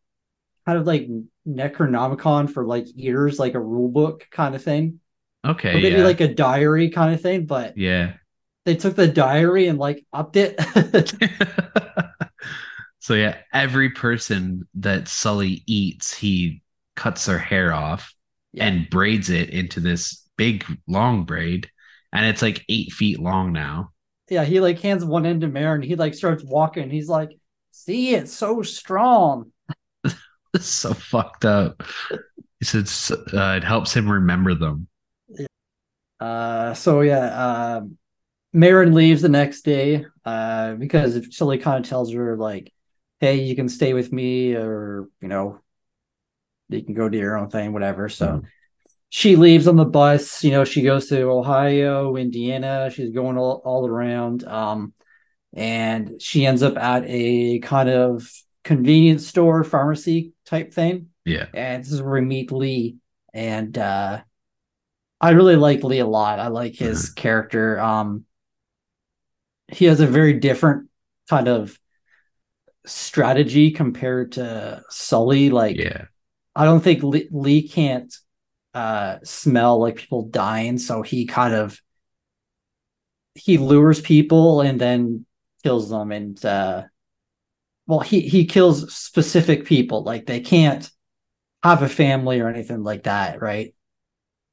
kind 0.64 0.78
of 0.78 0.86
like 0.86 1.08
Necronomicon 1.46 2.50
for 2.50 2.64
like 2.64 2.86
eaters, 2.94 3.38
like 3.38 3.54
a 3.54 3.60
rule 3.60 3.88
book 3.88 4.26
kind 4.30 4.54
of 4.54 4.62
thing. 4.62 5.00
Okay. 5.44 5.70
or 5.70 5.74
maybe 5.74 5.96
yeah. 5.96 6.04
like 6.04 6.20
a 6.20 6.32
diary 6.32 6.90
kind 6.90 7.14
of 7.14 7.20
thing, 7.20 7.46
but 7.46 7.76
yeah. 7.78 8.14
they 8.64 8.74
took 8.76 8.96
the 8.96 9.06
diary 9.06 9.68
and 9.68 9.78
like 9.78 10.04
upped 10.12 10.36
it. 10.36 10.60
so 12.98 13.14
yeah, 13.14 13.38
every 13.52 13.90
person 13.90 14.68
that 14.74 15.08
Sully 15.08 15.62
eats, 15.66 16.14
he 16.14 16.62
cuts 16.96 17.26
their 17.26 17.38
hair 17.38 17.72
off 17.72 18.12
Yeah. 18.52 18.66
and 18.66 18.90
braids 18.90 19.30
it 19.30 19.50
into 19.50 19.80
this 19.80 20.25
big 20.36 20.64
long 20.86 21.24
braid, 21.24 21.70
and 22.12 22.26
it's 22.26 22.42
like 22.42 22.64
eight 22.68 22.92
feet 22.92 23.18
long 23.20 23.52
now. 23.52 23.92
yeah, 24.28 24.44
he 24.44 24.60
like 24.60 24.80
hands 24.80 25.04
one 25.04 25.26
end 25.26 25.42
to 25.42 25.48
Mare 25.48 25.74
and 25.74 25.84
he 25.84 25.94
like 25.94 26.14
starts 26.14 26.42
walking. 26.44 26.90
He's 26.90 27.08
like, 27.08 27.30
see, 27.70 28.14
it's 28.14 28.32
so 28.32 28.62
strong. 28.62 29.52
It's 30.54 30.66
so 30.66 30.94
fucked 30.94 31.44
up. 31.44 31.82
He 32.60 32.66
said 32.66 32.88
uh, 33.34 33.56
it 33.56 33.64
helps 33.64 33.94
him 33.94 34.10
remember 34.10 34.54
them. 34.54 34.88
Uh 36.20 36.72
so 36.74 37.02
yeah, 37.02 37.76
um 37.76 37.98
Maren 38.52 38.94
leaves 38.94 39.22
the 39.22 39.28
next 39.30 39.62
day 39.62 40.06
uh 40.24 40.74
because 40.74 41.36
Sully 41.36 41.58
kind 41.58 41.84
of 41.84 41.88
tells 41.90 42.12
her 42.14 42.36
like, 42.36 42.72
hey, 43.20 43.42
you 43.44 43.56
can 43.56 43.68
stay 43.68 43.94
with 43.94 44.12
me 44.12 44.54
or 44.56 45.08
you 45.22 45.28
know, 45.28 45.60
you 46.68 46.82
can 46.82 46.94
go 46.94 47.08
do 47.08 47.18
your 47.18 47.36
own 47.36 47.48
thing, 47.50 47.72
whatever. 47.72 48.08
So 48.08 48.40
Mhm. 48.40 48.46
She 49.16 49.34
leaves 49.34 49.66
on 49.66 49.76
the 49.76 49.84
bus, 49.86 50.44
you 50.44 50.50
know, 50.50 50.66
she 50.66 50.82
goes 50.82 51.08
to 51.08 51.22
Ohio, 51.22 52.16
Indiana, 52.16 52.90
she's 52.90 53.12
going 53.12 53.38
all, 53.38 53.62
all 53.64 53.88
around. 53.88 54.44
Um 54.44 54.92
and 55.54 56.20
she 56.20 56.44
ends 56.44 56.62
up 56.62 56.76
at 56.76 57.04
a 57.06 57.60
kind 57.60 57.88
of 57.88 58.30
convenience 58.62 59.26
store 59.26 59.64
pharmacy 59.64 60.34
type 60.44 60.74
thing. 60.74 61.06
Yeah. 61.24 61.46
And 61.54 61.82
this 61.82 61.92
is 61.92 62.02
where 62.02 62.12
we 62.12 62.20
meet 62.20 62.52
Lee. 62.52 62.96
And 63.32 63.78
uh 63.78 64.20
I 65.18 65.30
really 65.30 65.56
like 65.56 65.82
Lee 65.82 66.00
a 66.00 66.06
lot. 66.06 66.38
I 66.38 66.48
like 66.48 66.74
his 66.74 67.08
character. 67.08 67.80
Um 67.80 68.26
he 69.68 69.86
has 69.86 70.00
a 70.00 70.06
very 70.06 70.34
different 70.34 70.90
kind 71.30 71.48
of 71.48 71.80
strategy 72.84 73.70
compared 73.70 74.32
to 74.32 74.82
Sully. 74.90 75.48
Like 75.48 75.78
Yeah. 75.78 76.04
I 76.54 76.66
don't 76.66 76.80
think 76.82 77.02
Lee, 77.02 77.30
Lee 77.32 77.66
can't 77.66 78.14
uh 78.76 79.18
smell 79.24 79.80
like 79.80 79.96
people 79.96 80.24
dying, 80.28 80.78
so 80.78 81.02
he 81.02 81.26
kind 81.26 81.54
of 81.54 81.80
he 83.34 83.58
lures 83.58 84.00
people 84.00 84.60
and 84.60 84.80
then 84.80 85.26
kills 85.62 85.90
them 85.90 86.12
and 86.12 86.42
uh 86.44 86.82
well 87.86 88.00
he 88.00 88.20
he 88.20 88.44
kills 88.44 88.92
specific 88.94 89.64
people 89.64 90.02
like 90.02 90.26
they 90.26 90.40
can't 90.40 90.90
have 91.62 91.82
a 91.82 91.88
family 91.90 92.40
or 92.40 92.48
anything 92.48 92.82
like 92.82 93.04
that 93.04 93.40
right 93.42 93.74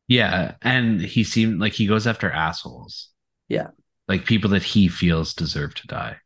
Yeah. 0.07 0.55
And 0.61 1.01
he 1.01 1.23
seemed 1.23 1.59
like 1.59 1.73
he 1.73 1.87
goes 1.87 2.07
after 2.07 2.29
assholes. 2.31 3.09
Yeah. 3.47 3.69
Like 4.07 4.25
people 4.25 4.49
that 4.51 4.63
he 4.63 4.87
feels 4.87 5.33
deserve 5.33 5.73
to 5.75 5.87
die. 5.87 6.17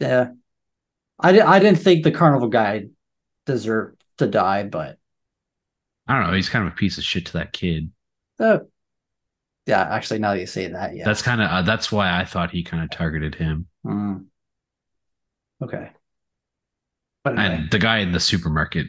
yeah 0.00 0.28
i, 1.20 1.40
I 1.40 1.58
didn't 1.58 1.80
think 1.80 2.04
the 2.04 2.12
carnival 2.12 2.48
guy 2.48 2.86
deserved 3.46 4.02
to 4.18 4.26
die 4.26 4.64
but 4.64 4.98
I 6.08 6.18
don't 6.18 6.28
know. 6.30 6.36
He's 6.36 6.48
kind 6.48 6.66
of 6.66 6.72
a 6.72 6.76
piece 6.76 6.98
of 6.98 7.04
shit 7.04 7.26
to 7.26 7.32
that 7.34 7.52
kid. 7.52 7.90
uh, 8.38 8.58
yeah 9.66 9.82
actually 9.90 10.20
now 10.20 10.32
that 10.32 10.38
you 10.40 10.46
say 10.46 10.68
that 10.68 10.94
yeah 10.94 11.04
That's 11.04 11.22
kind 11.22 11.42
of 11.42 11.50
uh, 11.50 11.62
that's 11.62 11.90
why 11.90 12.16
I 12.20 12.24
thought 12.24 12.52
he 12.52 12.62
kind 12.62 12.84
of 12.84 12.90
targeted 12.90 13.34
him. 13.34 13.66
Mm. 13.84 14.26
okay 15.62 15.90
but 17.24 17.36
anyway. 17.38 17.56
And 17.62 17.70
the 17.72 17.80
guy 17.80 17.98
in 17.98 18.12
the 18.12 18.20
supermarket, 18.20 18.86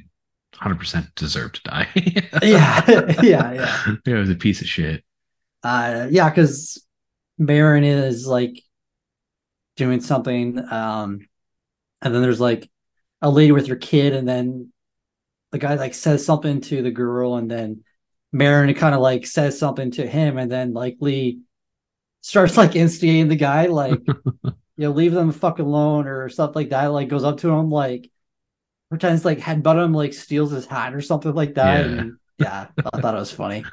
hundred 0.53 0.77
percent 0.77 1.07
deserved 1.15 1.55
to 1.55 1.61
die. 1.71 1.87
yeah 2.43 2.83
yeah 2.87 3.21
yeah 3.23 3.95
It 4.05 4.13
was 4.13 4.29
a 4.29 4.35
piece 4.35 4.61
of 4.61 4.67
shit. 4.67 5.03
uh 5.63 6.07
yeah 6.11 6.29
because 6.29 6.85
Maren 7.39 7.83
is 7.83 8.27
like 8.27 8.61
doing 9.75 10.01
something 10.01 10.59
um 10.71 11.27
and 12.03 12.13
then 12.13 12.21
there's 12.21 12.39
like 12.39 12.69
a 13.23 13.29
lady 13.31 13.51
with 13.51 13.67
her 13.67 13.75
kid 13.75 14.13
and 14.13 14.27
then 14.27 14.71
the 15.51 15.57
guy 15.59 15.75
like 15.75 15.93
says 15.93 16.25
something 16.25 16.61
to 16.61 16.81
the 16.81 16.91
girl 16.91 17.35
and 17.35 17.49
then 17.49 17.83
Maren 18.33 18.73
kind 18.73 18.93
of 18.93 19.01
like 19.01 19.25
says 19.25 19.57
something 19.57 19.91
to 19.91 20.05
him 20.05 20.37
and 20.37 20.51
then 20.51 20.73
like 20.73 20.97
Lee 20.99 21.39
starts 22.21 22.57
like 22.57 22.75
instigating 22.75 23.29
the 23.29 23.35
guy 23.35 23.67
like 23.67 23.99
you 24.45 24.53
know 24.77 24.91
leave 24.91 25.13
them 25.13 25.27
the 25.27 25.33
fuck 25.33 25.59
alone 25.59 26.07
or 26.07 26.27
stuff 26.29 26.55
like 26.55 26.69
that 26.69 26.87
like 26.87 27.07
goes 27.07 27.23
up 27.23 27.37
to 27.37 27.49
him 27.49 27.69
like 27.69 28.11
pretends 28.89 29.23
like 29.25 29.39
headbutt 29.39 29.83
him 29.83 29.93
like 29.93 30.13
steals 30.13 30.51
his 30.51 30.65
hat 30.65 30.93
or 30.93 31.01
something 31.01 31.33
like 31.33 31.53
that 31.55 31.85
Yeah. 31.85 31.91
and 31.99 32.17
yeah 32.37 32.67
I 32.93 32.99
thought 33.01 33.15
it 33.15 33.19
was 33.19 33.31
funny 33.31 33.63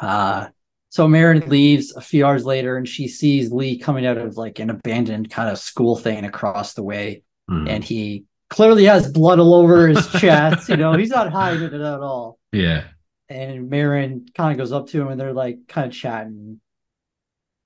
uh 0.00 0.48
so 0.90 1.08
Maren 1.08 1.40
leaves 1.48 1.94
a 1.96 2.00
few 2.02 2.26
hours 2.26 2.44
later 2.44 2.76
and 2.76 2.86
she 2.86 3.08
sees 3.08 3.50
Lee 3.50 3.78
coming 3.78 4.04
out 4.04 4.18
of 4.18 4.36
like 4.36 4.58
an 4.58 4.68
abandoned 4.70 5.30
kind 5.30 5.48
of 5.50 5.58
school 5.58 5.96
thing 5.96 6.24
across 6.24 6.74
the 6.74 6.82
way 6.82 7.22
Mhm. 7.50 7.68
and 7.68 7.82
he 7.84 8.24
clearly 8.52 8.84
has 8.84 9.10
blood 9.10 9.38
all 9.40 9.54
over 9.54 9.88
his 9.88 10.06
chest. 10.12 10.68
You 10.68 10.76
know, 10.76 10.92
he's 10.94 11.10
not 11.10 11.32
hiding 11.32 11.62
it 11.62 11.72
at 11.74 11.80
all. 12.00 12.38
yeah. 12.52 12.84
And 13.28 13.70
Maren 13.70 14.26
kind 14.34 14.52
of 14.52 14.58
goes 14.58 14.72
up 14.72 14.88
to 14.88 15.00
him 15.00 15.08
and 15.08 15.18
they're 15.18 15.32
like 15.32 15.60
kind 15.66 15.86
of 15.86 15.92
chatting. 15.94 16.60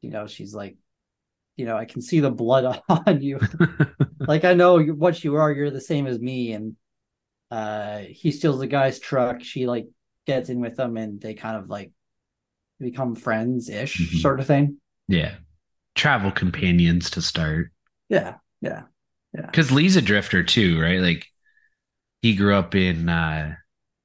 You 0.00 0.10
know, 0.10 0.28
she's 0.28 0.54
like, 0.54 0.76
you 1.56 1.64
know, 1.66 1.76
I 1.76 1.86
can 1.86 2.02
see 2.02 2.20
the 2.20 2.30
blood 2.30 2.80
on 2.88 3.20
you. 3.20 3.40
like, 4.20 4.44
I 4.44 4.54
know 4.54 4.78
what 4.80 5.24
you 5.24 5.34
are. 5.34 5.50
You're 5.50 5.70
the 5.72 5.80
same 5.80 6.06
as 6.06 6.20
me. 6.20 6.52
And 6.52 6.76
uh, 7.50 7.98
he 8.08 8.30
steals 8.30 8.60
the 8.60 8.68
guy's 8.68 9.00
truck. 9.00 9.42
She 9.42 9.66
like 9.66 9.88
gets 10.24 10.48
in 10.50 10.60
with 10.60 10.76
them 10.76 10.96
and 10.96 11.20
they 11.20 11.34
kind 11.34 11.56
of 11.56 11.68
like 11.68 11.90
become 12.78 13.14
friends 13.16 13.68
ish, 13.68 13.96
Mhm. 13.98 14.20
sort 14.20 14.38
of 14.40 14.46
thing. 14.46 14.78
yeah. 15.08 15.34
Travel 15.96 16.30
companions 16.30 17.10
to 17.12 17.22
start. 17.22 17.72
Yeah. 18.10 18.34
Yeah. 18.60 18.82
Because 19.42 19.70
Lee's 19.70 19.96
a 19.96 20.02
drifter 20.02 20.42
too, 20.42 20.80
right? 20.80 21.00
Like 21.00 21.26
he 22.22 22.34
grew 22.34 22.54
up 22.54 22.74
in 22.74 23.08
uh 23.08 23.54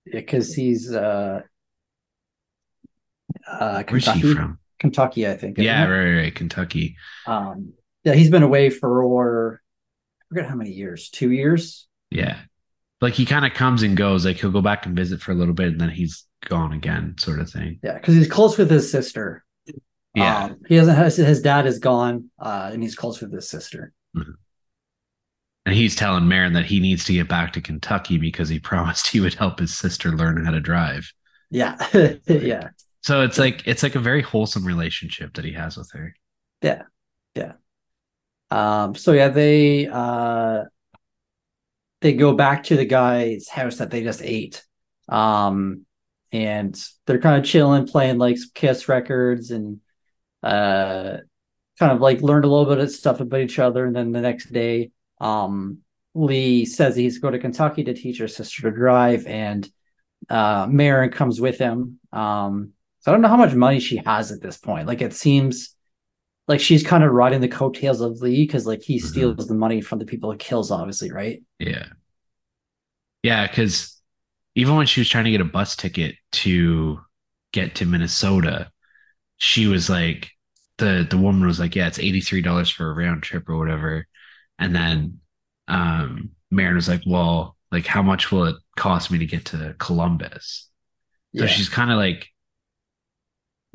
Yeah, 0.06 0.20
Because 0.20 0.54
he's 0.54 0.92
uh, 0.92 1.42
uh, 3.48 3.84
where's 3.88 4.06
he 4.06 4.12
Kentucky. 4.12 4.34
from? 4.36 4.60
Kentucky, 4.80 5.28
I 5.28 5.36
think. 5.38 5.58
Yeah, 5.58 5.86
right, 5.86 6.00
right, 6.06 6.22
right, 6.24 6.36
Kentucky. 6.36 6.96
Um, 7.28 7.74
yeah, 8.04 8.14
he's 8.14 8.30
been 8.32 8.44
away 8.44 8.70
for 8.70 9.62
I 10.22 10.24
forget 10.30 10.50
how 10.50 10.56
many 10.56 10.72
years, 10.72 11.10
two 11.10 11.32
years. 11.32 11.88
Yeah. 12.10 12.40
Like 13.00 13.14
he 13.14 13.26
kind 13.26 13.46
of 13.46 13.54
comes 13.54 13.84
and 13.84 13.96
goes. 13.98 14.26
Like 14.26 14.38
he'll 14.38 14.52
go 14.52 14.62
back 14.62 14.86
and 14.86 14.96
visit 14.96 15.22
for 15.22 15.32
a 15.32 15.36
little 15.36 15.54
bit 15.54 15.68
and 15.70 15.82
then 15.82 15.90
he's 15.90 16.26
gone 16.48 16.74
again, 16.74 17.16
sort 17.20 17.40
of 17.40 17.50
thing. 17.50 17.80
Yeah, 17.84 17.94
because 17.94 18.16
he's 18.16 18.28
close 18.30 18.58
with 18.58 18.70
his 18.70 18.92
sister. 18.92 19.44
Yeah. 20.16 20.46
Um, 20.46 20.58
he 20.68 20.76
doesn't 20.76 20.96
have 20.96 21.14
his 21.16 21.42
dad 21.42 21.66
is 21.68 21.80
gone, 21.80 22.30
uh, 22.40 22.70
and 22.74 22.84
he's 22.84 22.96
close 22.96 23.22
with 23.22 23.32
his 23.32 23.48
sister. 23.48 23.94
And 25.66 25.74
he's 25.76 25.96
telling 25.96 26.28
Maren 26.28 26.54
that 26.54 26.66
he 26.66 26.80
needs 26.80 27.04
to 27.06 27.14
get 27.14 27.28
back 27.28 27.54
to 27.54 27.62
Kentucky 27.62 28.18
because 28.20 28.48
he 28.50 28.60
promised 28.70 29.08
he 29.08 29.20
would 29.20 29.34
help 29.34 29.58
his 29.60 29.76
sister 29.76 30.12
learn 30.12 30.46
how 30.46 30.52
to 30.52 30.60
drive. 30.60 31.12
Yeah, 31.50 31.78
yeah, 32.28 32.70
So 33.04 33.22
it's 33.22 33.38
like 33.38 33.68
it's 33.68 33.84
like 33.84 33.96
a 33.96 34.00
very 34.00 34.22
wholesome 34.24 34.66
relationship 34.66 35.34
that 35.36 35.46
he 35.46 35.54
has 35.54 35.78
with 35.78 35.92
her. 35.92 36.14
yeah, 36.62 36.84
yeah. 37.36 37.54
Um, 38.52 38.96
so 38.96 39.14
yeah, 39.14 39.30
they 39.30 39.88
uh 39.88 40.66
they 42.02 42.14
go 42.14 42.34
back 42.36 42.64
to 42.64 42.76
the 42.76 42.86
guy's 42.86 43.48
house 43.48 43.78
that 43.78 43.92
they 43.92 44.04
just 44.04 44.22
ate. 44.22 44.64
Um, 45.10 45.86
and 46.32 46.80
they're 47.06 47.20
kind 47.20 47.40
of 47.44 47.50
chilling, 47.50 47.86
playing 47.88 48.18
like 48.18 48.38
Kiss 48.56 48.88
records 48.90 49.52
and 49.52 49.80
uh 50.44 51.18
kind 51.80 51.92
of 51.94 52.02
like 52.02 52.22
learned 52.22 52.46
a 52.46 52.50
little 52.50 52.66
bit 52.68 52.80
of 52.84 52.92
stuff 52.92 53.22
about 53.22 53.42
each 53.42 53.60
other. 53.60 53.86
And 53.86 53.96
then 53.96 54.12
the 54.12 54.22
next 54.22 54.52
day, 54.54 54.92
um, 55.22 55.80
Lee 56.16 56.66
says 56.66 56.98
he's 56.98 57.20
going 57.20 57.34
to 57.34 57.40
Kentucky 57.40 57.86
to 57.86 57.94
teach 57.96 58.20
her 58.20 58.30
sister 58.30 58.64
to 58.64 58.72
drive, 58.72 59.28
and 59.28 59.70
uh 60.30 60.68
Maren 60.70 61.12
comes 61.12 61.42
with 61.42 61.58
him. 61.60 62.00
Um, 62.14 62.74
so 63.02 63.12
I 63.12 63.16
don't 63.16 63.22
know 63.22 63.30
how 63.30 63.38
much 63.38 63.56
money 63.56 63.80
she 63.80 63.98
has 64.06 64.32
at 64.32 64.42
this 64.42 64.58
point. 64.58 64.88
Like 64.88 65.02
it 65.02 65.14
seems 65.14 65.76
like 66.48 66.60
she's 66.62 66.86
kind 66.86 67.04
of 67.04 67.12
riding 67.12 67.42
the 67.42 67.48
coattails 67.48 68.02
of 68.02 68.22
Lee 68.22 68.46
because 68.46 68.68
like 68.68 68.82
he 68.84 68.98
Mhm. 68.98 69.08
steals 69.08 69.48
the 69.48 69.56
money 69.56 69.82
from 69.82 70.00
the 70.00 70.06
people 70.06 70.32
he 70.32 70.38
kills, 70.38 70.72
obviously, 70.72 71.12
right? 71.12 71.42
Yeah. 71.60 71.88
Yeah, 73.24 73.48
because 73.48 74.02
even 74.56 74.76
when 74.76 74.88
she 74.88 75.02
was 75.02 75.10
trying 75.10 75.26
to 75.26 75.32
get 75.32 75.42
a 75.42 75.46
bus 75.46 75.76
ticket 75.76 76.16
to 76.34 77.00
get 77.54 77.76
to 77.76 77.86
Minnesota, 77.86 78.72
she 79.38 79.68
was 79.68 79.90
like, 79.90 80.32
the 80.78 81.08
the 81.10 81.18
woman 81.18 81.48
was 81.48 81.60
like, 81.60 81.76
Yeah, 81.76 81.88
it's 81.88 82.00
$83 82.00 82.72
for 82.72 82.90
a 82.92 82.96
round 82.96 83.24
trip 83.24 83.50
or 83.50 83.58
whatever. 83.58 84.08
And 84.60 84.76
then 84.76 85.20
um 85.68 86.32
Maren 86.52 86.76
was 86.76 86.88
like, 86.90 87.02
Well, 87.06 87.58
like 87.72 87.86
how 87.86 88.02
much 88.02 88.32
will 88.32 88.46
it 88.46 88.56
cost 88.76 89.12
me 89.12 89.18
to 89.20 89.26
get 89.26 89.46
to 89.46 89.76
Columbus? 89.80 90.70
So 91.36 91.44
Yeah. 91.46 91.50
she's 91.50 91.70
kind 91.70 91.92
of 91.92 91.98
like 91.98 92.28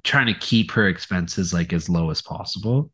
trying 0.05 0.27
to 0.27 0.35
keep 0.39 0.71
her 0.73 0.89
expenses 0.89 1.53
like 1.53 1.73
as 1.73 1.89
low 1.89 2.11
as 2.11 2.23
possible. 2.23 2.91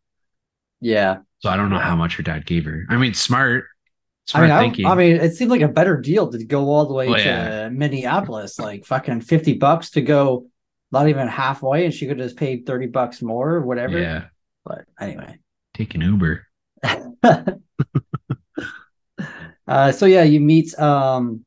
yeah. 0.80 1.18
So 1.40 1.50
I 1.50 1.56
don't 1.56 1.70
know 1.70 1.78
how 1.78 1.96
much 1.96 2.16
her 2.16 2.22
dad 2.22 2.46
gave 2.46 2.64
her. 2.66 2.84
I 2.88 2.96
mean, 2.96 3.14
smart, 3.14 3.64
I 4.32 4.46
smart 4.46 4.76
mean, 4.78 4.86
I. 4.86 4.90
I 4.92 4.94
mean, 4.94 5.16
it 5.16 5.34
seemed 5.34 5.50
like 5.50 5.60
a 5.60 5.66
better 5.68 5.96
deal 6.00 6.30
to 6.30 6.44
go 6.44 6.70
all 6.70 6.86
the 6.86 6.94
way 6.94 7.08
Oh, 7.08 7.14
to 7.16 7.20
yeah. 7.20 7.68
Minneapolis, 7.68 8.60
like 8.60 8.86
fucking 8.86 9.22
50 9.22 9.54
bucks 9.54 9.90
to 9.90 10.02
go 10.02 10.46
not 10.92 11.08
even 11.08 11.26
halfway, 11.26 11.84
and 11.84 11.92
she 11.92 12.06
could 12.06 12.18
have 12.20 12.28
just 12.28 12.38
paid 12.38 12.64
30 12.64 12.86
bucks 12.86 13.20
more 13.22 13.54
or 13.54 13.62
whatever. 13.66 13.98
yeah, 13.98 14.24
But 14.64 14.84
anyway. 15.00 15.38
take 15.74 15.94
an 15.96 16.02
Uber. 16.02 16.46
uh, 19.68 19.92
so 19.92 20.06
yeah, 20.06 20.22
you 20.22 20.40
meet 20.40 20.76
um 20.78 21.44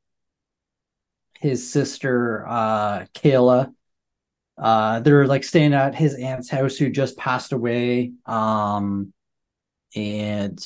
his 1.40 1.72
sister 1.72 2.46
uh 2.48 3.06
Kayla. 3.14 3.74
Uh 4.58 5.00
they're 5.02 5.28
like 5.28 5.44
staying 5.44 5.74
at 5.74 5.96
his 5.96 6.16
aunt's 6.16 6.50
house 6.50 6.78
who 6.78 6.90
just 6.90 7.18
passed 7.18 7.52
away. 7.52 8.14
Um 8.26 9.14
and 9.96 10.60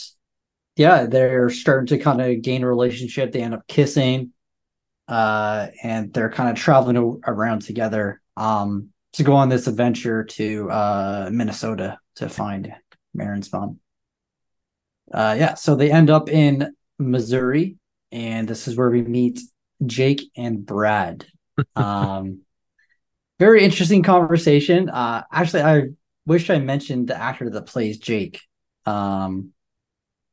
yeah, 0.75 1.05
they're 1.05 1.49
starting 1.49 1.87
to 1.87 1.97
kind 2.03 2.21
of 2.21 2.41
gain 2.41 2.63
a 2.63 2.67
relationship. 2.67 3.31
They 3.31 3.41
end 3.41 3.53
up 3.55 3.67
kissing. 3.67 4.33
Uh 5.07 5.67
and 5.83 6.13
they're 6.13 6.31
kind 6.31 6.49
of 6.49 6.55
traveling 6.55 7.21
around 7.25 7.61
together 7.63 8.21
um 8.37 8.89
to 9.13 9.23
go 9.23 9.35
on 9.35 9.49
this 9.49 9.67
adventure 9.67 10.23
to 10.23 10.69
uh 10.69 11.29
Minnesota 11.31 11.99
to 12.15 12.29
find 12.29 12.73
Maren's 13.13 13.51
mom. 13.51 13.79
Uh, 15.13 15.35
yeah, 15.37 15.53
so 15.55 15.75
they 15.75 15.91
end 15.91 16.09
up 16.09 16.29
in 16.29 16.73
Missouri, 16.97 17.77
and 18.11 18.47
this 18.47 18.67
is 18.67 18.75
where 18.75 18.89
we 18.89 19.01
meet 19.01 19.39
Jake 19.85 20.21
and 20.35 20.65
Brad. 20.65 21.25
Um, 21.75 22.43
very 23.37 23.65
interesting 23.65 24.01
conversation. 24.01 24.89
Uh, 24.89 25.23
actually, 25.29 25.63
I 25.63 25.87
wish 26.25 26.49
I 26.49 26.59
mentioned 26.59 27.09
the 27.09 27.21
actor 27.21 27.49
that 27.49 27.65
plays 27.65 27.97
Jake, 27.97 28.39
um, 28.85 29.51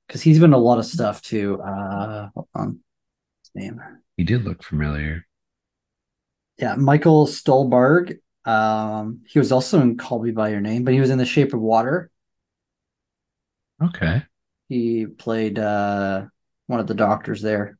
because 0.06 0.22
he's 0.22 0.38
been 0.38 0.52
a 0.52 0.58
lot 0.58 0.78
of 0.78 0.86
stuff 0.86 1.20
too. 1.22 1.60
Uh, 1.60 2.28
hold 2.32 2.48
on, 2.54 2.78
his 3.42 3.50
name. 3.56 3.80
He 4.16 4.22
did 4.22 4.44
look 4.44 4.62
familiar. 4.62 5.26
Yeah, 6.58 6.76
Michael 6.76 7.26
Stuhlbarg. 7.26 8.18
Um, 8.44 9.22
he 9.26 9.38
was 9.38 9.50
also 9.50 9.80
in 9.80 9.96
Call 9.96 10.22
Me 10.22 10.30
by 10.30 10.50
Your 10.50 10.60
Name, 10.60 10.84
but 10.84 10.94
he 10.94 11.00
was 11.00 11.10
in 11.10 11.18
The 11.18 11.26
Shape 11.26 11.52
of 11.52 11.60
Water. 11.60 12.10
Okay. 13.82 14.22
He 14.68 15.06
played 15.06 15.58
uh, 15.58 16.24
one 16.66 16.80
of 16.80 16.86
the 16.86 16.94
doctors 16.94 17.40
there, 17.42 17.78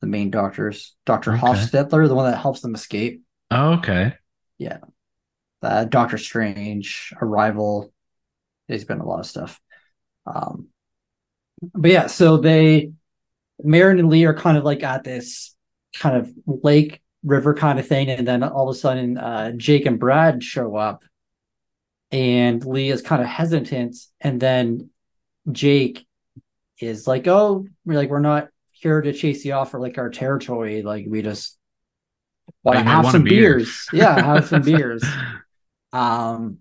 the 0.00 0.06
main 0.06 0.30
doctors, 0.30 0.94
Doctor 1.04 1.32
Okay. 1.32 1.40
Hoffstetler, 1.40 2.08
the 2.08 2.14
one 2.14 2.30
that 2.30 2.38
helps 2.38 2.60
them 2.60 2.74
escape. 2.74 3.22
Oh, 3.50 3.74
okay. 3.74 4.14
Yeah, 4.58 4.78
uh, 5.62 5.84
Doctor 5.84 6.18
Strange, 6.18 7.12
Arrival. 7.20 7.92
He's 8.68 8.84
been 8.84 9.00
a 9.00 9.06
lot 9.06 9.20
of 9.20 9.26
stuff. 9.26 9.60
Um, 10.26 10.68
but 11.74 11.90
yeah, 11.90 12.06
so 12.06 12.38
they, 12.38 12.92
Maren 13.62 13.98
and 13.98 14.08
Lee 14.08 14.24
are 14.24 14.34
kind 14.34 14.56
of 14.56 14.64
like 14.64 14.82
at 14.82 15.04
this 15.04 15.54
kind 15.94 16.16
of 16.16 16.32
lake 16.46 17.02
river 17.22 17.54
kind 17.54 17.78
of 17.78 17.86
thing, 17.86 18.08
and 18.08 18.26
then 18.26 18.42
all 18.42 18.68
of 18.68 18.74
a 18.74 18.78
sudden, 18.78 19.18
uh, 19.18 19.52
Jake 19.56 19.86
and 19.86 19.98
Brad 19.98 20.42
show 20.42 20.76
up, 20.76 21.04
and 22.10 22.64
Lee 22.64 22.90
is 22.90 23.02
kind 23.02 23.22
of 23.22 23.28
hesitant, 23.28 23.96
and 24.20 24.40
then 24.40 24.90
Jake 25.50 26.06
is 26.86 27.06
like, 27.06 27.26
"Oh, 27.28 27.66
we're 27.84 27.94
like 27.94 28.10
we're 28.10 28.20
not 28.20 28.48
here 28.72 29.00
to 29.00 29.12
chase 29.12 29.44
you 29.44 29.52
off 29.54 29.70
for 29.70 29.80
like 29.80 29.98
our 29.98 30.10
territory. 30.10 30.82
Like 30.82 31.06
we 31.08 31.22
just 31.22 31.58
want 32.62 32.78
to 32.78 32.84
have 32.84 33.06
some 33.10 33.24
beer." 33.24 33.58
beers. 33.58 33.86
Yeah, 33.92 34.20
have 34.22 34.46
some 34.48 34.62
beers." 34.70 35.04
Um, 35.92 36.58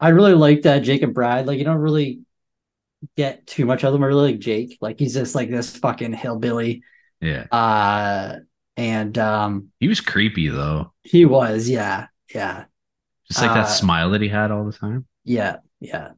I 0.00 0.08
really 0.10 0.34
like 0.34 0.62
that 0.62 0.80
Jake 0.80 1.02
and 1.02 1.14
Brad. 1.14 1.46
Like 1.46 1.58
you 1.58 1.64
don't 1.64 1.78
really 1.78 2.20
get 3.16 3.46
too 3.46 3.64
much 3.66 3.84
of 3.84 3.92
them. 3.92 4.02
I 4.02 4.06
really 4.06 4.32
like 4.32 4.40
Jake. 4.40 4.78
Like 4.80 4.98
he's 4.98 5.14
just 5.14 5.34
like 5.34 5.50
this 5.50 5.76
fucking 5.76 6.12
hillbilly. 6.12 6.82
yeah. 7.20 7.44
Uh, 7.50 8.40
and 8.76 9.16
um, 9.18 9.70
He 9.78 9.88
was 9.88 10.00
creepy 10.00 10.48
though. 10.48 10.92
he 11.02 11.24
was, 11.24 11.68
yeah, 11.68 12.08
yeah. 12.34 12.64
Just 13.28 13.40
like 13.40 13.54
that 13.54 13.64
Uh, 13.64 13.66
smile 13.68 14.10
that 14.10 14.20
he 14.20 14.28
had 14.28 14.50
all 14.50 14.64
the 14.64 14.72
time. 14.72 15.06
Yeah, 15.24 15.58
yeah. 15.80 16.10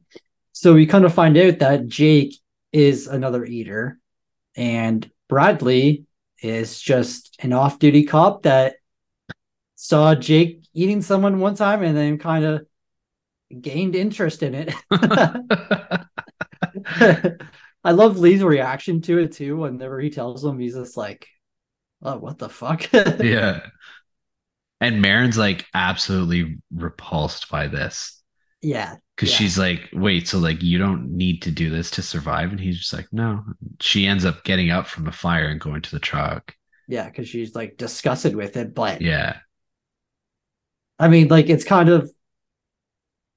So 0.59 0.73
we 0.73 0.87
kind 0.87 1.05
of 1.05 1.13
find 1.13 1.37
out 1.37 1.59
that 1.59 1.85
Jake 1.85 2.35
is 2.71 3.05
another 3.05 3.45
eater, 3.45 3.99
and 4.55 5.07
Bradley 5.29 6.07
is 6.41 6.81
just 6.81 7.37
an 7.43 7.53
off-duty 7.53 8.05
cop 8.05 8.41
that 8.41 8.77
saw 9.75 10.15
Jake 10.15 10.63
eating 10.73 11.03
someone 11.03 11.39
one 11.39 11.53
time 11.53 11.83
and 11.83 11.95
then 11.95 12.17
kind 12.17 12.43
of 12.43 12.65
gained 13.61 13.95
interest 13.95 14.41
in 14.41 14.55
it. 14.55 14.73
I 17.83 17.91
love 17.91 18.17
Lee's 18.17 18.41
reaction 18.41 19.01
to 19.01 19.19
it 19.19 19.33
too. 19.33 19.57
Whenever 19.57 19.99
he 19.99 20.09
tells 20.09 20.43
him, 20.43 20.57
he's 20.57 20.73
just 20.73 20.97
like, 20.97 21.27
"Oh, 22.01 22.17
what 22.17 22.39
the 22.39 22.49
fuck?" 22.49 22.91
yeah. 22.93 23.59
And 24.81 25.03
Maren's 25.03 25.37
like 25.37 25.67
absolutely 25.75 26.57
repulsed 26.73 27.47
by 27.51 27.67
this. 27.67 28.16
Yeah, 28.61 28.95
Because 29.15 29.31
Yeah. 29.31 29.37
she's 29.37 29.57
like, 29.57 29.89
wait, 29.93 30.27
so 30.27 30.39
like 30.39 30.61
you 30.63 30.77
don't 30.77 31.11
need 31.15 31.41
to 31.43 31.51
do 31.51 31.69
this 31.69 31.91
to 31.91 32.01
survive? 32.01 32.51
And 32.51 32.59
he's 32.59 32.77
just 32.79 32.93
like, 32.93 33.07
no. 33.11 33.43
She 33.79 34.05
ends 34.07 34.25
up 34.25 34.43
getting 34.43 34.69
up 34.71 34.87
from 34.87 35.05
the 35.05 35.11
fire 35.11 35.47
and 35.47 35.59
going 35.59 35.81
to 35.83 35.91
the 35.91 35.99
truck. 35.99 36.55
yeah, 36.87 37.05
because 37.05 37.27
she's 37.27 37.55
like 37.55 37.77
disgusted 37.77 38.35
with 38.35 38.57
it, 38.57 38.73
but 38.73 39.01
Yeah. 39.01 39.37
I 40.99 41.07
mean, 41.09 41.27
like 41.27 41.49
it's 41.49 41.63
kind 41.63 41.89
of, 41.89 42.09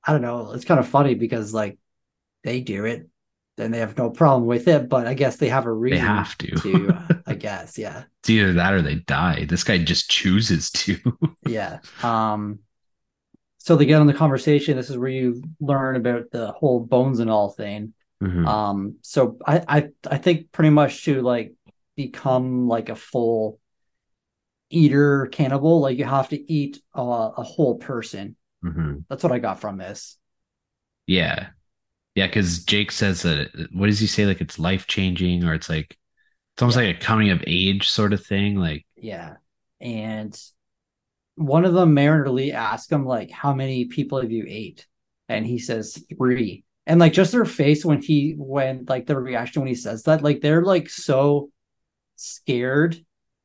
I 0.06 0.12
don't 0.12 0.22
know, 0.22 0.52
it's 0.52 0.64
kind 0.64 0.80
of 0.80 0.88
funny 0.88 1.14
because 1.14 1.52
like 1.52 1.78
they 2.44 2.60
do 2.60 2.84
it, 2.86 3.08
then 3.56 3.70
they 3.70 3.78
have 3.78 3.98
no 3.98 4.10
problem 4.10 4.46
with 4.46 4.68
it, 4.68 4.88
but 4.88 5.06
I 5.06 5.14
guess 5.14 5.36
they 5.36 5.48
have 5.48 5.66
a 5.66 5.72
reason. 5.72 6.00
They 6.00 6.06
have 6.06 6.38
to. 6.38 6.56
to, 6.56 6.98
I 7.26 7.34
guess, 7.34 7.76
yeah, 7.78 8.04
It's 8.22 8.30
either 8.30 8.54
that 8.54 8.72
or 8.72 8.82
they 8.82 8.96
die. 8.96 9.44
This 9.44 9.64
guy 9.64 9.78
just 9.78 10.10
chooses 10.10 10.70
to. 10.72 10.98
yeah. 11.46 11.80
Um, 12.02 12.60
so 13.62 13.76
they 13.76 13.84
get 13.84 14.00
on 14.00 14.06
the 14.06 14.14
conversation. 14.14 14.76
This 14.76 14.88
is 14.88 14.96
where 14.96 15.10
you 15.10 15.42
learn 15.60 15.96
about 15.96 16.30
the 16.30 16.50
whole 16.50 16.80
bones 16.80 17.20
and 17.20 17.30
all 17.30 17.50
thing. 17.50 17.92
Mhm. 18.22 18.46
Um, 18.46 18.96
so 19.02 19.36
I, 19.46 19.62
I, 19.68 19.88
I 20.10 20.18
think 20.18 20.50
pretty 20.50 20.70
much 20.70 21.04
to 21.04 21.20
like 21.22 21.52
become 21.94 22.68
like 22.68 22.88
a 22.88 22.96
full 22.96 23.60
eater 24.70 25.26
cannibal, 25.26 25.80
like 25.80 25.98
you 25.98 26.04
have 26.04 26.30
to 26.30 26.52
eat 26.52 26.80
a, 26.94 27.00
a 27.02 27.42
whole 27.42 27.76
person. 27.76 28.36
Mhm. 28.64 29.04
That's 29.08 29.22
what 29.22 29.32
I 29.32 29.38
got 29.38 29.60
from 29.60 29.78
this. 29.78 30.16
Yeah. 31.06 31.48
Yeah, 32.14 32.26
because 32.26 32.64
Jake 32.64 32.92
says 32.92 33.22
that 33.22 33.48
what 33.72 33.86
does 33.86 34.00
he 34.00 34.06
say? 34.06 34.26
Like 34.26 34.40
it's 34.40 34.58
life 34.58 34.86
changing, 34.86 35.44
or 35.44 35.54
it's 35.54 35.68
like 35.68 35.96
it's 36.54 36.62
almost 36.62 36.78
Yeah. 36.78 36.86
like 36.86 36.96
a 36.96 37.00
coming 37.00 37.30
of 37.30 37.44
age 37.46 37.88
sort 37.88 38.12
of 38.12 38.24
thing. 38.24 38.56
Like, 38.56 38.86
Yeah. 38.96 39.36
And 39.80 40.38
one 41.40 41.64
of 41.64 41.72
them, 41.72 41.94
Maren 41.94 42.20
or 42.20 42.30
Lee, 42.30 42.52
asks 42.52 42.92
him, 42.92 43.04
like, 43.04 43.30
how 43.30 43.54
many 43.54 43.86
people 43.86 44.20
have 44.20 44.30
you 44.30 44.44
ate? 44.46 44.86
And 45.28 45.46
he 45.46 45.58
says 45.58 46.04
three. 46.16 46.64
And 46.86 46.98
like 46.98 47.12
just 47.12 47.32
their 47.32 47.44
face 47.44 47.84
when 47.84 48.02
he 48.02 48.34
when 48.36 48.84
like 48.88 49.06
the 49.06 49.18
reaction 49.18 49.62
when 49.62 49.68
he 49.68 49.76
says 49.76 50.02
that, 50.04 50.22
like 50.22 50.40
they're 50.40 50.64
like 50.64 50.90
so 50.90 51.50
scared 52.16 52.98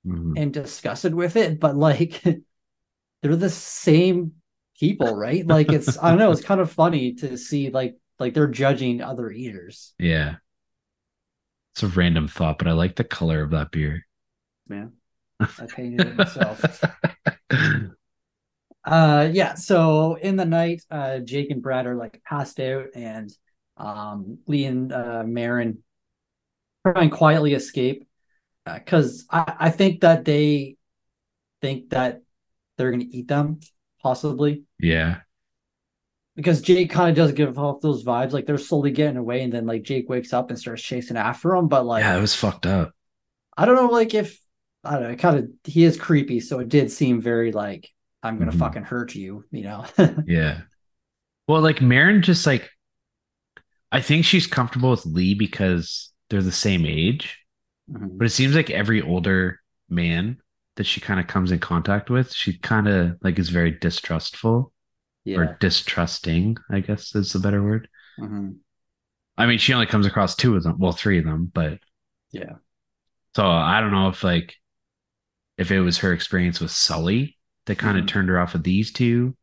mhm. 0.06 0.34
and 0.36 0.52
disgusted 0.52 1.14
with 1.14 1.36
it, 1.36 1.60
but 1.60 1.76
like 1.76 2.24
they're 3.22 3.36
the 3.36 3.50
same 3.50 4.34
people, 4.80 5.16
right? 5.16 5.46
Like 5.46 5.72
it's 5.72 5.98
I 6.00 6.10
don't 6.10 6.18
know, 6.18 6.32
it's 6.32 6.44
kind 6.44 6.60
of 6.60 6.72
funny 6.72 7.14
to 7.16 7.38
see 7.38 7.70
like 7.70 7.98
like 8.18 8.34
they're 8.34 8.48
judging 8.48 9.02
other 9.02 9.30
eaters. 9.30 9.94
yeah, 10.00 10.38
it's 11.74 11.84
a 11.84 11.88
random 11.88 12.28
thought, 12.28 12.58
but 12.58 12.68
I 12.68 12.72
like 12.72 12.96
the 12.96 13.04
color 13.04 13.44
of 13.44 13.52
that 13.52 13.70
beer. 13.70 14.08
Man. 14.68 14.94
I 15.60 15.66
painted 15.68 16.06
it 16.06 16.16
myself. 16.16 16.66
Uh 18.84 19.30
yeah, 19.34 19.56
so 19.56 20.16
in 20.16 20.36
the 20.36 20.46
night, 20.46 20.84
uh 20.92 21.20
Jake 21.20 21.50
and 21.50 21.62
Brad 21.62 21.88
are 21.88 21.96
like 21.96 22.22
passed 22.24 22.60
out 22.60 22.88
and 22.96 23.32
um 23.78 24.40
Lee 24.48 24.66
and 24.66 24.94
uh 24.94 25.24
Maren 25.26 25.84
try 26.86 27.02
and 27.04 27.12
quietly 27.12 27.54
escape. 27.54 28.08
Uh, 28.66 28.80
cause 28.86 29.26
I, 29.30 29.56
I 29.60 29.70
think 29.72 30.02
that 30.02 30.26
they 30.26 30.78
think 31.62 31.92
that 31.92 32.22
they're 32.78 32.92
gonna 32.92 33.06
eat 33.10 33.28
them, 33.28 33.60
possibly. 34.02 34.64
yeah, 34.80 35.22
Because 36.36 36.62
Jake 36.62 36.90
kind 36.90 37.10
of 37.10 37.16
does 37.16 37.32
give 37.32 37.58
off 37.58 37.82
those 37.82 38.04
vibes, 38.04 38.34
like 38.34 38.46
they're 38.46 38.58
slowly 38.58 38.92
getting 38.92 39.18
away, 39.18 39.42
and 39.42 39.54
then 39.54 39.66
like 39.66 39.84
Jake 39.84 40.10
wakes 40.10 40.34
up 40.34 40.50
and 40.50 40.60
starts 40.60 40.82
chasing 40.84 41.18
after 41.18 41.50
them. 41.50 41.68
But 41.68 41.86
like 41.86 42.02
yeah, 42.04 42.18
it 42.18 42.22
was 42.22 42.36
fucked 42.36 42.66
up. 42.66 42.94
I 43.58 43.66
don't 43.66 43.76
know, 43.76 43.88
like 43.88 44.14
if 44.14 44.40
I 44.86 44.94
don't 44.94 45.04
know, 45.04 45.10
it 45.10 45.20
kind 45.20 45.38
of 45.38 45.50
he 45.64 45.84
is 45.84 45.98
creepy, 45.98 46.40
so 46.40 46.60
it 46.60 46.70
did 46.70 46.92
seem 46.92 47.22
very 47.22 47.52
like 47.52 47.90
I'm 48.24 48.38
gonna 48.40 48.52
Mhm. 48.52 48.60
fucking 48.60 48.84
hurt 48.84 49.16
you, 49.16 49.46
you 49.52 49.64
know. 49.64 49.86
Yeah. 50.28 50.62
Well, 51.48 51.62
like 51.62 51.82
Maren 51.82 52.22
just 52.22 52.46
like 52.46 52.70
I 53.92 54.02
think 54.02 54.26
she's 54.26 54.48
comfortable 54.48 54.92
with 54.92 55.06
Lee 55.06 55.34
because 55.36 56.12
they're 56.30 56.42
the 56.42 56.52
same 56.52 56.86
age, 56.86 57.40
Mhm. 57.90 58.18
but 58.18 58.26
it 58.26 58.32
seems 58.32 58.56
like 58.56 58.70
every 58.70 59.02
older 59.02 59.60
man 59.90 60.38
that 60.76 60.86
she 60.86 61.00
kind 61.00 61.20
of 61.20 61.28
comes 61.28 61.52
in 61.52 61.60
contact 61.60 62.10
with, 62.10 62.34
she 62.34 62.58
kind 62.58 62.88
of 62.88 63.18
like 63.22 63.40
is 63.40 63.50
very 63.50 63.72
distrustful 63.72 64.74
Yeah. 65.24 65.38
or 65.38 65.58
distrusting, 65.60 66.58
I 66.70 66.82
guess 66.82 67.16
is 67.16 67.32
the 67.34 67.40
better 67.40 67.64
word. 67.64 67.88
Mhm. 68.20 68.58
I 69.38 69.46
mean, 69.46 69.58
she 69.60 69.74
only 69.74 69.86
comes 69.86 70.06
across 70.06 70.36
two 70.36 70.56
of 70.56 70.64
them, 70.64 70.78
well, 70.80 70.92
three 70.94 71.20
of 71.20 71.26
them, 71.26 71.46
but 71.54 71.80
Yeah. 72.32 72.56
so 73.36 73.46
I 73.48 73.80
don't 73.82 73.92
know 73.92 74.10
if 74.10 74.24
like 74.24 74.56
if 75.58 75.72
it 75.72 75.80
was 75.82 75.98
her 76.00 76.14
experience 76.14 76.60
with 76.60 76.72
Sully 76.72 77.38
that 77.66 77.78
kind 77.78 77.98
of 77.98 78.04
Mhm. 78.06 78.08
turned 78.10 78.30
her 78.30 78.40
off 78.40 78.56
of 78.56 78.64
these 78.64 78.92
two, 78.92 79.36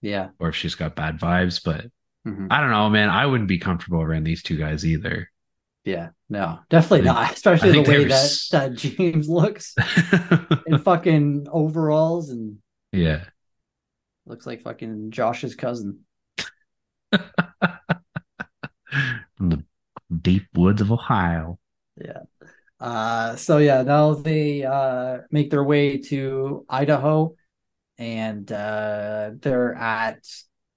Yeah. 0.00 0.30
or 0.38 0.48
if 0.50 0.56
she's 0.56 0.74
got 0.74 0.96
bad 0.96 1.18
vibes, 1.18 1.60
but 1.64 1.86
Mhm. 2.26 2.48
I 2.50 2.60
don't 2.60 2.70
know, 2.70 2.88
man. 2.90 3.08
I 3.10 3.26
wouldn't 3.26 3.48
be 3.48 3.58
comfortable 3.58 4.00
around 4.00 4.24
these 4.24 4.42
two 4.42 4.56
guys 4.56 4.84
either. 4.86 5.30
Yeah. 5.84 6.10
No, 6.28 6.58
definitely 6.70 7.08
I 7.08 7.12
not. 7.12 7.32
Especially 7.36 7.72
the 7.72 7.82
way 7.82 8.04
that 8.04 8.10
s- 8.12 8.48
that 8.48 8.74
James 8.74 9.28
looks 9.28 9.74
in 10.66 10.78
fucking 10.78 11.46
overalls 11.50 12.30
and 12.30 12.58
yeah. 12.92 13.24
looks 14.24 14.46
like 14.46 14.62
fucking 14.62 15.10
Josh's 15.12 15.54
cousin. 15.54 16.00
From 19.36 19.50
the 19.50 19.64
deep 20.22 20.46
woods 20.54 20.80
of 20.80 20.90
Ohio. 20.90 21.58
Yeah. 22.02 22.22
Uh, 22.78 23.36
so 23.36 23.58
yeah, 23.58 23.82
now 23.82 24.14
they 24.14 24.62
uh 24.64 25.18
make 25.30 25.50
their 25.50 25.64
way 25.64 25.98
to 25.98 26.66
Idaho 26.68 27.34
and 27.98 28.50
uh 28.52 29.32
they're 29.40 29.74
at 29.74 30.26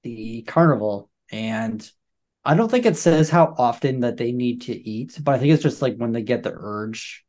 the 0.03 0.43
carnival 0.43 1.09
and 1.31 1.89
I 2.45 2.55
don't 2.55 2.71
think 2.71 2.85
it 2.87 2.97
says 2.97 3.29
how 3.29 3.55
often 3.57 4.01
that 4.01 4.17
they 4.17 4.31
need 4.33 4.61
to 4.63 4.73
eat, 4.73 5.17
but 5.23 5.35
I 5.35 5.39
think 5.39 5.53
it's 5.53 5.63
just 5.63 5.81
like 5.81 5.97
when 5.97 6.13
they 6.13 6.23
get 6.23 6.43
the 6.43 6.53
urge 6.55 7.25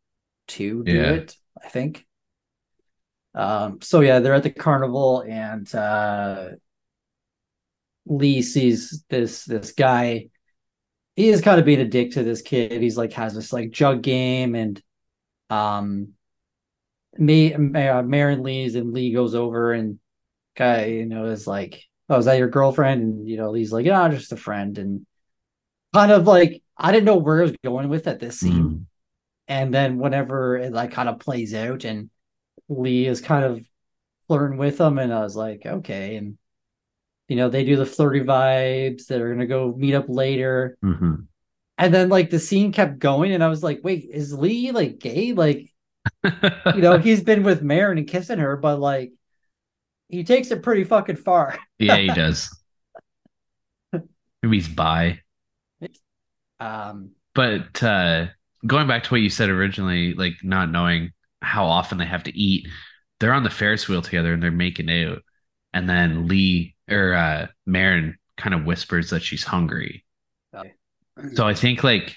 to 0.48 0.84
do 0.84 1.10
Yeah. 1.10 1.12
it, 1.12 1.36
I 1.64 1.68
think. 1.68 2.06
Um 3.34 3.80
so 3.80 4.00
yeah, 4.00 4.18
they're 4.18 4.34
at 4.34 4.42
the 4.42 4.50
carnival 4.50 5.22
and 5.22 5.72
uh 5.74 6.50
Lee 8.06 8.42
sees 8.42 9.04
this 9.08 9.44
this 9.44 9.72
guy 9.72 10.30
he 11.20 11.28
is 11.28 11.40
kind 11.42 11.58
of 11.60 11.66
being 11.66 11.80
a 11.80 11.84
dick 11.84 12.12
to 12.12 12.22
this 12.22 12.42
kid. 12.42 12.80
He's 12.80 12.96
like 12.96 13.12
has 13.14 13.34
this 13.34 13.52
like 13.52 13.70
jug 13.70 14.02
game 14.02 14.54
and 14.54 14.82
um 15.50 16.14
me 17.18 17.52
uh, 17.54 18.02
Marin 18.02 18.42
leaves 18.42 18.74
and 18.74 18.92
Lee 18.92 19.12
goes 19.12 19.34
over 19.34 19.72
and 19.72 19.98
guy 20.56 20.86
you 20.86 21.06
know 21.06 21.26
is 21.26 21.46
like 21.46 21.82
oh 22.08 22.18
is 22.18 22.24
that 22.24 22.38
your 22.38 22.48
girlfriend 22.48 23.02
and 23.02 23.28
you 23.28 23.36
know 23.36 23.50
Lee's 23.50 23.72
like 23.72 23.86
yeah 23.86 24.08
just 24.08 24.32
a 24.32 24.36
friend 24.36 24.78
and 24.78 25.06
kind 25.94 26.12
of 26.12 26.26
like 26.26 26.62
I 26.76 26.92
didn't 26.92 27.06
know 27.06 27.16
where 27.16 27.40
I 27.40 27.42
was 27.42 27.56
going 27.64 27.88
with 27.88 28.06
at 28.06 28.20
this 28.20 28.40
scene 28.40 28.52
Mm. 28.52 28.86
and 29.48 29.74
then 29.74 29.98
whenever 29.98 30.56
it 30.56 30.72
like 30.72 30.92
kind 30.92 31.08
of 31.08 31.18
plays 31.20 31.54
out 31.54 31.84
and 31.84 32.10
Lee 32.68 33.06
is 33.06 33.20
kind 33.20 33.44
of 33.44 33.60
flirting 34.28 34.58
with 34.58 34.80
him 34.80 34.98
and 34.98 35.12
I 35.12 35.20
was 35.22 35.36
like 35.36 35.66
okay 35.66 36.16
and 36.16 36.38
you 37.30 37.36
know 37.36 37.48
they 37.48 37.64
do 37.64 37.76
the 37.76 37.86
flirty 37.86 38.20
vibes 38.20 39.06
they're 39.06 39.32
gonna 39.32 39.46
go 39.46 39.72
meet 39.76 39.94
up 39.94 40.06
later 40.08 40.76
Mhm. 40.84 41.26
and 41.78 41.94
then 41.94 42.10
like 42.10 42.28
the 42.30 42.38
scene 42.40 42.72
kept 42.72 42.98
going 42.98 43.32
and 43.32 43.42
I 43.42 43.48
was 43.48 43.62
like 43.62 43.80
wait 43.84 44.04
is 44.12 44.34
Lee 44.34 44.72
like 44.72 44.98
gay 44.98 45.32
like 45.32 45.72
you 46.24 46.82
know 46.82 46.98
he's 46.98 47.22
been 47.22 47.42
with 47.44 47.62
Maren 47.62 47.98
and 47.98 48.08
kissing 48.08 48.38
her 48.40 48.56
but 48.58 48.80
like 48.80 49.12
he 50.08 50.24
takes 50.24 50.50
it 50.50 50.62
pretty 50.62 50.84
fucking 50.84 51.16
far 51.16 51.58
yeah, 51.78 51.96
he 51.96 52.08
does. 52.14 52.50
Maybe 54.42 54.56
he's 54.56 54.68
bi. 54.68 55.20
um 56.58 57.10
But 57.34 57.82
uh, 57.82 58.26
going 58.66 58.88
back 58.88 59.04
to 59.04 59.10
what 59.10 59.20
you 59.20 59.30
said 59.30 59.50
originally, 59.50 60.14
like 60.14 60.34
not 60.42 60.70
knowing 60.70 61.12
how 61.42 61.64
often 61.66 61.98
they 61.98 62.06
have 62.06 62.24
to 62.24 62.36
eat, 62.38 62.68
they're 63.18 63.32
on 63.32 63.44
the 63.44 63.50
Ferris 63.50 63.88
wheel 63.88 64.02
together 64.02 64.32
and 64.32 64.42
they're 64.42 64.50
making 64.50 64.90
out. 64.90 65.22
And 65.72 65.88
then 65.88 66.26
Lee 66.28 66.74
or 66.90 67.14
uh, 67.14 67.46
Maren 67.66 68.18
kind 68.36 68.54
of 68.54 68.64
whispers 68.64 69.10
that 69.10 69.22
she's 69.22 69.44
hungry. 69.44 70.04
So 71.34 71.46
I 71.46 71.54
think 71.54 71.84
like 71.84 72.16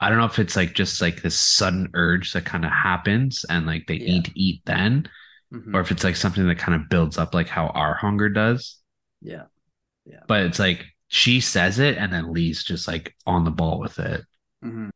I 0.00 0.08
don't 0.08 0.18
know 0.18 0.24
if 0.24 0.38
it's 0.38 0.56
like 0.56 0.74
just 0.74 1.00
like 1.00 1.22
this 1.22 1.38
sudden 1.38 1.88
urge 1.94 2.32
that 2.32 2.44
kind 2.44 2.64
of 2.64 2.72
happens 2.72 3.44
and 3.48 3.66
like 3.66 3.86
they 3.86 3.94
Yeah. 3.96 4.06
need 4.06 4.24
to 4.26 4.32
eat 4.40 4.62
then, 4.66 5.08
mhm, 5.50 5.74
or 5.74 5.80
if 5.80 5.90
it's 5.90 6.04
like 6.04 6.16
something 6.16 6.46
that 6.48 6.58
kind 6.58 6.80
of 6.80 6.88
builds 6.88 7.18
up 7.18 7.34
like 7.34 7.48
how 7.48 7.68
our 7.68 7.94
hunger 7.94 8.28
does. 8.28 8.78
yeah 9.20 9.44
Yeah. 10.04 10.24
But 10.26 10.42
it's 10.46 10.58
like 10.58 10.86
she 11.08 11.40
says 11.40 11.78
it 11.78 11.98
and 11.98 12.12
then 12.12 12.32
Lee's 12.32 12.64
just 12.64 12.88
like 12.88 13.14
on 13.26 13.44
the 13.44 13.50
ball 13.50 13.78
with 13.80 13.98
it. 13.98 14.24
mhm. 14.64 14.90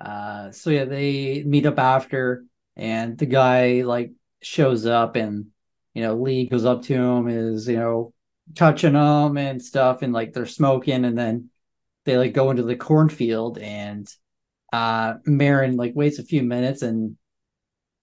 uh 0.00 0.50
so 0.52 0.70
yeah 0.70 0.84
they 0.84 1.42
meet 1.44 1.66
up 1.66 1.78
after 1.78 2.44
and 2.76 3.18
the 3.18 3.26
guy 3.26 3.82
like 3.82 4.12
shows 4.42 4.86
up 4.86 5.16
and 5.16 5.48
you 5.94 6.02
know 6.02 6.16
Lee 6.16 6.48
goes 6.48 6.64
up 6.64 6.82
to 6.84 6.94
him 6.94 7.28
is 7.28 7.68
you 7.68 7.76
know 7.78 8.14
touching 8.54 8.94
them 8.94 9.36
and 9.36 9.62
stuff 9.62 10.02
and 10.02 10.12
like 10.12 10.32
they're 10.32 10.46
smoking 10.46 11.04
and 11.04 11.16
then 11.18 11.50
they 12.04 12.16
like 12.16 12.32
go 12.32 12.50
into 12.50 12.62
the 12.62 12.76
cornfield 12.76 13.58
and 13.58 14.08
uh 14.72 15.14
Maren 15.26 15.76
like 15.76 15.94
waits 15.94 16.18
a 16.18 16.24
few 16.24 16.42
minutes 16.42 16.82
and 16.82 17.16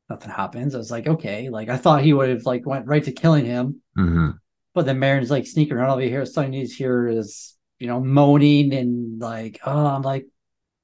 nothing 0.09 0.31
happens. 0.31 0.73
I 0.73 0.77
was 0.77 0.91
like, 0.91 1.07
okay, 1.07 1.49
like 1.49 1.69
I 1.69 1.77
thought 1.77 2.01
he 2.03 2.13
would 2.13 2.29
have 2.29 2.45
like 2.45 2.65
went 2.65 2.87
right 2.87 3.03
to 3.03 3.11
killing 3.11 3.45
him, 3.45 3.81
Mhm. 3.97 4.37
but 4.73 4.85
then 4.85 4.99
Maren's 4.99 5.31
like 5.31 5.47
sneaking 5.47 5.75
around 5.75 5.89
over 5.91 6.01
here. 6.01 6.25
Something 6.25 6.53
he's 6.53 6.75
here 6.75 7.07
is 7.07 7.55
you 7.79 7.87
know 7.87 7.99
moaning 7.99 8.73
and 8.73 9.19
like, 9.19 9.59
oh, 9.65 9.85
I'm 9.85 10.01
like, 10.01 10.25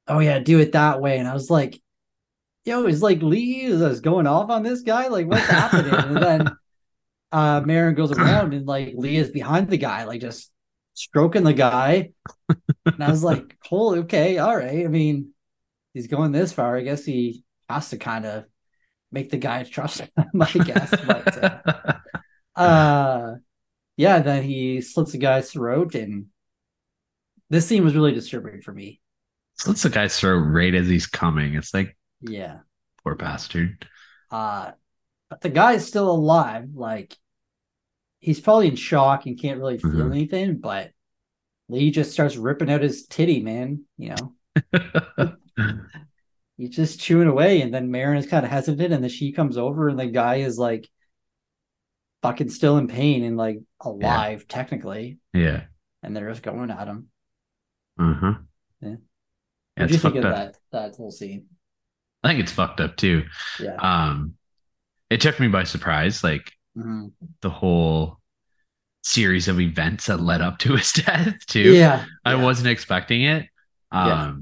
oh 0.08 0.20
yeah, 0.20 0.40
do 0.40 0.60
it 0.60 0.74
that 0.74 1.00
way. 1.02 1.18
And 1.20 1.28
I 1.28 1.34
was 1.34 1.50
like, 1.50 1.82
yo, 2.66 2.86
is 2.86 3.02
like 3.02 3.22
Lee 3.22 3.62
is 3.62 4.02
going 4.02 4.28
off 4.28 4.50
on 4.50 4.64
this 4.64 4.82
guy? 4.82 5.08
Like, 5.08 5.28
what's 5.28 5.46
happening? 5.48 5.94
and 5.94 6.18
then 6.18 6.58
uh 7.34 7.62
Maren 7.66 7.96
goes 7.96 8.12
around 8.14 8.56
and 8.56 8.68
like 8.68 8.94
Lee 8.98 9.18
is 9.18 9.32
behind 9.32 9.70
the 9.70 9.78
guy, 9.80 10.06
like 10.06 10.22
just 10.22 10.52
stroking 10.96 11.44
the 11.46 11.54
guy. 11.56 12.12
and 12.94 13.04
I 13.04 13.10
was 13.12 13.24
like, 13.26 13.58
holy, 13.64 14.02
okay, 14.02 14.40
all 14.40 14.56
right. 14.58 14.86
I 14.86 14.90
mean, 14.90 15.34
he's 15.94 16.08
going 16.08 16.32
this 16.32 16.54
far. 16.54 16.78
I 16.78 16.82
guess 16.84 17.06
he 17.06 17.44
has 17.70 17.90
to 17.92 17.98
kind 17.98 18.26
of 18.26 18.46
make 19.12 19.32
the 19.32 19.38
guy 19.38 19.64
trust 19.66 20.02
him, 20.02 20.42
I 20.42 20.60
guess. 20.60 20.96
But 21.02 21.38
uh, 21.38 21.60
uh 22.60 23.36
yeah, 23.98 24.20
then 24.20 24.44
he 24.44 24.82
slits 24.82 25.14
the 25.14 25.20
guy's 25.20 25.52
throat 25.52 25.96
and 25.96 26.28
this 27.50 27.68
scene 27.68 27.84
was 27.84 27.96
really 27.96 28.14
disturbing 28.14 28.62
for 28.62 28.74
me. 28.74 29.00
Slits 29.58 29.84
the 29.84 29.90
guy's 29.90 30.20
throat 30.20 30.40
right 30.40 30.74
as 30.74 30.88
he's 30.88 31.08
coming. 31.08 31.56
It's 31.56 31.74
like 31.74 31.96
Yeah. 32.22 32.60
poor 33.04 33.16
bastard. 33.16 33.88
Uh 34.32 34.72
but 35.30 35.42
the 35.42 35.50
guy's 35.50 35.88
still 35.88 36.10
alive. 36.12 36.70
Like 36.76 37.16
he's 38.24 38.40
probably 38.40 38.68
in 38.70 38.76
shock 38.76 39.26
and 39.26 39.40
can't 39.40 39.60
really 39.60 39.78
feel 39.78 39.92
Mhm. 39.92 40.12
anything, 40.12 40.58
but 40.60 40.92
Lee 41.70 41.92
just 41.92 42.12
starts 42.14 42.38
ripping 42.38 42.72
out 42.72 42.82
his 42.82 43.06
titty, 43.06 43.42
man. 43.42 43.84
You 43.98 44.16
know, 44.16 45.36
he's 46.58 46.70
just 46.70 47.00
chewing 47.00 47.28
away, 47.28 47.62
and 47.62 47.74
then 47.74 47.92
Maren 47.92 48.18
is 48.18 48.28
kind 48.28 48.46
of 48.46 48.52
hesitant, 48.52 48.94
and 48.94 49.04
then 49.04 49.10
she 49.10 49.32
comes 49.32 49.58
over, 49.58 49.90
and 49.90 50.00
the 50.00 50.08
guy 50.08 50.36
is 50.38 50.58
like 50.58 50.90
fucking 52.22 52.50
still 52.50 52.78
in 52.78 52.88
pain 52.88 53.24
and 53.24 53.36
like 53.38 53.60
alive, 53.82 54.48
technically, 54.48 55.20
yeah. 55.34 55.64
and 56.02 56.16
they're 56.16 56.30
just 56.30 56.44
going 56.44 56.72
at 56.72 56.88
him. 56.88 57.10
Uh-huh. 58.00 58.34
Yeah. 58.82 58.90
Yeah, 58.90 59.84
What 59.84 59.88
do 59.88 59.94
you 59.94 60.00
think 60.00 60.16
of 60.16 60.26
up. 60.26 60.36
that 60.36 60.58
that 60.72 60.96
whole 60.96 61.12
scene? 61.12 61.46
I 62.24 62.30
think 62.30 62.40
it's 62.40 62.52
fucked 62.52 62.80
up 62.80 62.96
too. 62.96 63.26
Yeah. 63.60 63.76
Um, 63.76 64.36
it 65.10 65.20
took 65.20 65.40
me 65.40 65.48
by 65.50 65.64
surprise, 65.66 66.24
like 66.24 66.52
Mhm. 66.78 67.12
the 67.42 67.50
whole 67.50 68.20
series 69.04 69.48
of 69.48 69.60
events 69.60 70.08
that 70.08 70.20
led 70.22 70.42
up 70.42 70.60
to 70.60 70.76
his 70.76 70.92
death 70.94 71.38
too. 71.48 71.74
Yeah. 71.74 72.06
I 72.26 72.34
yeah. 72.36 72.44
wasn't 72.44 72.68
expecting 72.70 73.24
it. 73.24 73.48
Um, 73.92 74.08
Yeah. 74.08 74.34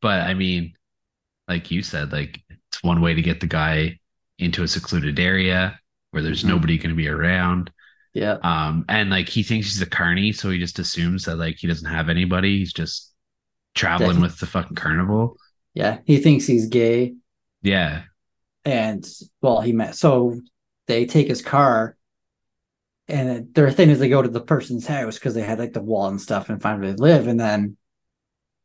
but 0.00 0.20
I 0.22 0.34
mean, 0.34 0.74
like 1.48 1.70
you 1.70 1.82
said, 1.82 2.12
like 2.12 2.42
it's 2.50 2.82
one 2.82 3.00
way 3.00 3.14
to 3.14 3.22
get 3.22 3.40
the 3.40 3.46
guy 3.46 3.98
into 4.38 4.62
a 4.62 4.68
secluded 4.68 5.18
area 5.18 5.78
where 6.12 6.22
there's 6.22 6.44
Mhm. 6.44 6.48
nobody 6.48 6.78
going 6.78 6.90
to 6.90 6.96
be 6.96 7.08
around. 7.08 7.70
Yeah. 8.14 8.38
Um, 8.42 8.84
and 8.88 9.10
like 9.10 9.28
he 9.28 9.42
thinks 9.42 9.66
he's 9.72 9.82
a 9.82 9.86
carny, 9.86 10.32
so 10.32 10.50
he 10.50 10.58
just 10.58 10.78
assumes 10.78 11.24
that 11.24 11.36
like 11.36 11.56
he 11.58 11.66
doesn't 11.66 11.90
have 11.90 12.08
anybody. 12.08 12.58
He's 12.58 12.72
just 12.72 13.12
traveling 13.74 14.20
with 14.20 14.38
the 14.38 14.46
fucking 14.46 14.76
carnival. 14.76 15.36
Yeah. 15.74 15.98
He 16.06 16.18
thinks 16.18 16.46
he's 16.46 16.66
gay. 16.68 17.16
Yeah, 17.62 18.02
and 18.64 19.04
well 19.42 19.60
he 19.62 19.72
met 19.72 19.96
so 19.96 20.40
they 20.86 21.06
take 21.06 21.28
his 21.28 21.42
car 21.42 21.96
and 23.08 23.54
their 23.54 23.70
thing 23.70 23.90
is 23.90 23.98
they 23.98 24.08
go 24.08 24.22
to 24.22 24.28
the 24.28 24.40
person's 24.40 24.86
house 24.86 25.18
because 25.18 25.34
they 25.34 25.42
had 25.42 25.58
like 25.58 25.72
the 25.72 25.82
wall 25.82 26.06
and 26.08 26.20
stuff 26.20 26.48
and 26.48 26.62
find 26.62 26.80
where 26.80 26.92
they 26.92 26.96
live 26.96 27.26
and 27.26 27.38
then 27.38 27.76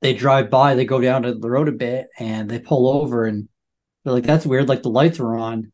they 0.01 0.13
drive 0.13 0.49
by 0.49 0.75
they 0.75 0.85
go 0.85 1.01
down 1.01 1.23
to 1.23 1.33
the 1.33 1.49
road 1.49 1.67
a 1.67 1.73
bit 1.73 2.07
and 2.17 2.49
they 2.49 2.59
pull 2.59 2.87
over 2.87 3.25
and 3.25 3.49
they're 4.03 4.13
like 4.13 4.23
that's 4.23 4.45
weird 4.45 4.69
like 4.69 4.83
the 4.83 4.89
lights 4.89 5.19
were 5.19 5.37
on 5.37 5.71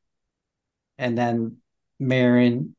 and 0.97 1.17
then 1.17 1.57
Maren 1.99 2.75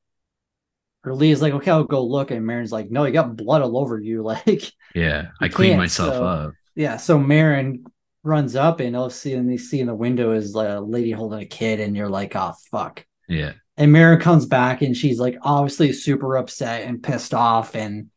or 1.04 1.14
Lee 1.14 1.30
is 1.30 1.40
like 1.40 1.52
okay 1.52 1.70
I'll 1.70 1.84
go 1.84 2.04
look 2.04 2.30
and 2.32 2.44
Maren's 2.44 2.72
like 2.72 2.90
no 2.90 3.04
you 3.04 3.12
got 3.12 3.36
blood 3.36 3.62
all 3.62 3.78
over 3.78 3.98
you 3.98 4.22
like 4.24 4.72
yeah. 4.94 5.28
I 5.40 5.48
cleaned 5.48 5.78
myself 5.78 6.14
so- 6.14 6.24
up. 6.24 6.54
yeah, 6.74 6.96
so 6.96 7.18
Maren 7.18 7.84
runs 8.22 8.56
up 8.56 8.80
and 8.80 8.96
all 8.96 9.08
see 9.10 9.34
and 9.34 9.48
they 9.48 9.56
see 9.56 9.78
in 9.78 9.86
the 9.86 9.94
window 9.94 10.32
is 10.32 10.54
like 10.54 10.68
a 10.68 10.80
lady 10.80 11.12
holding 11.12 11.40
a 11.40 11.46
kid, 11.46 11.80
and 11.80 11.96
you're 11.96 12.08
like, 12.08 12.34
oh 12.34 12.54
fuck. 12.70 13.04
Yeah, 13.28 13.52
And 13.76 13.92
Maren 13.92 14.20
comes 14.20 14.46
back 14.46 14.82
and 14.82 14.96
she's 14.96 15.18
like 15.18 15.36
obviously 15.42 15.92
super 15.92 16.36
upset 16.36 16.82
and 16.86 17.02
pissed 17.02 17.34
off 17.34 17.74
and 17.74 18.08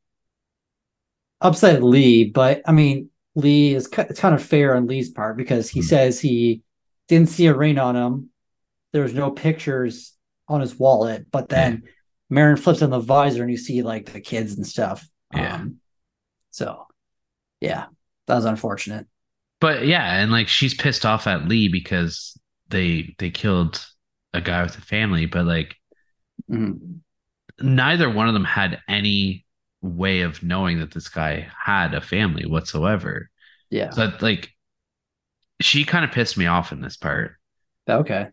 upset 1.41 1.76
at 1.76 1.84
Lee, 1.84 2.26
but 2.26 2.62
I 2.66 2.72
mean 2.72 3.10
Lee 3.36 3.74
is 3.74 3.88
kind 3.88 4.36
of 4.36 4.43
fair 4.43 4.76
on 4.76 4.88
Lee's 4.88 5.10
part 5.10 5.38
because 5.38 5.70
he 5.70 5.80
Hmm. 5.80 5.86
says 5.86 6.20
he 6.20 6.62
didn't 7.07 7.30
see 7.30 7.47
a 7.47 7.55
ring 7.55 7.78
on 7.78 7.95
him. 7.95 8.30
There 8.91 9.03
was 9.03 9.14
no 9.14 9.32
pictures 9.32 10.14
on 10.47 10.62
his 10.62 10.78
wallet, 10.78 11.28
but 11.32 11.49
then 11.49 11.84
Maren 12.30 12.57
flips 12.57 12.82
on 12.82 12.89
the 12.89 12.99
visor 12.99 13.41
and 13.43 13.51
you 13.51 13.57
see 13.57 13.82
like 13.82 14.12
the 14.12 14.20
kids 14.22 14.55
and 14.55 14.66
stuff. 14.68 15.07
Yeah. 15.34 15.55
Um, 15.55 15.78
so 16.51 16.88
yeah, 17.62 17.86
that 18.28 18.36
was 18.36 18.45
unfortunate. 18.45 19.07
but 19.62 19.86
yeah, 19.86 20.22
and 20.22 20.32
like 20.32 20.47
she's 20.47 20.74
pissed 20.74 21.05
off 21.05 21.28
at 21.28 21.47
Lee 21.47 21.68
because 21.68 22.38
they 22.70 23.16
they 23.20 23.30
killed 23.30 23.86
a 24.34 24.42
guy 24.42 24.64
with 24.64 24.78
a 24.78 24.82
family, 24.82 25.26
but 25.26 25.46
like 25.46 25.76
Mhm. 26.48 27.02
neither 27.62 28.10
one 28.10 28.28
of 28.28 28.34
them 28.34 28.44
had 28.46 28.82
any 28.88 29.46
way 29.82 30.22
of 30.22 30.44
knowing 30.44 30.80
that 30.80 30.92
this 30.92 31.10
guy 31.10 31.50
had 31.58 31.94
a 31.94 32.02
family 32.02 32.46
whatsoever. 32.46 33.30
Yeah. 33.70 33.92
So 33.92 34.12
like 34.22 34.52
she 35.62 35.84
kind 35.86 36.06
of 36.06 36.12
pissed 36.12 36.38
me 36.38 36.46
off 36.48 36.72
in 36.72 36.82
this 36.82 36.98
part 36.98 37.38
Okay. 37.90 38.32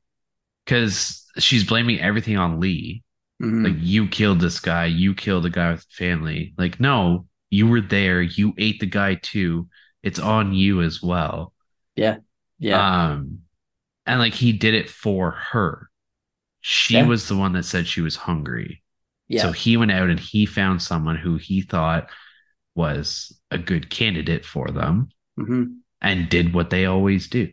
because 0.64 1.24
she's 1.38 1.64
blaming 1.64 2.01
everything 2.01 2.36
on 2.36 2.61
Lee. 2.61 3.03
Mhm. 3.42 3.64
Like 3.64 3.76
you 3.78 4.09
killed 4.09 4.40
this 4.40 4.61
guy, 4.61 4.86
you 4.86 5.14
killed 5.14 5.44
the 5.44 5.51
guy 5.51 5.72
with 5.72 5.80
a 5.82 5.94
family. 5.94 6.55
Like 6.59 6.80
no, 6.80 7.26
you 7.51 7.66
were 7.66 7.80
there, 7.80 8.22
you 8.22 8.55
ate 8.59 8.80
the 8.80 8.86
guy 8.86 9.16
too. 9.16 9.68
It's 10.03 10.18
on 10.18 10.53
you 10.55 10.82
as 10.82 11.03
well. 11.03 11.53
Yeah. 11.94 12.18
Yeah. 12.59 13.12
Um 13.12 13.40
and 14.07 14.20
like 14.20 14.34
he 14.34 14.52
did 14.52 14.74
it 14.74 14.88
for 14.90 15.32
her. 15.32 15.90
She 16.61 16.94
Yeah. 16.94 17.07
was 17.07 17.28
the 17.28 17.36
one 17.36 17.52
that 17.52 17.64
said 17.64 17.86
she 17.86 18.00
was 18.00 18.16
hungry. 18.16 18.82
yeah. 19.28 19.42
So 19.42 19.50
he 19.52 19.76
went 19.76 19.90
out 19.90 20.09
and 20.09 20.20
he 20.20 20.46
found 20.46 20.80
someone 20.80 21.16
who 21.16 21.36
he 21.36 21.61
thought 21.62 22.09
was 22.76 23.36
a 23.50 23.59
good 23.59 23.90
candidate 23.90 24.44
for 24.44 24.68
them 24.70 25.09
Mhm. 25.38 25.78
and 26.00 26.28
did 26.28 26.54
what 26.54 26.70
they 26.70 26.86
always 26.86 27.28
do. 27.28 27.52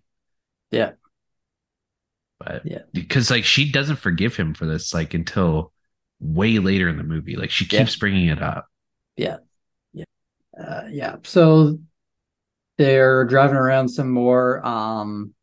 Yeah. 0.69 0.91
But 2.39 2.63
Yeah. 2.65 2.83
because 2.93 3.31
like 3.31 3.43
she 3.45 3.71
doesn't 3.71 3.95
forgive 3.97 4.35
him 4.35 4.53
for 4.53 4.65
this 4.65 4.93
like 4.93 5.13
until 5.13 5.73
way 6.19 6.59
later 6.59 6.89
in 6.89 6.97
the 6.97 7.03
movie. 7.03 7.35
Like 7.35 7.49
she 7.51 7.65
Yeah. 7.65 7.79
keeps 7.79 7.95
bringing 7.95 8.27
it 8.27 8.41
up. 8.41 8.67
Yeah. 9.17 9.37
Yeah. 9.93 10.05
Uh, 10.59 10.87
yeah. 10.91 11.15
So 11.23 11.79
they're 12.77 13.25
driving 13.25 13.55
around 13.55 13.89
some 13.89 14.09
more. 14.09 14.65
Um, 14.65 15.33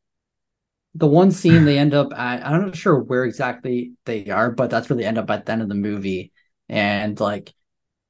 the 0.95 1.07
one 1.07 1.31
scene 1.31 1.65
they 1.65 1.79
end 1.79 1.95
up 1.95 2.13
at, 2.13 2.45
I'm 2.45 2.67
not 2.67 2.77
sure 2.77 2.99
where 2.99 3.25
exactly 3.25 3.93
they 4.05 4.29
are, 4.31 4.51
but 4.51 4.71
that's 4.71 4.89
where 4.89 4.97
they 4.97 5.05
end 5.05 5.19
up 5.19 5.31
at 5.31 5.47
the 5.47 5.53
end 5.53 5.63
of 5.63 5.69
the 5.69 5.75
movie. 5.75 6.33
And 6.69 7.19
like 7.19 7.53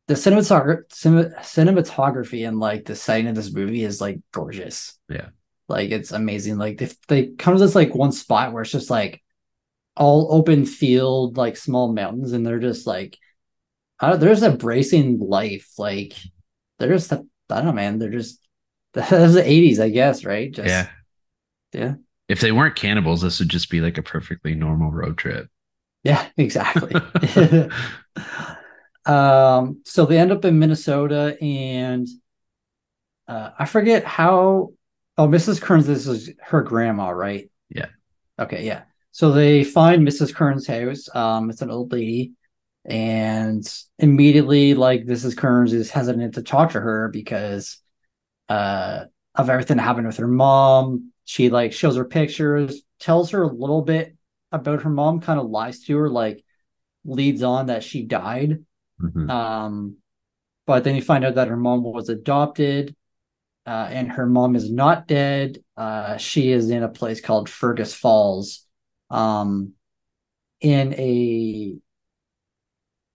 the 0.06 0.14
cinematography, 0.14 2.48
and 2.48 2.58
like 2.58 2.84
the 2.84 2.96
setting 2.96 3.28
of 3.28 3.34
this 3.34 3.52
movie 3.52 3.84
is 3.84 4.00
like 4.00 4.18
gorgeous. 4.32 4.98
Yeah. 5.08 5.28
Like 5.68 5.90
it's 5.90 6.12
amazing. 6.12 6.58
Like 6.58 6.78
they, 6.78 6.90
they 7.08 7.26
come 7.26 7.54
to 7.54 7.60
this 7.60 7.74
like 7.74 7.94
one 7.94 8.12
spot 8.12 8.52
where 8.52 8.62
it's 8.62 8.72
just 8.72 8.90
like 8.90 9.22
all 9.96 10.32
open 10.32 10.64
field, 10.64 11.36
like 11.36 11.56
small 11.56 11.92
mountains, 11.92 12.32
and 12.32 12.46
they're 12.46 12.58
just 12.58 12.86
like, 12.86 13.18
I 14.00 14.10
don't, 14.10 14.20
they're 14.20 14.30
just 14.30 14.42
embracing 14.42 15.20
life. 15.20 15.68
Like 15.78 16.14
they're 16.78 16.92
just, 16.92 17.12
I 17.12 17.18
don't 17.48 17.66
know, 17.66 17.72
man. 17.72 17.98
They're 17.98 18.10
just, 18.10 18.40
that 18.94 19.12
was 19.12 19.34
the 19.34 19.42
80s, 19.42 19.78
I 19.78 19.90
guess, 19.90 20.24
right? 20.24 20.50
Just, 20.50 20.68
yeah. 20.68 20.88
Yeah. 21.72 21.94
If 22.30 22.38
they 22.38 22.52
weren't 22.52 22.76
cannibals, 22.76 23.22
this 23.22 23.40
would 23.40 23.48
just 23.48 23.70
be 23.70 23.80
like 23.80 23.98
a 23.98 24.04
perfectly 24.04 24.54
normal 24.54 24.92
road 24.92 25.18
trip. 25.18 25.48
Yeah, 26.04 26.24
exactly. 26.36 26.94
um, 29.04 29.82
so 29.84 30.06
they 30.06 30.16
end 30.16 30.30
up 30.30 30.44
in 30.44 30.60
Minnesota 30.60 31.36
and 31.42 32.06
uh, 33.26 33.50
I 33.58 33.64
forget 33.64 34.04
how. 34.04 34.74
Oh, 35.18 35.26
Mrs. 35.26 35.60
Kerns, 35.60 35.88
this 35.88 36.06
is 36.06 36.30
her 36.40 36.62
grandma, 36.62 37.10
right? 37.10 37.50
Yeah. 37.68 37.86
Okay, 38.38 38.64
yeah. 38.64 38.82
So 39.10 39.32
they 39.32 39.64
find 39.64 40.06
Mrs. 40.06 40.32
Kerns' 40.32 40.68
house. 40.68 41.12
Um, 41.14 41.50
it's 41.50 41.62
an 41.62 41.70
old 41.72 41.92
lady, 41.92 42.34
and 42.84 43.68
immediately, 43.98 44.74
like 44.74 45.04
Mrs. 45.04 45.36
Kerns 45.36 45.72
is 45.72 45.90
hesitant 45.90 46.34
to 46.36 46.42
talk 46.42 46.70
to 46.70 46.80
her 46.80 47.08
because 47.08 47.78
uh 48.48 49.06
of 49.34 49.50
everything 49.50 49.78
that 49.78 49.82
happened 49.82 50.06
with 50.06 50.18
her 50.18 50.28
mom. 50.28 51.12
She 51.30 51.48
like 51.48 51.72
shows 51.72 51.94
her 51.94 52.04
pictures, 52.04 52.82
tells 52.98 53.30
her 53.30 53.44
a 53.44 53.46
little 53.52 53.82
bit 53.82 54.16
about 54.50 54.82
her 54.82 54.90
mom, 54.90 55.20
kind 55.20 55.38
of 55.38 55.48
lies 55.48 55.78
to 55.84 55.96
her, 55.96 56.10
like 56.10 56.44
leads 57.04 57.44
on 57.44 57.66
that 57.66 57.84
she 57.84 58.02
died. 58.02 58.64
Mhm. 59.00 59.30
Um, 59.30 59.96
but 60.66 60.82
then 60.82 60.96
you 60.96 61.02
find 61.02 61.24
out 61.24 61.36
that 61.36 61.46
her 61.46 61.56
mom 61.56 61.84
was 61.84 62.08
adopted, 62.08 62.96
uh, 63.64 63.86
and 63.92 64.10
her 64.10 64.26
mom 64.26 64.56
is 64.56 64.72
not 64.72 65.06
dead. 65.06 65.62
Uh, 65.76 66.16
she 66.16 66.50
is 66.50 66.68
in 66.68 66.82
a 66.82 66.88
place 66.88 67.20
called 67.20 67.48
Fergus 67.48 67.94
Falls, 67.94 68.66
um, 69.08 69.74
in 70.60 70.94
a 70.94 71.76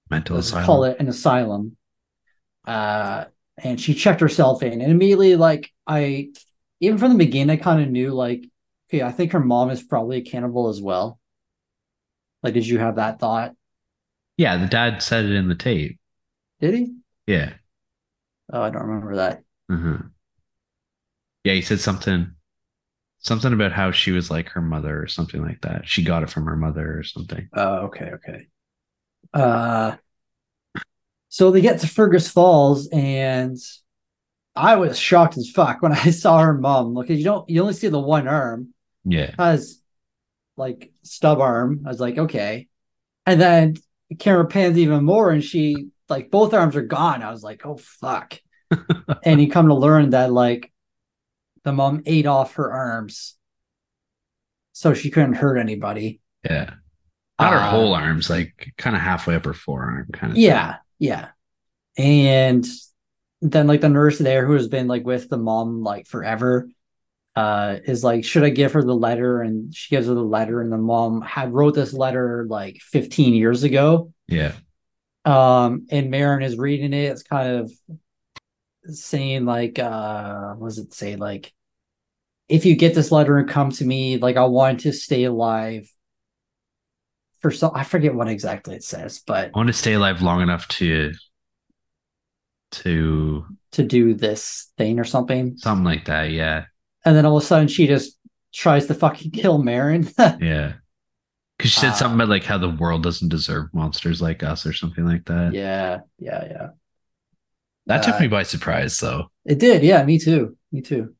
Mental 0.09 0.37
let's 0.37 0.47
asylum. 0.47 0.65
call 0.65 0.83
it 0.85 0.99
an 1.01 1.09
asylum. 1.09 1.75
Uh, 2.65 3.25
and 3.57 3.81
she 3.81 3.93
checked 3.93 4.21
herself 4.21 4.63
in, 4.63 4.79
and 4.81 4.89
immediately, 4.89 5.35
like 5.35 5.69
I, 5.85 6.29
even 6.79 6.97
from 6.97 7.11
the 7.11 7.17
beginning, 7.17 7.57
I 7.59 7.61
kind 7.61 7.81
of 7.81 7.89
knew, 7.89 8.11
like, 8.11 8.45
okay, 8.89 9.01
I 9.01 9.11
think 9.11 9.31
her 9.31 9.39
mom 9.39 9.69
is 9.69 9.83
probably 9.83 10.17
a 10.17 10.21
cannibal 10.21 10.69
as 10.69 10.81
well. 10.81 11.19
Like, 12.43 12.53
did 12.53 12.67
you 12.67 12.77
have 12.79 12.95
that 12.95 13.19
thought? 13.19 13.55
Yeah, 14.37 14.57
the 14.57 14.67
dad 14.67 15.01
said 15.01 15.25
it 15.25 15.31
in 15.31 15.47
the 15.47 15.55
tape. 15.55 15.99
Did 16.59 16.73
he? 16.73 16.95
Yeah. 17.27 17.53
Oh, 18.51 18.61
I 18.61 18.69
don't 18.69 18.83
remember 18.83 19.15
that. 19.15 19.43
Mhm. 19.71 20.11
Yeah, 21.43 21.53
he 21.53 21.61
said 21.61 21.79
something 21.79 22.31
something 23.19 23.53
about 23.53 23.71
how 23.71 23.91
she 23.91 24.11
was 24.11 24.29
like 24.31 24.49
her 24.49 24.61
mother 24.61 25.01
or 25.01 25.07
something 25.07 25.41
like 25.41 25.61
that. 25.61 25.87
She 25.87 26.03
got 26.03 26.23
it 26.23 26.29
from 26.29 26.45
her 26.45 26.55
mother 26.55 26.99
or 26.99 27.03
something. 27.03 27.49
Oh, 27.53 27.87
okay, 27.87 28.11
okay. 28.15 28.47
Uh, 29.33 29.97
so 31.29 31.51
they 31.51 31.61
get 31.61 31.79
to 31.81 31.87
Fergus 31.87 32.29
Falls, 32.29 32.87
and 32.89 33.57
I 34.55 34.75
was 34.77 34.97
shocked 34.97 35.37
as 35.37 35.49
fuck 35.49 35.81
when 35.81 35.91
I 35.93 36.11
saw 36.11 36.39
her 36.39 36.53
mom. 36.53 36.93
Look, 36.93 37.09
you 37.09 37.23
don't, 37.23 37.49
you 37.49 37.61
only 37.61 37.73
see 37.73 37.87
the 37.89 37.99
one 37.99 38.27
arm 38.27 38.73
Yeah. 39.03 39.31
has 39.37 39.81
like 40.57 40.91
stub 41.03 41.39
arm. 41.39 41.81
I 41.85 41.89
was 41.89 41.99
like, 41.99 42.17
okay, 42.17 42.67
and 43.25 43.39
then 43.41 43.75
the 44.09 44.15
camera 44.15 44.45
pans 44.47 44.77
even 44.77 45.03
more, 45.03 45.31
and 45.31 45.43
she 45.43 45.87
like 46.09 46.29
both 46.31 46.53
arms 46.53 46.75
are 46.75 46.81
gone. 46.83 47.23
I 47.23 47.31
was 47.31 47.43
like, 47.43 47.65
oh 47.65 47.77
fuck. 47.77 48.39
and 49.23 49.41
you 49.41 49.49
come 49.49 49.67
to 49.67 49.75
learn 49.75 50.11
that 50.11 50.31
like 50.31 50.71
the 51.63 51.71
mom 51.73 52.01
ate 52.05 52.25
off 52.27 52.55
her 52.55 52.71
arms 52.71 53.35
so 54.73 54.93
she 54.93 55.09
couldn't 55.09 55.33
hurt 55.35 55.57
anybody. 55.57 56.19
Yeah. 56.43 56.71
Not 57.39 57.53
her 57.53 57.59
Uh, 57.59 57.69
whole 57.71 57.93
arms, 57.93 58.29
like 58.29 58.73
kind 58.77 58.95
of 58.95 59.01
halfway 59.01 59.35
up 59.35 59.45
her 59.45 59.53
forearm, 59.53 60.07
kind 60.13 60.31
of. 60.33 60.37
Yeah, 60.37 60.77
yeah. 60.99 61.29
And 61.97 62.65
then 63.41 63.67
like 63.67 63.81
the 63.81 63.89
nurse 63.89 64.17
there 64.17 64.45
who 64.45 64.53
has 64.53 64.67
been 64.67 64.87
like 64.87 65.05
with 65.05 65.29
the 65.29 65.37
mom 65.37 65.83
like 65.83 66.07
forever 66.07 66.67
uh 67.35 67.77
is 67.85 68.03
like 68.03 68.23
should 68.23 68.43
I 68.43 68.49
give 68.49 68.73
her 68.73 68.83
the 68.83 68.95
letter? 68.95 69.41
And 69.41 69.75
she 69.75 69.93
gives 69.93 70.07
her 70.07 70.13
the 70.13 70.23
letter 70.23 70.61
and 70.61 70.71
the 70.71 70.77
mom 70.77 71.21
had 71.21 71.53
wrote 71.53 71.75
this 71.75 71.93
letter 71.93 72.45
like 72.49 72.77
15 72.81 73.33
years 73.33 73.63
ago. 73.63 74.13
Yeah. 74.27 74.53
um 75.25 75.87
and 75.89 76.09
Maren 76.09 76.43
is 76.43 76.57
reading 76.57 76.93
it. 76.93 77.11
It's 77.11 77.23
kind 77.23 77.57
of 77.57 77.71
saying 78.85 79.45
like 79.45 79.79
uh 79.79 80.53
what 80.53 80.69
does 80.69 80.77
it 80.77 80.93
say? 80.93 81.15
Like 81.15 81.51
if 82.47 82.65
you 82.65 82.75
get 82.75 82.95
this 82.95 83.11
letter 83.11 83.37
and 83.37 83.49
come 83.49 83.71
to 83.71 83.85
me 83.85 84.17
like 84.17 84.37
I 84.37 84.45
want 84.45 84.81
to 84.81 84.93
stay 84.93 85.23
alive 85.23 85.91
for 87.39 87.51
so 87.51 87.71
I 87.73 87.83
forget 87.83 88.15
what 88.15 88.27
exactly 88.27 88.75
it 88.75 88.83
says 88.83 89.21
but 89.25 89.51
I 89.53 89.57
want 89.57 89.67
to 89.67 89.73
stay 89.73 89.93
alive 89.93 90.21
long 90.21 90.41
enough 90.41 90.67
to 90.69 91.11
to 92.83 93.45
to 93.73 93.83
do 93.83 94.13
this 94.13 94.71
thing 94.77 94.99
or 94.99 95.03
something 95.03 95.57
something 95.57 95.83
like 95.85 96.05
that. 96.05 96.31
Yeah. 96.31 96.65
and 97.05 97.15
then 97.15 97.25
all 97.25 97.37
of 97.37 97.43
a 97.43 97.45
sudden 97.45 97.67
she 97.67 97.87
just 97.87 98.17
tries 98.53 98.87
to 98.87 98.93
fucking 98.93 99.31
kill 99.31 99.57
Maren. 99.61 100.07
Yeah. 100.41 100.73
Because 101.57 101.71
she 101.71 101.79
said 101.79 101.91
Uh, 101.91 101.93
something 101.93 102.15
about 102.15 102.29
like 102.29 102.43
how 102.43 102.57
the 102.57 102.69
world 102.69 103.03
doesn't 103.03 103.29
deserve 103.29 103.73
monsters 103.73 104.21
like 104.21 104.43
us 104.43 104.65
or 104.65 104.73
something 104.73 105.05
like 105.05 105.25
that. 105.25 105.53
yeah, 105.53 105.99
yeah, 106.19 106.43
yeah. 106.49 106.67
That 107.87 108.03
took 108.03 108.15
Uh, 108.15 108.19
me 108.21 108.27
by 108.27 108.43
surprise 108.43 108.97
though. 108.99 109.31
It 109.45 109.59
did, 109.59 109.83
yeah, 109.83 110.03
me 110.03 110.19
too. 110.19 110.57
Me 110.71 110.81
too. 110.81 111.15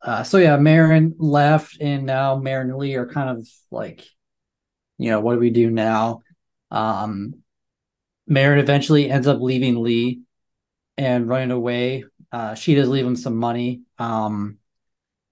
Uh, 0.00 0.22
so 0.24 0.38
yeah, 0.38 0.56
Maren 0.56 1.14
left, 1.18 1.76
and 1.80 2.04
now 2.06 2.36
Maren 2.36 2.70
and 2.70 2.78
Lee 2.78 2.94
are 2.96 3.06
kind 3.06 3.30
of 3.38 3.48
like, 3.70 4.04
you 4.98 5.10
know, 5.10 5.20
what 5.20 5.34
do 5.34 5.40
we 5.40 5.50
do 5.50 5.70
now? 5.70 6.22
Um, 6.70 7.42
Maren 8.32 8.58
eventually 8.58 9.10
ends 9.10 9.26
up 9.26 9.40
leaving 9.40 9.82
Lee 9.82 10.22
and 10.96 11.28
running 11.28 11.50
away. 11.50 12.04
Uh, 12.32 12.54
she 12.54 12.74
does 12.74 12.88
leave 12.88 13.04
him 13.04 13.14
some 13.16 13.36
money, 13.36 13.82
um, 13.98 14.56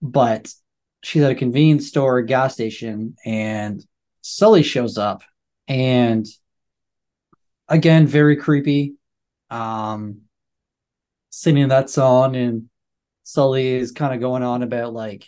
but 0.03 0.53
she's 1.03 1.23
at 1.23 1.33
a 1.33 1.35
convenience 1.35 1.89
store, 1.89 2.21
gas 2.21 2.53
station, 2.53 3.17
and 3.25 3.83
Sully 4.21 4.63
shows 4.63 4.99
up, 4.99 5.23
and 5.67 6.27
again, 7.69 8.07
very 8.07 8.37
creepy. 8.37 8.95
Um, 9.49 10.23
singing 11.31 11.69
that 11.69 11.89
song 11.89 12.37
and 12.37 12.69
Sully 13.23 13.69
is 13.69 13.93
kind 13.93 14.13
of 14.15 14.21
going 14.21 14.43
on 14.43 14.63
about 14.63 14.93
like 14.93 15.27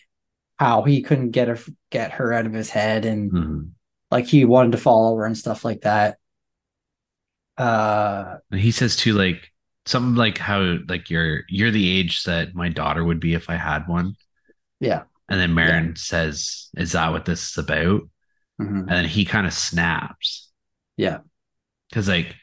how 0.59 0.83
he 0.83 1.03
couldn't 1.03 1.31
get 1.31 1.49
her 1.49 1.59
get 1.91 2.13
her 2.13 2.33
out 2.33 2.47
of 2.47 2.53
his 2.53 2.69
head 2.71 3.05
and 3.05 3.33
Mhm. 3.33 3.71
like 4.11 4.27
he 4.27 4.45
wanted 4.45 4.73
to 4.73 4.79
follow 4.79 5.17
her 5.17 5.25
and 5.25 5.39
stuff 5.39 5.65
like 5.65 5.81
that. 5.83 6.19
Uh 7.59 8.37
he 8.53 8.71
says 8.71 8.97
too, 8.97 9.13
like 9.15 9.51
something 9.87 10.15
like 10.15 10.39
how 10.39 10.79
like 10.89 11.11
you're 11.11 11.43
you're 11.49 11.71
the 11.71 11.99
age 11.99 12.25
that 12.25 12.55
my 12.55 12.69
daughter 12.69 13.05
would 13.05 13.21
be 13.21 13.35
if 13.35 13.51
I 13.51 13.57
had 13.57 13.87
one. 13.89 14.15
yeah. 14.81 15.05
And 15.29 15.41
then 15.41 15.55
Maren 15.55 15.97
says, 15.97 16.69
"Is 16.77 16.93
that 16.93 17.11
what 17.13 17.25
this 17.25 17.51
is 17.53 17.59
about?" 17.59 18.03
Mhm. 18.61 18.81
And 18.81 18.89
then 18.89 19.05
he 19.07 19.25
kind 19.25 19.47
of 19.47 19.53
snaps 19.55 20.51
Yeah. 20.97 21.19
because 21.89 22.09
like 22.09 22.35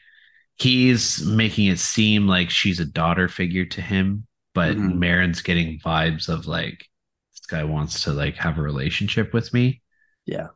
he's 0.56 1.24
making 1.24 1.66
it 1.68 1.78
seem 1.78 2.26
like 2.26 2.50
she's 2.50 2.80
a 2.80 2.84
daughter 2.84 3.28
figure 3.28 3.64
to 3.66 3.80
him, 3.82 4.26
but 4.54 4.76
Mhm. 4.76 4.94
Maren's 4.98 5.42
getting 5.42 5.78
vibes 5.80 6.28
of 6.28 6.46
like 6.46 6.86
this 7.32 7.46
guy 7.46 7.64
wants 7.64 8.04
to 8.04 8.12
like 8.12 8.36
have 8.36 8.58
a 8.58 8.62
relationship 8.62 9.32
with 9.34 9.52
me. 9.54 9.82
Yeah. 10.26 10.48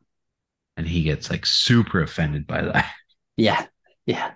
And 0.76 0.86
he 0.88 1.02
gets 1.04 1.30
like 1.30 1.46
super 1.46 2.02
offended 2.02 2.46
by 2.46 2.62
that. 2.62 2.92
Yeah. 3.36 3.66
Yeah. 4.06 4.32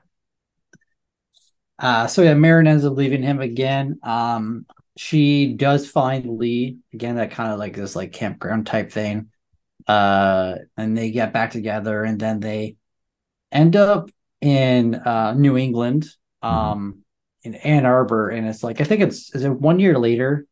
Uh 1.78 2.06
so 2.06 2.22
yeah, 2.22 2.34
Maren 2.34 2.66
ends 2.66 2.84
up 2.84 2.96
leaving 2.96 3.22
him 3.22 3.40
again. 3.40 3.98
Um 4.02 4.66
she 4.96 5.52
does 5.54 5.88
find 5.88 6.38
Lee 6.38 6.78
again, 6.92 7.16
that 7.16 7.30
kind 7.30 7.52
of 7.52 7.58
like 7.58 7.76
this 7.76 7.94
like 7.94 8.12
campground 8.12 8.66
type 8.66 8.90
thing. 8.90 9.30
Uh 9.86 10.56
and 10.76 10.96
they 10.98 11.10
get 11.10 11.32
back 11.32 11.50
together 11.52 12.02
and 12.04 12.18
then 12.20 12.40
they 12.40 12.76
end 13.52 13.76
up 13.76 14.10
in 14.40 14.94
uh 14.96 15.34
New 15.34 15.56
England, 15.56 16.06
um 16.42 17.00
in 17.44 17.54
Ann 17.54 17.86
Arbor, 17.86 18.30
and 18.30 18.46
it's 18.48 18.62
like 18.64 18.80
I 18.80 18.84
think 18.84 19.00
it's 19.00 19.34
is 19.34 19.44
it 19.44 19.50
one 19.50 19.78
year 19.78 19.96
later? 19.98 20.46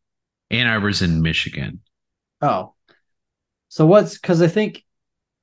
Ann 0.50 0.68
Arbor's 0.68 1.02
in 1.02 1.20
Michigan. 1.22 1.80
Oh. 2.40 2.74
So 3.68 3.84
what's 3.84 4.14
because 4.16 4.40
I 4.40 4.46
think 4.48 4.78
It 4.78 4.84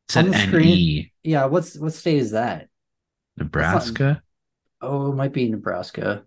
said 0.10 0.26
On 0.26 0.32
the 0.32 0.38
screen- 0.38 0.66
NE, 0.78 1.14
yeah, 1.24 1.46
what's 1.46 1.78
what 1.78 1.92
state 1.94 2.18
is 2.20 2.32
that? 2.32 2.70
Nebraska. 3.38 4.22
Oh, 4.84 5.12
it 5.12 5.16
might 5.16 5.34
be 5.34 5.50
Nebraska. 5.50 6.26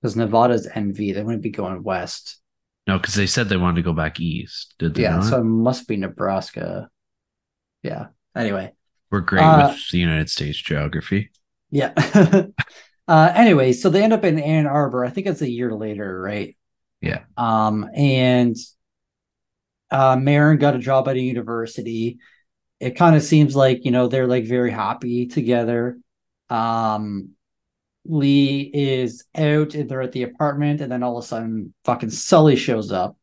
Because 0.00 0.16
Nevada's 0.16 0.66
NV, 0.66 1.12
they 1.12 1.22
wouldn't 1.22 1.42
be 1.42 1.50
going 1.50 1.82
west. 1.82 2.38
No, 2.86 2.98
because 2.98 3.14
they 3.14 3.26
said 3.26 3.48
they 3.48 3.56
wanted 3.56 3.76
to 3.76 3.82
go 3.82 3.92
back 3.94 4.20
east. 4.20 4.74
Did 4.78 4.94
they 4.94 5.02
Yeah, 5.02 5.16
not? 5.16 5.24
so 5.24 5.40
it 5.40 5.44
must 5.44 5.88
be 5.88 5.96
Nebraska. 5.96 6.90
Yeah. 7.82 8.08
Anyway, 8.34 8.72
We're 9.10 9.20
great 9.20 9.42
Uh, 9.42 9.68
with 9.68 9.88
the 9.90 9.98
United 9.98 10.28
States 10.30 10.58
geography. 10.58 11.30
yeah. 11.70 11.92
uh 13.08 13.32
anyway, 13.34 13.72
so 13.72 13.90
they 13.90 14.02
end 14.02 14.12
up 14.12 14.24
in 14.24 14.38
Ann 14.38 14.66
Arbor. 14.66 15.04
I 15.04 15.10
think 15.10 15.26
it's 15.26 15.42
a 15.42 15.50
year 15.50 15.74
later, 15.74 16.20
right? 16.20 16.56
Yeah. 17.00 17.24
Um, 17.36 17.88
and 17.94 18.56
uh 19.90 20.16
Maren 20.16 20.58
got 20.58 20.74
a 20.76 20.78
job 20.78 21.08
at 21.08 21.16
a 21.16 21.20
university. 21.20 22.18
It 22.80 22.92
kind 22.96 23.16
of 23.16 23.22
seems 23.22 23.54
like, 23.56 23.84
you 23.84 23.90
know, 23.90 24.08
they're 24.08 24.26
like 24.26 24.44
very 24.44 24.70
happy 24.70 25.26
together. 25.26 25.98
Um 26.50 27.30
Lee 28.06 28.70
is 28.74 29.24
out 29.34 29.74
and 29.74 29.88
they're 29.88 30.02
at 30.02 30.12
the 30.12 30.24
apartment, 30.24 30.82
and 30.82 30.92
then 30.92 31.02
all 31.02 31.16
of 31.16 31.24
a 31.24 31.26
sudden 31.26 31.72
fucking 31.84 32.10
Sully 32.10 32.54
shows 32.54 32.92
up. 32.92 33.16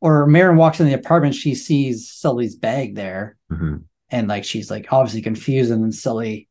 Or 0.00 0.26
Maren 0.26 0.56
walks 0.56 0.80
in 0.80 0.86
the 0.86 0.94
apartment, 0.94 1.34
she 1.36 1.54
sees 1.54 2.10
Sully's 2.10 2.56
bag 2.56 2.96
there, 2.96 3.36
Mhm. 3.52 3.84
and 4.10 4.26
like 4.28 4.44
she's 4.44 4.68
like 4.70 4.92
obviously 4.92 5.22
confused, 5.22 5.70
and 5.70 5.82
then 5.82 5.92
Sully 5.92 6.48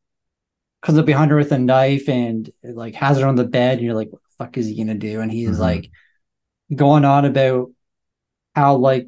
comes 0.80 0.98
up 0.98 1.04
behind 1.04 1.30
her 1.30 1.36
with 1.36 1.52
a 1.52 1.58
knife 1.58 2.08
and 2.08 2.50
like 2.62 2.94
has 2.94 3.18
her 3.18 3.26
on 3.26 3.34
the 3.36 3.44
bed, 3.44 3.76
and 3.78 3.86
you're 3.86 3.94
like, 3.94 4.10
what 4.10 4.22
the 4.22 4.44
fuck 4.44 4.56
is 4.56 4.66
he 4.68 4.76
gonna 4.76 4.94
do? 4.94 5.20
And 5.20 5.30
he's 5.30 5.58
Mhm. 5.58 5.60
like 5.60 5.90
going 6.74 7.04
on 7.04 7.26
about 7.26 7.70
how 8.54 8.76
like 8.76 9.06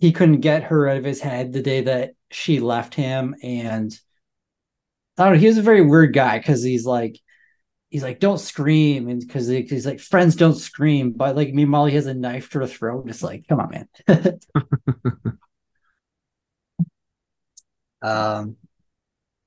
he 0.00 0.10
couldn't 0.10 0.40
get 0.40 0.64
her 0.64 0.88
out 0.88 0.96
of 0.96 1.04
his 1.04 1.20
head 1.20 1.52
the 1.52 1.62
day 1.62 1.82
that 1.82 2.14
she 2.30 2.58
left 2.58 2.94
him, 2.94 3.36
and 3.40 3.96
I 5.20 5.24
don't 5.26 5.34
know, 5.34 5.40
he 5.40 5.46
was 5.46 5.58
a 5.58 5.62
very 5.62 5.82
weird 5.82 6.14
guy 6.14 6.38
because 6.38 6.62
he's 6.62 6.86
like 6.86 7.20
he's 7.90 8.02
like, 8.04 8.20
don't 8.20 8.38
scream, 8.40 9.08
and 9.08 9.20
because 9.20 9.48
he's 9.48 9.86
like, 9.86 10.00
friends 10.00 10.36
don't 10.36 10.54
scream, 10.54 11.12
but 11.12 11.36
like, 11.36 11.52
meanwhile, 11.54 11.86
he 11.86 11.96
has 11.96 12.06
a 12.06 12.14
knife 12.14 12.50
to 12.50 12.60
her 12.60 12.66
throat. 12.66 13.08
It's 13.08 13.22
like, 13.22 13.46
come 13.48 13.60
on, 13.60 13.70
man. 14.08 14.40
um, 18.02 18.56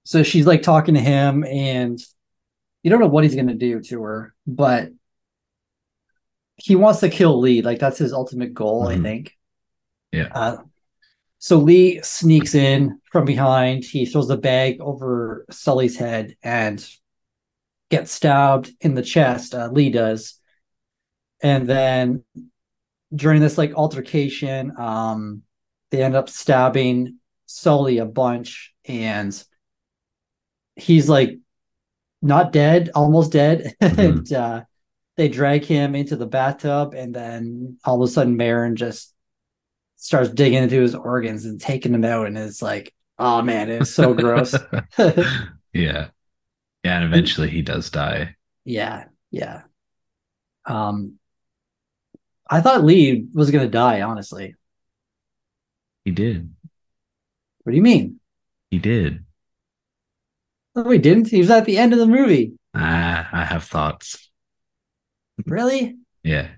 so 0.06 0.24
she's 0.24 0.48
like 0.48 0.64
talking 0.64 0.96
to 0.96 1.02
him, 1.02 1.44
and 1.46 2.00
you 2.84 2.92
don't 2.92 3.00
know 3.02 3.08
what 3.08 3.24
he's 3.26 3.36
gonna 3.36 3.56
do 3.56 3.82
to 3.82 4.04
her, 4.04 4.36
but 4.48 4.92
he 6.58 6.76
wants 6.76 7.00
to 7.02 7.10
kill 7.10 7.40
Lee. 7.40 7.62
Like 7.62 7.80
that's 7.80 7.98
his 7.98 8.14
ultimate 8.14 8.54
goal, 8.54 8.88
I 8.88 8.96
Mhm. 8.98 9.04
think. 9.04 9.38
Yeah. 10.12 10.30
Uh, 10.34 10.58
so 11.44 11.58
Lee 11.58 12.00
sneaks 12.04 12.56
in 12.56 13.02
from 13.12 13.26
behind. 13.26 13.84
He 13.84 14.06
throws 14.06 14.30
the 14.30 14.38
bag 14.38 14.80
over 14.80 15.46
Sully's 15.52 15.98
head 15.98 16.38
and 16.42 16.82
gets 17.92 18.14
stabbed 18.14 18.72
in 18.80 18.94
the 18.94 19.02
chest. 19.02 19.54
Uh, 19.54 19.68
Lee 19.70 19.90
does, 19.90 20.40
and 21.42 21.68
then 21.68 22.24
during 23.14 23.42
this 23.42 23.58
like 23.58 23.74
altercation, 23.74 24.72
um, 24.78 25.42
they 25.92 26.02
end 26.02 26.16
up 26.16 26.30
stabbing 26.30 27.18
Sully 27.46 27.98
a 27.98 28.06
bunch, 28.06 28.74
and 28.86 29.44
he's 30.78 31.10
like 31.10 31.40
not 32.22 32.54
dead, 32.54 32.90
almost 32.96 33.34
dead, 33.34 33.76
and 33.82 34.32
uh, 34.32 34.64
they 35.18 35.28
drag 35.28 35.66
him 35.66 35.94
into 35.94 36.16
the 36.16 36.26
bathtub, 36.26 36.94
and 36.94 37.14
then 37.14 37.80
all 37.84 38.02
of 38.02 38.10
a 38.10 38.12
sudden, 38.14 38.38
Maren 38.38 38.78
just 38.78 39.13
starts 40.04 40.30
digging 40.30 40.62
into 40.64 40.82
his 40.82 40.96
organs 40.96 41.46
and 41.46 41.60
taking 41.60 41.92
them 41.94 42.04
out, 42.06 42.28
and 42.28 42.38
it's 42.38 42.62
like, 42.62 42.94
oh 43.18 43.42
man, 43.42 43.70
it's 43.70 43.90
so 43.92 44.14
gross. 44.14 44.54
yeah. 44.98 46.08
Yeah, 46.84 46.98
and 46.98 47.06
eventually 47.06 47.50
he 47.50 47.62
does 47.62 47.90
die. 47.90 48.36
Yeah, 48.66 49.06
yeah. 49.32 49.62
Um, 50.66 51.18
I 52.50 52.60
thought 52.62 52.84
Lee 52.84 53.26
was 53.34 53.52
gonna 53.52 53.70
die. 53.70 54.02
Honestly, 54.02 54.56
He 56.04 56.12
did. 56.12 56.54
what 57.64 57.72
do 57.72 57.76
you 57.78 57.82
mean? 57.82 58.20
He 58.70 58.80
did. 58.80 59.24
No, 60.76 60.90
he 60.90 60.98
didn't. 60.98 61.30
He 61.30 61.40
was 61.40 61.50
at 61.52 61.66
the 61.66 61.78
end 61.78 61.94
of 61.94 62.00
the 62.00 62.08
movie. 62.08 62.54
Ah, 62.74 63.30
I 63.32 63.46
have 63.46 63.64
thoughts. 63.64 64.30
Really? 65.46 65.98
Yeah. 66.24 66.50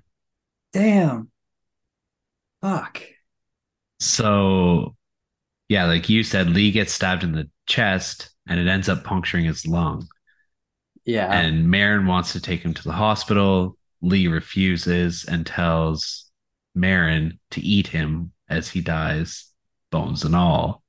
Damn. 0.74 1.30
Fuck. 2.62 3.02
So, 4.06 4.96
yeah, 5.68 5.86
like 5.86 6.10
you 6.10 6.24
said, 6.24 6.52
Lee 6.52 6.72
gets 6.72 6.94
stabbed 6.94 7.24
in 7.24 7.32
the 7.32 7.50
chest 7.66 8.30
and 8.48 8.60
it 8.60 8.68
ends 8.68 8.88
up 8.88 9.04
puncturing 9.04 9.46
his 9.46 9.66
lung. 9.66 10.08
Yeah. 11.06 11.32
And 11.32 11.70
Maren 11.70 12.06
wants 12.06 12.34
to 12.34 12.40
take 12.40 12.62
him 12.62 12.74
to 12.76 12.84
the 12.84 12.92
hospital. 12.92 13.78
Lee 14.02 14.28
refuses 14.28 15.26
and 15.26 15.46
tells 15.46 16.30
Maren 16.76 17.40
to 17.52 17.62
eat 17.62 17.88
him 17.88 18.32
as 18.48 18.70
he 18.70 18.82
dies, 18.82 19.48
bones 19.92 20.24
and 20.24 20.36
all. 20.36 20.84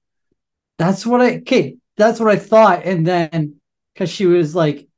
That's 0.78 1.06
what 1.06 1.22
I 1.22 1.36
okay. 1.38 1.76
That's 1.96 2.20
what 2.20 2.30
I 2.30 2.36
thought. 2.36 2.84
And 2.84 3.06
then 3.06 3.56
because 3.94 4.10
she 4.10 4.26
was 4.26 4.54
like 4.54 4.88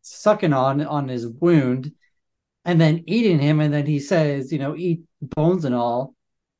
sucking 0.00 0.54
on 0.54 0.80
on 0.80 1.08
his 1.08 1.26
wound 1.26 1.92
and 2.64 2.80
then 2.80 3.04
eating 3.06 3.38
him, 3.38 3.60
and 3.60 3.72
then 3.72 3.84
he 3.84 4.00
says, 4.00 4.50
you 4.50 4.58
know, 4.58 4.74
eat 4.74 5.02
bones 5.20 5.66
and 5.66 5.74
all. 5.74 6.15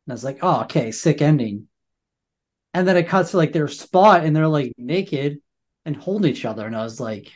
And 0.07 0.13
I 0.13 0.15
was 0.15 0.25
like, 0.25 0.39
oh, 0.43 0.63
okay, 0.63 0.93
sick 0.93 1.21
ending. 1.23 1.69
And 2.75 2.87
then 2.87 2.97
it 2.97 3.09
cuts 3.09 3.31
to 3.31 3.39
like 3.39 3.53
their 3.53 3.69
spot 3.69 4.25
and 4.25 4.35
they're 4.37 4.49
like 4.49 4.73
naked 4.77 5.41
and 5.85 5.97
holding 5.97 6.31
each 6.31 6.45
other. 6.45 6.67
And 6.67 6.77
I 6.77 6.83
was 6.83 7.01
like, 7.01 7.33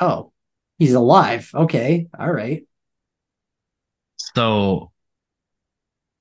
oh, 0.00 0.32
he's 0.78 0.94
alive. 0.94 1.50
Okay. 1.54 2.08
All 2.18 2.32
right. 2.32 2.64
So 4.16 4.92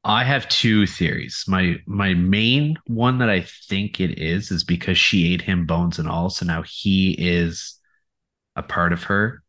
I 0.03 0.23
have 0.23 0.47
two 0.49 0.85
theories. 0.87 1.43
My 1.47 1.77
my 1.85 2.13
main 2.13 2.77
one 2.87 3.19
that 3.19 3.29
I 3.29 3.41
think 3.41 3.99
it 3.99 4.17
is 4.19 4.51
is 4.51 4.63
because 4.63 4.97
she 4.97 5.33
ate 5.33 5.41
him 5.41 5.65
bones 5.65 5.99
and 5.99 6.07
all, 6.07 6.29
so 6.29 6.45
now 6.45 6.63
he 6.63 7.11
is 7.17 7.75
a 8.55 8.63
part 8.63 8.93
of 8.93 9.03
her. 9.05 9.43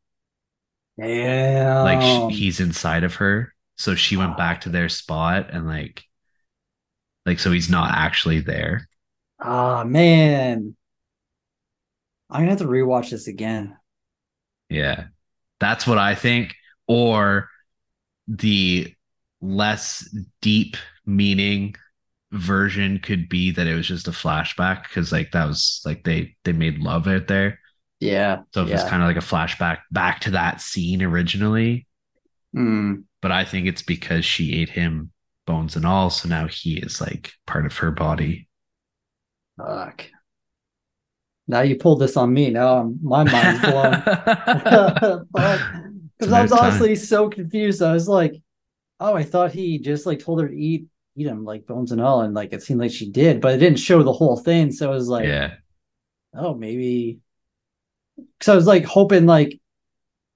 Yeah. 0.96 1.82
Like 1.82 2.00
sh- 2.02 2.26
he's 2.28 2.60
inside 2.60 3.04
of 3.04 3.16
her. 3.16 3.54
So 3.76 3.94
she 3.94 4.16
went 4.16 4.36
back 4.36 4.62
to 4.62 4.68
their 4.68 4.88
spot 4.88 5.50
and 5.50 5.66
like 5.66 6.04
like 7.26 7.38
so 7.38 7.52
he's 7.52 7.70
not 7.70 7.92
actually 7.94 8.40
there. 8.40 8.88
Ah, 9.38 9.84
man. 9.84 10.76
I'm 12.30 12.40
gonna 12.40 12.50
have 12.50 12.58
to 12.60 12.64
rewatch 12.64 13.10
this 13.10 13.26
again. 13.28 13.76
Yeah. 14.68 15.04
That's 15.60 15.86
what 15.86 15.98
I 15.98 16.14
think 16.14 16.54
or 16.86 17.48
the 18.28 18.94
less 19.40 20.08
deep 20.42 20.76
meaning 21.06 21.74
version 22.32 23.00
could 23.00 23.28
be 23.28 23.52
that 23.52 23.66
it 23.68 23.74
was 23.74 23.88
just 23.88 24.08
a 24.08 24.12
flashback 24.12 24.84
because 24.84 25.12
like 25.12 25.32
that 25.32 25.46
was 25.46 25.82
like 25.86 26.04
they 26.04 26.36
they 26.44 26.52
made 26.52 26.78
love 26.78 27.06
out 27.08 27.28
there 27.28 27.60
Yeah. 28.00 28.42
so 28.54 28.62
it 28.64 28.70
was 28.70 28.84
kind 28.84 29.02
of 29.02 29.08
like 29.08 29.16
a 29.16 29.20
flashback 29.20 29.80
back 29.92 30.20
to 30.22 30.32
that 30.32 30.60
scene 30.60 31.02
originally 31.02 31.86
Mm, 32.54 33.04
but 33.22 33.32
i 33.32 33.44
think 33.44 33.66
it's 33.66 33.82
because 33.82 34.24
she 34.24 34.60
ate 34.60 34.70
him 34.70 35.12
bones 35.50 35.76
and 35.76 35.84
all 35.84 36.10
so 36.10 36.28
now 36.28 36.46
he 36.46 36.78
is 36.78 37.00
like 37.00 37.32
part 37.46 37.66
of 37.66 37.76
her 37.76 37.90
body 37.90 38.48
fuck. 39.58 40.04
Now 41.46 41.62
you 41.62 41.76
pulled 41.76 42.00
this 42.00 42.16
on 42.16 42.32
me. 42.32 42.50
Now 42.50 42.78
I'm, 42.78 42.98
my 43.02 43.24
mind's 43.24 43.60
blown. 43.60 45.26
Because 46.20 46.34
I 46.34 46.42
was 46.42 46.52
honestly 46.52 46.94
so 46.96 47.30
confused. 47.30 47.80
I 47.80 47.94
was 47.94 48.06
like, 48.06 48.34
oh, 49.00 49.14
I 49.14 49.22
thought 49.22 49.52
he 49.52 49.78
just 49.78 50.04
like 50.04 50.18
told 50.18 50.42
her 50.42 50.48
to 50.48 50.54
eat 50.54 50.84
eat 51.16 51.26
him 51.26 51.44
like 51.46 51.66
bones 51.66 51.92
and 51.92 52.00
all, 52.00 52.20
and 52.20 52.34
like 52.34 52.52
it 52.52 52.62
seemed 52.62 52.78
like 52.78 52.92
she 52.92 53.10
did, 53.10 53.40
but 53.40 53.54
it 53.54 53.56
didn't 53.56 53.78
show 53.78 54.02
the 54.02 54.12
whole 54.12 54.36
thing. 54.36 54.70
So 54.70 54.92
I 54.92 54.94
was 54.94 55.08
like, 55.08 55.24
yeah 55.24 55.54
oh, 56.34 56.54
maybe. 56.54 57.20
Because 58.16 58.48
I 58.48 58.54
was 58.54 58.66
like 58.66 58.84
hoping 58.84 59.26
like 59.26 59.58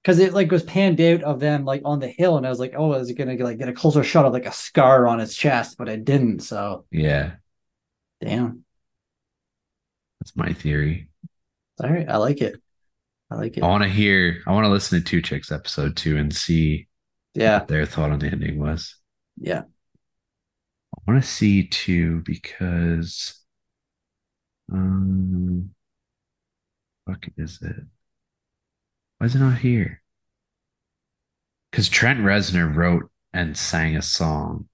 because 0.05 0.19
it 0.19 0.33
like 0.33 0.51
was 0.51 0.63
panned 0.63 1.01
out 1.01 1.23
of 1.23 1.41
them 1.41 1.65
like 1.65 1.83
on 1.85 1.99
the 1.99 2.09
hill, 2.09 2.37
and 2.37 2.47
I 2.47 2.51
was 2.51 2.59
like, 2.61 2.75
oh, 2.77 2.93
is 2.93 3.09
it 3.09 3.15
gonna 3.15 3.35
like 3.37 3.59
get 3.59 3.69
a 3.69 3.73
closer 3.73 4.03
shot 4.05 4.25
of 4.25 4.33
like 4.33 4.47
a 4.47 4.53
scar 4.53 5.07
on 5.07 5.19
his 5.19 5.35
chest? 5.35 5.77
But 5.79 5.89
it 5.89 6.05
didn't. 6.05 6.41
So 6.41 6.85
yeah 6.91 7.37
damn. 8.21 8.65
that's 10.19 10.35
my 10.35 10.53
theory 10.53 11.07
All 11.83 11.89
right, 11.89 12.07
I 12.09 12.17
like 12.17 12.41
it. 12.41 12.61
I 13.31 13.35
like 13.35 13.57
it. 13.57 13.61
i 13.61 13.67
want 13.67 13.83
to 13.83 13.89
hear 13.89 14.41
i 14.47 14.51
want 14.51 14.65
to 14.65 14.69
listen 14.69 14.99
to 14.99 15.03
two 15.05 15.21
chicks 15.21 15.51
episode 15.51 15.95
two 15.95 16.17
and 16.17 16.33
see 16.35 16.87
Yeah, 17.33 17.59
what 17.59 17.67
their 17.67 17.85
thought 17.85 18.11
on 18.11 18.19
the 18.19 18.27
ending 18.27 18.59
was 18.59 18.95
yeah. 19.37 19.63
I 20.95 21.11
want 21.11 21.23
to 21.23 21.29
see 21.29 21.67
two 21.67 22.21
because 22.25 23.41
um 24.71 25.73
fuck 27.05 27.25
is 27.37 27.59
it? 27.61 27.83
Why 29.17 29.25
is 29.27 29.35
it 29.35 29.39
not 29.39 29.57
here? 29.57 30.01
Because 31.69 31.89
Trent 31.89 32.21
Reznor 32.21 32.73
wrote 32.75 33.11
and 33.31 33.55
sang 33.55 33.95
a 33.95 34.01
song 34.01 34.67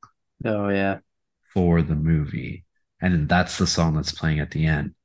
Oh 0.45 0.69
yeah. 0.69 0.99
for 1.53 1.81
the 1.81 1.95
movie, 1.95 2.65
and 3.01 3.27
that's 3.27 3.57
the 3.57 3.67
song 3.67 3.95
that's 3.95 4.11
playing 4.11 4.39
at 4.39 4.51
the 4.51 4.65
end. 4.65 4.95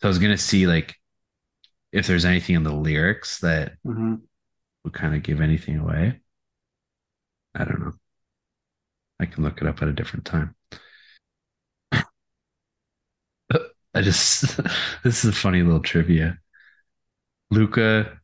So 0.00 0.08
I 0.08 0.10
was 0.10 0.18
gonna 0.18 0.38
see 0.38 0.66
like 0.66 0.96
if 1.92 2.06
there's 2.06 2.26
anything 2.26 2.56
in 2.56 2.64
the 2.64 2.72
lyrics 2.74 3.40
that 3.40 3.74
hmm 3.84 4.28
would 4.84 4.92
kind 4.94 5.14
of 5.14 5.22
give 5.22 5.40
anything 5.40 5.78
away. 5.78 6.20
I 7.54 7.64
don't 7.64 7.80
know. 7.80 7.92
I 9.20 9.26
can 9.26 9.44
look 9.44 9.60
it 9.60 9.66
up 9.68 9.80
at 9.82 9.86
a 9.88 9.92
different 9.92 10.24
time. 10.26 10.56
I 13.94 14.02
just 14.02 14.56
this 15.04 15.24
is 15.24 15.30
a 15.30 15.32
funny 15.32 15.62
little 15.62 15.80
trivia. 15.80 16.38
Luca 17.50 18.20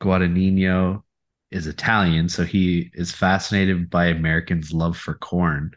Guadagnino 0.00 1.02
is 1.50 1.66
Italian, 1.66 2.28
so 2.28 2.44
he 2.44 2.90
is 2.94 3.12
fascinated 3.12 3.90
by 3.90 4.06
Americans' 4.06 4.72
love 4.72 4.96
for 4.96 5.14
corn. 5.14 5.72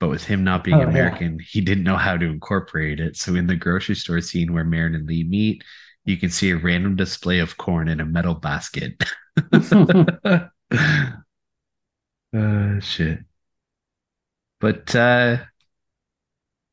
But 0.00 0.08
with 0.10 0.24
him 0.24 0.44
not 0.44 0.64
being 0.64 0.78
Oh, 0.78 0.80
yeah. 0.82 0.90
American, 0.90 1.38
he 1.40 1.60
didn't 1.60 1.84
know 1.84 1.96
how 1.96 2.16
to 2.16 2.26
incorporate 2.26 3.00
it. 3.00 3.16
So 3.16 3.34
in 3.36 3.46
the 3.46 3.56
grocery 3.56 3.94
store 3.94 4.20
scene 4.20 4.52
where 4.52 4.64
Maren 4.64 4.94
and 4.94 5.06
Lee 5.06 5.24
meet, 5.24 5.64
you 6.04 6.16
can 6.18 6.30
see 6.30 6.50
a 6.50 6.56
random 6.56 6.96
display 6.96 7.38
of 7.38 7.56
corn 7.56 7.88
in 7.88 8.00
a 8.00 8.04
metal 8.04 8.34
basket. 8.34 9.02
uh 12.32 12.80
shit. 12.80 13.20
But 14.60 14.94
uh 14.96 15.44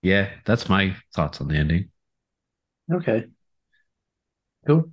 yeah, 0.01 0.29
that's 0.45 0.69
my 0.69 0.95
thoughts 1.15 1.41
on 1.41 1.47
the 1.47 1.55
ending. 1.55 1.89
Okay. 2.91 3.29
Cool. 4.65 4.91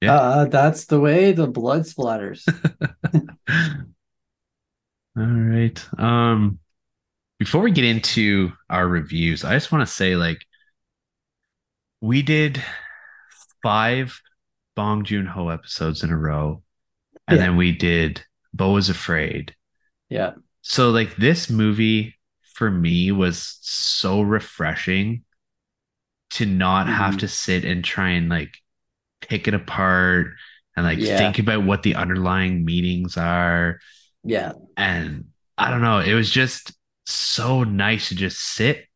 Yeah. 0.00 0.14
Uh, 0.16 0.44
that's 0.46 0.86
the 0.86 1.00
way 1.00 1.32
the 1.32 1.46
blood 1.46 1.82
splatters. 1.82 2.46
All 5.16 5.24
right. 5.24 5.88
Um 5.98 6.58
before 7.38 7.60
we 7.60 7.70
get 7.70 7.84
into 7.84 8.52
our 8.70 8.88
reviews, 8.88 9.44
I 9.44 9.52
just 9.54 9.70
want 9.70 9.86
to 9.86 9.92
say 9.94 10.16
like 10.16 10.38
we 12.00 12.22
did 12.22 12.62
five 13.62 14.20
Bong 14.74 15.04
Joon-ho 15.04 15.48
episodes 15.48 16.02
in 16.02 16.10
a 16.10 16.16
row 16.16 16.62
and 17.28 17.38
Yeah. 17.38 17.46
then 17.46 17.56
we 17.56 17.72
did 17.72 18.24
Beau 18.54 18.76
is 18.76 18.88
Afraid. 18.88 19.54
Yeah. 20.08 20.34
So 20.62 20.90
like 20.90 21.16
this 21.16 21.50
movie 21.50 22.14
for 22.54 22.70
me 22.70 23.12
was 23.12 23.58
so 23.62 24.20
refreshing 24.22 25.24
to 26.30 26.46
not 26.46 26.86
have 26.88 27.14
Mhm. 27.16 27.20
to 27.20 27.28
sit 27.28 27.64
and 27.64 27.84
try 27.84 28.10
and 28.10 28.28
like 28.28 28.56
pick 29.28 29.48
it 29.48 29.54
apart 29.54 30.28
and 30.76 30.84
like 30.86 30.98
Yeah. 30.98 31.18
think 31.18 31.38
about 31.38 31.64
what 31.64 31.82
the 31.82 31.94
underlying 31.94 32.64
meanings 32.64 33.16
are 33.16 33.78
Yeah. 34.24 34.52
and 34.76 35.26
I 35.58 35.70
don't 35.70 35.82
know, 35.82 36.00
it 36.00 36.14
was 36.14 36.30
just 36.30 36.72
so 37.06 37.64
nice 37.64 38.08
to 38.10 38.14
just 38.14 38.38
sit 38.38 38.86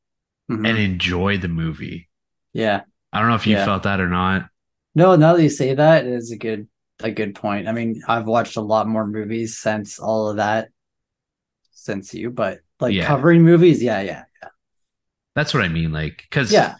Mhm. 0.50 0.68
and 0.68 0.78
enjoy 0.78 1.38
the 1.38 1.48
movie. 1.48 2.08
Yeah. 2.52 2.82
I 3.12 3.20
don't 3.20 3.28
know 3.28 3.36
if 3.36 3.46
you 3.46 3.56
Yeah. 3.56 3.64
felt 3.64 3.84
that 3.84 4.00
or 4.00 4.08
not. 4.08 4.48
No, 4.94 5.14
now 5.16 5.34
that 5.36 5.42
you 5.42 5.48
say 5.48 5.74
that, 5.74 6.04
it 6.06 6.12
is 6.12 6.30
a 6.32 6.36
good 6.36 6.68
a 7.02 7.10
good 7.10 7.34
point. 7.34 7.66
I 7.66 7.72
mean, 7.72 8.02
I've 8.06 8.26
watched 8.26 8.56
a 8.56 8.60
lot 8.60 8.86
more 8.86 9.06
movies 9.06 9.56
since 9.56 9.98
all 9.98 10.28
of 10.28 10.36
that 10.36 10.68
since 11.72 12.12
you, 12.12 12.30
but 12.30 12.60
like 12.78 12.94
Yeah. 12.94 13.06
covering 13.06 13.42
movies, 13.42 13.82
yeah, 13.82 14.00
yeah, 14.02 14.24
yeah. 14.42 14.48
That's 15.34 15.54
what 15.54 15.64
I 15.64 15.68
mean. 15.68 15.92
Like, 15.92 16.18
because 16.28 16.52
Yeah. 16.52 16.74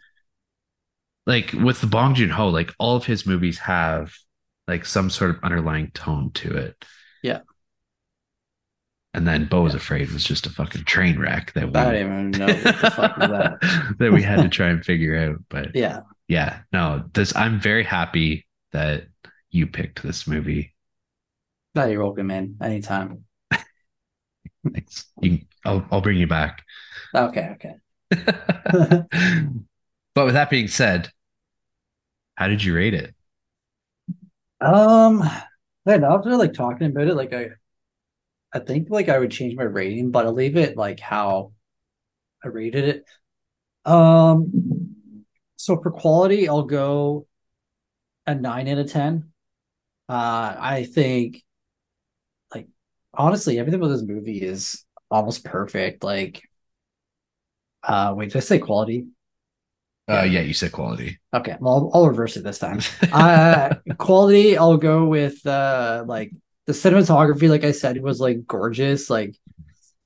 Like 1.26 1.52
with 1.52 1.80
the 1.80 1.86
Bong 1.86 2.14
Joon 2.14 2.30
Ho, 2.30 2.48
like 2.48 2.72
all 2.78 2.96
of 2.96 3.04
his 3.04 3.26
movies 3.26 3.58
have 3.60 4.12
like 4.66 4.84
some 4.84 5.10
sort 5.10 5.30
of 5.30 5.42
underlying 5.42 5.90
tone 5.92 6.30
to 6.34 6.56
it. 6.56 6.84
Yeah. 7.22 7.40
And 9.12 9.26
then 9.26 9.46
Beau 9.46 9.62
was 9.62 9.74
Afraid 9.74 10.10
was 10.12 10.22
just 10.24 10.46
a 10.46 10.50
fucking 10.50 10.84
train 10.84 11.18
wreck 11.18 11.52
that 11.54 11.66
we 11.72 11.74
I 11.78 11.84
don't 11.84 11.96
even 11.96 12.30
know 12.30 12.46
what 12.46 12.80
the 12.80 12.90
fuck 12.90 13.16
was 13.16 13.28
that. 13.30 13.94
that 13.98 14.12
we 14.12 14.22
had 14.22 14.42
to 14.42 14.48
try 14.48 14.68
and 14.68 14.84
figure 14.84 15.16
out. 15.16 15.36
But 15.48 15.74
Yeah. 15.74 16.00
yeah, 16.28 16.60
no, 16.72 17.04
this 17.12 17.34
I'm 17.34 17.60
very 17.60 17.82
happy 17.82 18.46
that 18.72 19.06
you 19.50 19.66
picked 19.66 20.02
this 20.02 20.28
movie. 20.28 20.74
No, 21.74 21.86
you're 21.86 22.02
welcome, 22.04 22.28
man. 22.28 22.56
Anytime. 22.62 23.24
Thanks. 24.72 25.06
You, 25.20 25.40
I'll 25.64 25.84
I'll 25.90 26.00
bring 26.00 26.18
you 26.18 26.26
back. 26.26 26.62
Okay, 27.14 27.56
okay. 27.56 27.74
but 30.14 30.24
with 30.24 30.34
that 30.34 30.50
being 30.50 30.68
said, 30.68 31.10
how 32.36 32.48
did 32.48 32.64
you 32.64 32.74
rate 32.74 32.94
it? 32.94 33.14
Um, 34.60 35.22
then 35.84 36.04
after 36.04 36.36
like 36.36 36.52
talking 36.52 36.88
about 36.88 37.08
it, 37.08 37.14
like 37.14 37.32
I, 37.32 37.50
I 38.52 38.58
think 38.58 38.88
like 38.90 39.08
I 39.08 39.18
would 39.18 39.30
change 39.30 39.54
my 39.56 39.62
rating, 39.64 40.10
but 40.10 40.26
I'll 40.26 40.32
leave 40.32 40.56
it 40.56 40.76
like 40.76 41.00
how 41.00 41.52
I 42.44 42.48
rated 42.48 42.84
it. 42.84 43.06
Um, 43.90 45.24
so 45.56 45.80
for 45.82 45.90
quality, 45.90 46.48
I'll 46.48 46.64
go 46.64 47.26
a 48.26 48.34
nine 48.34 48.68
out 48.68 48.78
of 48.78 48.90
ten. 48.90 49.32
Uh, 50.08 50.56
I 50.58 50.84
think 50.84 51.42
like 52.54 52.68
honestly, 53.14 53.58
everything 53.58 53.80
about 53.80 53.88
this 53.88 54.02
movie 54.02 54.42
is 54.42 54.84
almost 55.10 55.44
perfect. 55.44 56.02
Like, 56.04 56.42
uh, 57.82 58.12
wait, 58.16 58.26
did 58.30 58.36
I 58.38 58.40
say 58.40 58.58
quality? 58.58 59.06
Uh, 60.10 60.24
yeah, 60.24 60.40
you 60.40 60.52
said 60.52 60.72
quality. 60.72 61.20
Okay, 61.32 61.56
well, 61.60 61.74
I'll, 61.74 61.90
I'll 61.94 62.08
reverse 62.08 62.36
it 62.36 62.42
this 62.42 62.58
time. 62.58 62.80
uh, 63.12 63.74
quality, 63.96 64.58
I'll 64.58 64.76
go 64.76 65.04
with 65.04 65.46
uh, 65.46 66.04
like 66.06 66.32
the 66.66 66.72
cinematography. 66.72 67.48
Like 67.48 67.62
I 67.62 67.70
said, 67.70 67.96
it 67.96 68.02
was 68.02 68.18
like 68.18 68.44
gorgeous. 68.46 69.08
Like 69.08 69.36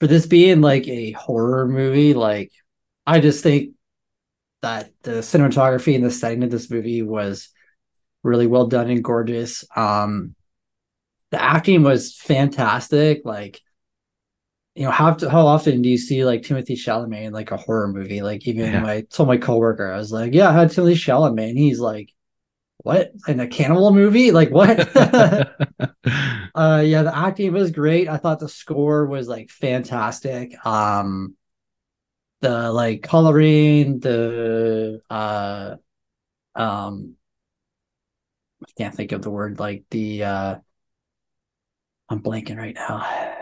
for 0.01 0.07
this 0.07 0.27
being 0.27 0.61
like 0.61 0.87
a 0.89 1.13
horror 1.13 1.67
movie, 1.67 2.13
like 2.13 2.53
I 3.07 3.21
just 3.21 3.43
think 3.43 3.71
that 4.61 4.91
the 5.03 5.13
cinematography 5.13 5.95
and 5.95 6.05
the 6.05 6.11
setting 6.11 6.43
of 6.43 6.51
this 6.51 6.71
movie 6.71 7.03
was 7.03 7.49
really 8.23 8.47
well 8.47 8.67
done 8.67 8.91
and 8.91 9.03
gorgeous. 9.03 9.65
Um, 9.75 10.35
the 11.31 11.43
acting 11.43 11.83
was 11.83 12.15
fantastic. 12.15 13.23
Like 13.25 13.61
you 14.75 14.85
know, 14.85 14.91
how 14.91 15.17
how 15.29 15.47
often 15.47 15.83
do 15.83 15.89
you 15.89 15.99
see 15.99 16.25
like 16.25 16.43
Timothée 16.43 16.73
Chalamet 16.73 17.25
in 17.25 17.33
like 17.33 17.53
a 17.53 17.57
horror 17.57 17.89
movie? 17.89 18.23
Like 18.23 18.47
even 18.49 18.73
Yeah. 18.73 18.87
I 18.87 19.03
told 19.03 19.29
my 19.29 19.37
coworker, 19.37 19.93
I 19.93 19.97
was 19.97 20.13
like, 20.13 20.35
yeah, 20.35 20.49
I 20.49 20.53
had 20.53 20.71
Timothée 20.71 20.95
Chalamet, 20.95 21.51
and 21.51 21.59
he's 21.59 21.79
like, 21.79 22.13
what 22.79 23.13
in 23.29 23.41
a 23.41 23.47
cannibal 23.47 23.93
movie? 23.93 24.33
Like 24.33 24.51
what? 24.51 24.79
uh, 24.97 26.83
yeah, 26.85 27.03
the 27.03 27.13
acting 27.15 27.53
was 27.53 27.71
great. 27.71 28.09
I 28.09 28.17
thought 28.17 28.41
the 28.41 28.49
score 28.49 29.07
was 29.07 29.29
like 29.29 29.49
fantastic. 29.49 30.55
Um, 30.67 31.35
the 32.41 32.73
like 32.73 33.03
coloring, 33.03 34.01
the 34.01 35.01
uh, 35.09 35.77
um, 36.57 37.15
I 38.63 38.71
can't 38.77 38.95
think 38.95 39.13
of 39.13 39.23
the 39.23 39.31
word 39.31 39.61
like 39.61 39.85
the 39.91 40.25
uh, 40.25 40.57
I'm 42.09 42.23
blanking 42.23 42.59
right 42.59 42.75
now. 42.75 43.34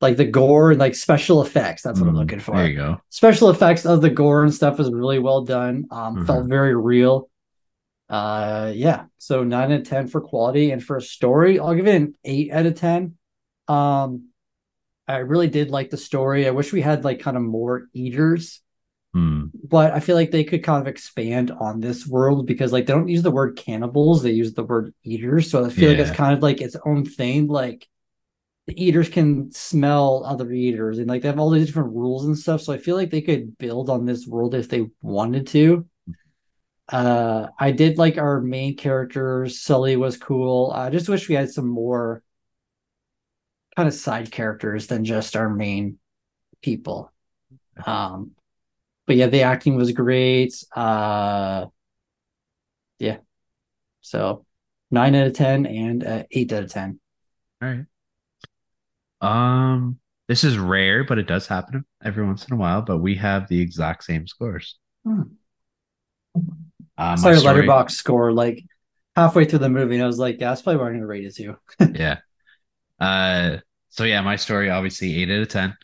Like 0.00 0.16
the 0.16 0.24
gore 0.24 0.70
and 0.70 0.80
like 0.80 0.94
special 0.94 1.42
effects. 1.42 1.82
That's 1.82 2.00
what 2.00 2.08
I'm 2.08 2.14
Mm, 2.14 2.18
looking 2.18 2.40
for. 2.40 2.56
There 2.56 2.68
you 2.68 2.76
go. 2.76 3.00
Special 3.10 3.50
effects 3.50 3.84
of 3.84 4.00
the 4.00 4.10
gore 4.10 4.42
and 4.44 4.54
stuff 4.54 4.78
was 4.78 4.90
really 4.90 5.18
well 5.18 5.42
done. 5.44 5.86
Um, 5.90 6.16
Mhm. 6.16 6.26
felt 6.26 6.48
very 6.48 6.74
real. 6.74 7.28
Uh, 8.08 8.72
yeah. 8.74 9.04
So 9.18 9.44
nine 9.44 9.70
out 9.72 9.80
of 9.80 9.88
ten 9.88 10.08
for 10.08 10.20
quality 10.20 10.70
and 10.72 10.82
for 10.82 10.96
a 10.96 11.02
story, 11.02 11.60
I'll 11.60 11.74
give 11.74 11.86
it 11.86 11.94
an 11.94 12.14
eight 12.24 12.50
out 12.50 12.66
of 12.66 12.74
ten. 12.74 13.16
Um, 13.68 14.28
I 15.06 15.18
really 15.18 15.48
did 15.48 15.70
like 15.70 15.90
the 15.90 15.96
story. 15.96 16.46
I 16.46 16.50
wish 16.50 16.72
we 16.72 16.80
had 16.80 17.04
like 17.04 17.20
kind 17.20 17.36
of 17.36 17.42
more 17.42 17.88
eaters, 17.92 18.62
Hmm. 19.12 19.46
but 19.68 19.92
I 19.92 20.00
feel 20.00 20.16
like 20.16 20.30
they 20.30 20.44
could 20.44 20.62
kind 20.64 20.80
of 20.80 20.88
expand 20.88 21.50
on 21.50 21.80
this 21.80 22.06
world 22.06 22.46
because 22.46 22.72
like 22.72 22.86
they 22.86 22.92
don't 22.94 23.08
use 23.08 23.22
the 23.22 23.30
word 23.30 23.56
cannibals, 23.56 24.22
they 24.22 24.30
use 24.30 24.54
the 24.54 24.64
word 24.64 24.94
eaters. 25.04 25.50
So 25.50 25.64
I 25.64 25.68
feel 25.68 25.90
like 25.90 25.98
it's 25.98 26.10
kind 26.16 26.32
of 26.34 26.42
like 26.42 26.60
its 26.60 26.76
own 26.86 27.04
thing. 27.04 27.46
Like 27.48 27.86
the 28.70 28.84
eaters 28.84 29.08
can 29.08 29.50
smell 29.50 30.22
other 30.24 30.52
eaters 30.52 30.98
and 30.98 31.08
like 31.08 31.22
they 31.22 31.28
have 31.28 31.40
all 31.40 31.50
these 31.50 31.66
different 31.66 31.92
rules 31.92 32.24
and 32.24 32.38
stuff. 32.38 32.60
So 32.60 32.72
I 32.72 32.78
feel 32.78 32.94
like 32.94 33.10
they 33.10 33.20
could 33.20 33.58
build 33.58 33.90
on 33.90 34.04
this 34.04 34.28
world 34.28 34.54
if 34.54 34.68
they 34.68 34.86
wanted 35.02 35.48
to. 35.48 35.86
Uh, 36.88 37.48
I 37.58 37.72
did 37.72 37.98
like 37.98 38.16
our 38.16 38.40
main 38.40 38.76
characters. 38.76 39.60
Sully 39.60 39.96
was 39.96 40.16
cool. 40.16 40.70
I 40.72 40.90
just 40.90 41.08
wish 41.08 41.28
we 41.28 41.34
had 41.34 41.50
some 41.50 41.66
more 41.66 42.22
kind 43.74 43.88
of 43.88 43.94
side 43.94 44.30
characters 44.30 44.86
than 44.86 45.04
just 45.04 45.34
our 45.34 45.50
main 45.50 45.98
people. 46.62 47.12
Um, 47.84 48.36
but 49.04 49.16
yeah, 49.16 49.26
the 49.26 49.42
acting 49.42 49.74
was 49.74 49.90
great. 49.90 50.54
Uh, 50.76 51.66
yeah. 53.00 53.16
So 54.00 54.46
nine 54.92 55.16
out 55.16 55.26
of 55.26 55.32
ten 55.32 55.66
and 55.66 56.04
uh, 56.04 56.22
eight 56.30 56.52
out 56.52 56.62
of 56.62 56.70
ten. 56.70 57.00
All 57.60 57.68
right. 57.68 57.86
Um, 59.20 59.98
this 60.28 60.44
is 60.44 60.56
rare, 60.58 61.04
but 61.04 61.18
it 61.18 61.26
does 61.26 61.46
happen 61.46 61.84
every 62.04 62.24
once 62.24 62.46
in 62.46 62.54
a 62.54 62.56
while. 62.56 62.82
But 62.82 62.98
we 62.98 63.16
have 63.16 63.48
the 63.48 63.60
exact 63.60 64.04
same 64.04 64.26
scores. 64.26 64.78
Hmm. 65.04 65.22
Uh, 66.36 66.42
my 66.96 67.14
Sorry, 67.16 67.36
story- 67.38 67.66
Letterboxd 67.66 67.90
score 67.92 68.32
like 68.32 68.64
halfway 69.16 69.44
through 69.44 69.60
the 69.60 69.68
movie, 69.68 69.94
and 69.96 70.04
I 70.04 70.06
was 70.06 70.18
like, 70.18 70.40
yeah, 70.40 70.50
that's 70.50 70.62
probably 70.62 70.78
what 70.80 70.88
I'm 70.88 70.94
gonna 70.94 71.06
rate 71.06 71.24
it 71.24 71.34
to. 71.36 71.56
yeah. 71.94 72.18
Uh, 72.98 73.58
so 73.88 74.04
yeah, 74.04 74.20
my 74.20 74.36
story 74.36 74.70
obviously 74.70 75.20
eight 75.22 75.30
out 75.30 75.40
of 75.42 75.48
ten. 75.48 75.74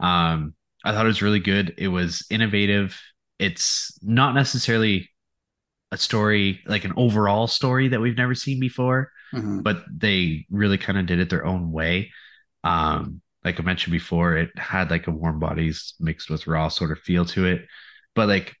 Um, 0.00 0.54
I 0.84 0.92
thought 0.92 1.04
it 1.04 1.08
was 1.08 1.22
really 1.22 1.40
good. 1.40 1.74
It 1.78 1.88
was 1.88 2.26
innovative. 2.30 2.98
It's 3.38 3.98
not 4.02 4.34
necessarily 4.34 5.10
a 5.92 5.96
story 5.96 6.60
like 6.66 6.84
an 6.84 6.94
overall 6.96 7.46
story 7.46 7.88
that 7.88 8.00
we've 8.00 8.16
never 8.16 8.34
seen 8.34 8.58
before, 8.58 9.12
Mhm. 9.32 9.62
but 9.62 9.84
they 9.90 10.46
really 10.50 10.78
kind 10.78 10.98
of 10.98 11.06
did 11.06 11.20
it 11.20 11.30
their 11.30 11.46
own 11.46 11.70
way. 11.70 12.10
Um, 12.64 13.22
like 13.44 13.60
I 13.60 13.64
mentioned 13.64 13.92
before, 13.92 14.36
it 14.38 14.58
had 14.58 14.90
like 14.90 15.08
a 15.08 15.12
warm 15.12 15.40
bodies 15.40 15.94
mixed 16.00 16.30
with 16.30 16.48
raw 16.48 16.68
sort 16.68 16.92
of 16.92 17.00
feel 17.00 17.26
to 17.26 17.46
it. 17.46 17.66
But 18.14 18.28
like 18.28 18.56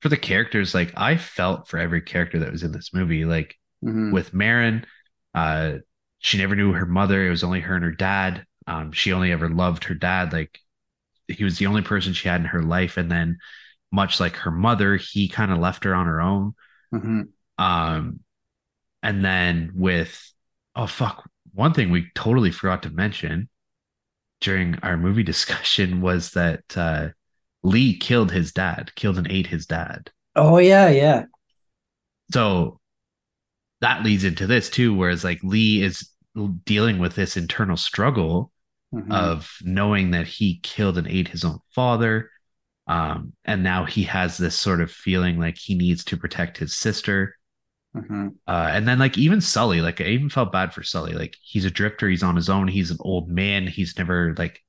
for 0.00 0.08
the 0.10 0.18
characters, 0.18 0.74
like 0.74 0.92
I 0.96 1.16
felt 1.16 1.68
for 1.68 1.78
every 1.78 2.02
character 2.02 2.40
that 2.40 2.52
was 2.52 2.64
in 2.64 2.72
this 2.72 2.94
movie. 2.94 3.24
Like 3.24 3.56
Mhm. 3.84 4.12
with 4.12 4.34
Maren, 4.34 4.86
uh, 5.34 5.78
she 6.20 6.38
never 6.38 6.56
knew 6.56 6.72
her 6.72 6.86
mother. 6.86 7.26
It 7.26 7.30
was 7.30 7.44
only 7.44 7.60
her 7.60 7.74
and 7.76 7.84
her 7.84 7.92
dad. 7.92 8.46
Um, 8.66 8.92
she 8.92 9.12
only 9.12 9.32
ever 9.32 9.48
loved 9.48 9.84
her 9.84 9.94
dad. 9.94 10.32
Like 10.32 10.58
he 11.28 11.44
was 11.44 11.58
the 11.58 11.66
only 11.66 11.82
person 11.82 12.12
she 12.12 12.28
had 12.28 12.40
in 12.40 12.46
her 12.48 12.62
life. 12.62 12.96
And 12.96 13.10
then, 13.10 13.38
much 13.92 14.20
like 14.20 14.36
her 14.36 14.50
mother, 14.50 14.96
he 14.96 15.28
kind 15.28 15.52
of 15.52 15.58
left 15.58 15.84
her 15.84 15.94
on 15.94 16.06
her 16.06 16.20
own. 16.20 16.54
Mhm. 16.92 17.32
Um, 17.58 18.20
and 19.02 19.24
then 19.24 19.72
with 19.74 20.32
oh 20.76 20.86
fuck, 20.86 21.28
one 21.52 21.74
thing 21.74 21.90
we 21.90 22.08
totally 22.14 22.50
forgot 22.50 22.82
to 22.84 22.90
mention 22.90 23.48
during 24.40 24.78
our 24.82 24.96
movie 24.96 25.22
discussion 25.32 26.00
was 26.00 26.32
that 26.32 26.62
uh, 26.76 27.08
Lee 27.62 27.96
killed 27.96 28.32
his 28.32 28.52
dad, 28.52 28.92
killed 28.96 29.18
and 29.18 29.30
ate 29.30 29.46
his 29.46 29.66
dad. 29.66 30.10
Oh 30.34 30.58
yeah, 30.58 30.88
yeah. 30.88 31.24
So 32.32 32.80
that 33.80 34.04
leads 34.04 34.24
into 34.24 34.46
this 34.46 34.70
too, 34.70 34.94
whereas 34.94 35.24
like 35.24 35.42
Lee 35.42 35.82
is 35.82 36.08
dealing 36.64 36.98
with 36.98 37.14
this 37.14 37.36
internal 37.36 37.76
struggle 37.76 38.50
Mhm. 38.94 39.10
of 39.10 39.56
knowing 39.62 40.10
that 40.10 40.26
he 40.26 40.60
killed 40.62 40.98
and 40.98 41.08
ate 41.08 41.28
his 41.28 41.44
own 41.44 41.58
father. 41.74 42.30
Um, 42.86 43.32
and 43.44 43.62
now 43.62 43.86
he 43.86 44.02
has 44.04 44.36
this 44.36 44.58
sort 44.58 44.82
of 44.82 44.90
feeling 44.90 45.38
like 45.38 45.56
he 45.56 45.74
needs 45.74 46.04
to 46.04 46.16
protect 46.18 46.58
his 46.58 46.74
sister. 46.74 47.36
Mhm. 47.94 48.36
Uh, 48.46 48.68
and 48.72 48.88
then 48.88 48.98
like 48.98 49.18
even 49.18 49.40
Sully, 49.40 49.80
like 49.82 50.00
I 50.00 50.04
even 50.04 50.30
felt 50.30 50.52
bad 50.52 50.72
for 50.72 50.82
Sully. 50.82 51.12
Like 51.12 51.36
he's 51.42 51.64
a 51.66 51.70
drifter, 51.70 52.08
he's 52.08 52.22
on 52.22 52.36
his 52.36 52.48
own, 52.48 52.68
he's 52.68 52.90
an 52.90 52.96
old 53.00 53.28
man, 53.28 53.66
he's 53.66 53.96
never 53.98 54.34
like 54.38 54.60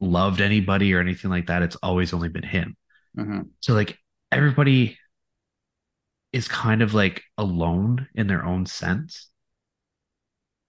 loved 0.00 0.40
anybody 0.40 0.94
or 0.94 1.00
anything 1.00 1.30
like 1.30 1.46
that. 1.48 1.62
It's 1.62 1.76
always 1.76 2.12
only 2.12 2.28
been 2.28 2.44
him. 2.44 2.76
Mhm. 3.18 3.50
So 3.60 3.74
like 3.74 3.98
everybody 4.32 4.98
is 6.32 6.48
kind 6.48 6.82
of 6.82 6.94
like 6.94 7.22
alone 7.36 8.08
in 8.14 8.26
their 8.26 8.44
own 8.44 8.66
sense. 8.66 9.28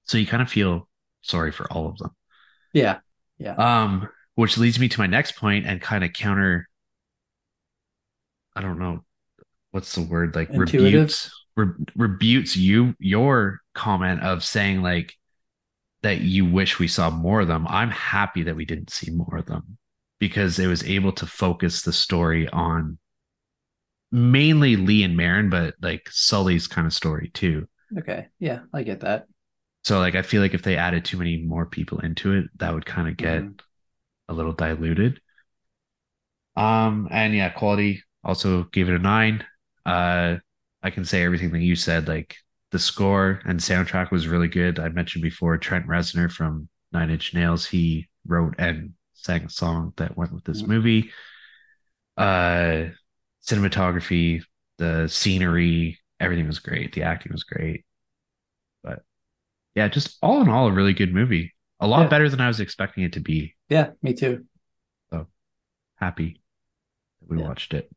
So 0.06 0.18
you 0.18 0.28
kind 0.28 0.42
of 0.44 0.50
feel 0.50 0.90
sorry 1.22 1.52
for 1.52 1.72
all 1.72 1.88
of 1.88 1.98
them. 1.98 2.12
Yeah. 2.74 3.00
Yeah. 3.38 3.56
Um, 3.56 4.10
which 4.36 4.58
leads 4.58 4.80
me 4.80 4.90
to 4.90 5.00
my 5.00 5.08
next 5.08 5.36
point 5.38 5.66
and 5.66 5.82
kind 5.82 6.04
of 6.04 6.14
counter. 6.14 6.68
I 8.56 8.62
don't 8.62 8.80
know 8.80 9.04
what's 9.72 9.96
the 9.96 10.02
word 10.02 10.36
like 10.36 10.50
Intuitive? 10.50 10.94
rebukes 10.94 11.43
re- 11.56 11.74
rebukes 11.96 12.56
you 12.58 12.96
your 13.00 13.60
comment 13.74 14.22
of 14.22 14.44
saying 14.44 14.82
like 14.82 15.14
that 16.04 16.22
you 16.22 16.46
wish 16.46 16.80
we 16.80 16.88
saw 16.88 17.10
more 17.10 17.42
of 17.42 17.48
them. 17.48 17.68
I'm 17.68 17.92
happy 17.92 18.44
that 18.44 18.56
we 18.56 18.66
didn't 18.66 18.92
see 18.92 19.12
more 19.12 19.38
of 19.38 19.46
them 19.46 19.78
because 20.20 20.60
it 20.60 20.68
was 20.68 20.84
able 20.84 21.12
to 21.14 21.26
focus 21.26 21.82
the 21.84 21.94
story 21.94 22.50
on 22.50 22.98
mainly 24.12 24.76
Lee 24.76 25.04
and 25.04 25.18
Maren, 25.18 25.50
but 25.50 25.76
like 25.82 26.08
Sully's 26.12 26.68
kind 26.68 26.86
of 26.88 26.94
story 26.94 27.32
too. 27.34 27.68
Okay. 27.98 28.28
Yeah, 28.40 28.62
I 28.74 28.84
get 28.84 29.02
that. 29.02 29.28
So 29.84 30.00
like 30.00 30.16
I 30.16 30.22
feel 30.22 30.42
like 30.42 30.54
if 30.54 30.64
they 30.64 30.78
added 30.78 31.04
too 31.06 31.18
many 31.18 31.38
more 31.44 31.66
people 31.66 32.00
into 32.00 32.34
it, 32.34 32.46
that 32.58 32.74
would 32.74 32.86
kind 32.86 33.08
of 33.08 33.18
get 33.18 33.44
Mhm. 33.44 33.60
a 34.30 34.34
little 34.34 34.54
diluted. 34.54 35.22
Um 36.56 37.08
and 37.12 37.34
yeah, 37.34 37.50
quality 37.50 38.04
also 38.24 38.64
gave 38.66 38.90
it 38.90 38.96
a 38.96 39.00
nine. 39.00 39.46
Uh 39.86 40.38
I 40.84 40.90
can 40.90 41.06
say 41.06 41.24
everything 41.24 41.52
that 41.52 41.62
you 41.62 41.76
said, 41.76 42.08
like 42.08 42.36
the 42.72 42.80
score 42.80 43.42
and 43.46 43.60
soundtrack 43.60 44.12
was 44.12 44.28
really 44.28 44.50
good. 44.50 44.80
I 44.80 44.90
mentioned 44.90 45.24
before 45.24 45.58
Trent 45.58 45.88
Reznor 45.88 46.32
from 46.32 46.68
Nine 46.92 47.10
Inch 47.10 47.34
Nails, 47.34 47.66
he 47.66 48.10
wrote 48.28 48.56
and 48.58 48.94
sang 49.14 49.46
a 49.46 49.50
song 49.50 49.94
that 49.98 50.18
went 50.18 50.34
with 50.34 50.44
this 50.44 50.64
Mhm. 50.64 50.68
movie. 50.68 51.12
Uh 52.18 52.90
cinematography, 53.46 54.42
the 54.78 55.08
scenery, 55.08 56.00
everything 56.20 56.48
was 56.48 56.60
great. 56.60 56.94
The 56.94 57.04
acting 57.04 57.32
was 57.32 57.44
great. 57.44 57.86
But 58.84 59.04
yeah, 59.76 59.88
just 59.90 60.18
all 60.22 60.42
in 60.42 60.50
all, 60.50 60.68
a 60.68 60.72
really 60.72 60.94
good 60.94 61.14
movie. 61.14 61.54
A 61.80 61.88
lot 61.88 62.04
Yeah. 62.04 62.08
better 62.10 62.30
than 62.30 62.40
I 62.42 62.48
was 62.48 62.60
expecting 62.60 63.04
it 63.04 63.14
to 63.14 63.20
be. 63.20 63.56
Yeah, 63.70 63.92
me 64.02 64.14
too. 64.14 64.46
So 65.12 65.28
happy 65.96 66.42
that 67.22 67.30
we 67.30 67.38
Yeah. 67.40 67.48
watched 67.48 67.74
it. 67.74 67.92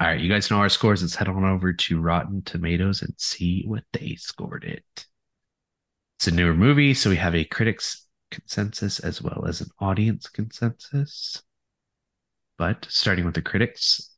All 0.00 0.06
right, 0.06 0.20
you 0.20 0.28
guys 0.28 0.48
know 0.48 0.58
our 0.58 0.68
scores. 0.68 1.02
Let's 1.02 1.16
head 1.16 1.26
on 1.26 1.44
over 1.44 1.72
to 1.72 2.00
Rotten 2.00 2.42
Tomatoes 2.42 3.02
and 3.02 3.14
see 3.16 3.64
what 3.66 3.82
they 3.92 4.14
scored 4.14 4.62
it. 4.62 5.06
It's 6.18 6.28
a 6.28 6.30
newer 6.30 6.54
movie, 6.54 6.94
so 6.94 7.10
we 7.10 7.16
have 7.16 7.34
a 7.34 7.44
critics 7.44 8.06
consensus 8.30 9.00
as 9.00 9.20
well 9.20 9.44
as 9.48 9.60
an 9.60 9.70
audience 9.80 10.28
consensus. 10.28 11.42
But 12.58 12.86
starting 12.88 13.24
with 13.24 13.34
the 13.34 13.42
critics, 13.42 14.14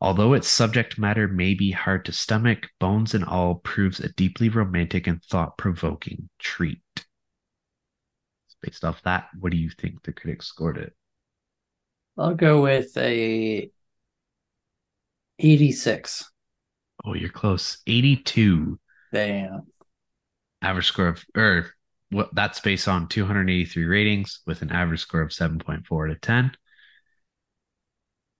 although 0.00 0.32
its 0.32 0.48
subject 0.48 0.98
matter 0.98 1.28
may 1.28 1.54
be 1.54 1.70
hard 1.70 2.04
to 2.06 2.12
stomach, 2.12 2.68
Bones 2.80 3.14
and 3.14 3.24
All 3.24 3.56
proves 3.56 4.00
a 4.00 4.12
deeply 4.12 4.48
romantic 4.48 5.06
and 5.06 5.22
thought 5.22 5.56
provoking 5.56 6.30
treat. 6.40 6.80
Based 8.60 8.84
off 8.84 9.02
that, 9.02 9.28
what 9.38 9.52
do 9.52 9.58
you 9.58 9.70
think 9.70 10.02
the 10.02 10.12
critics 10.12 10.46
scored 10.46 10.78
it? 10.78 10.96
I'll 12.18 12.34
go 12.34 12.62
with 12.62 12.96
a 12.96 13.70
86. 15.38 16.30
Oh, 17.04 17.14
you're 17.14 17.28
close. 17.28 17.78
82 17.86 18.78
Damn. 19.12 19.62
average 20.62 20.86
score 20.86 21.08
of, 21.08 21.24
or 21.36 21.70
what 22.10 22.34
that's 22.34 22.60
based 22.60 22.88
on 22.88 23.08
283 23.08 23.84
ratings 23.84 24.40
with 24.46 24.62
an 24.62 24.70
average 24.72 25.00
score 25.00 25.22
of 25.22 25.30
7.4 25.30 26.04
out 26.04 26.10
of 26.10 26.20
10. 26.20 26.52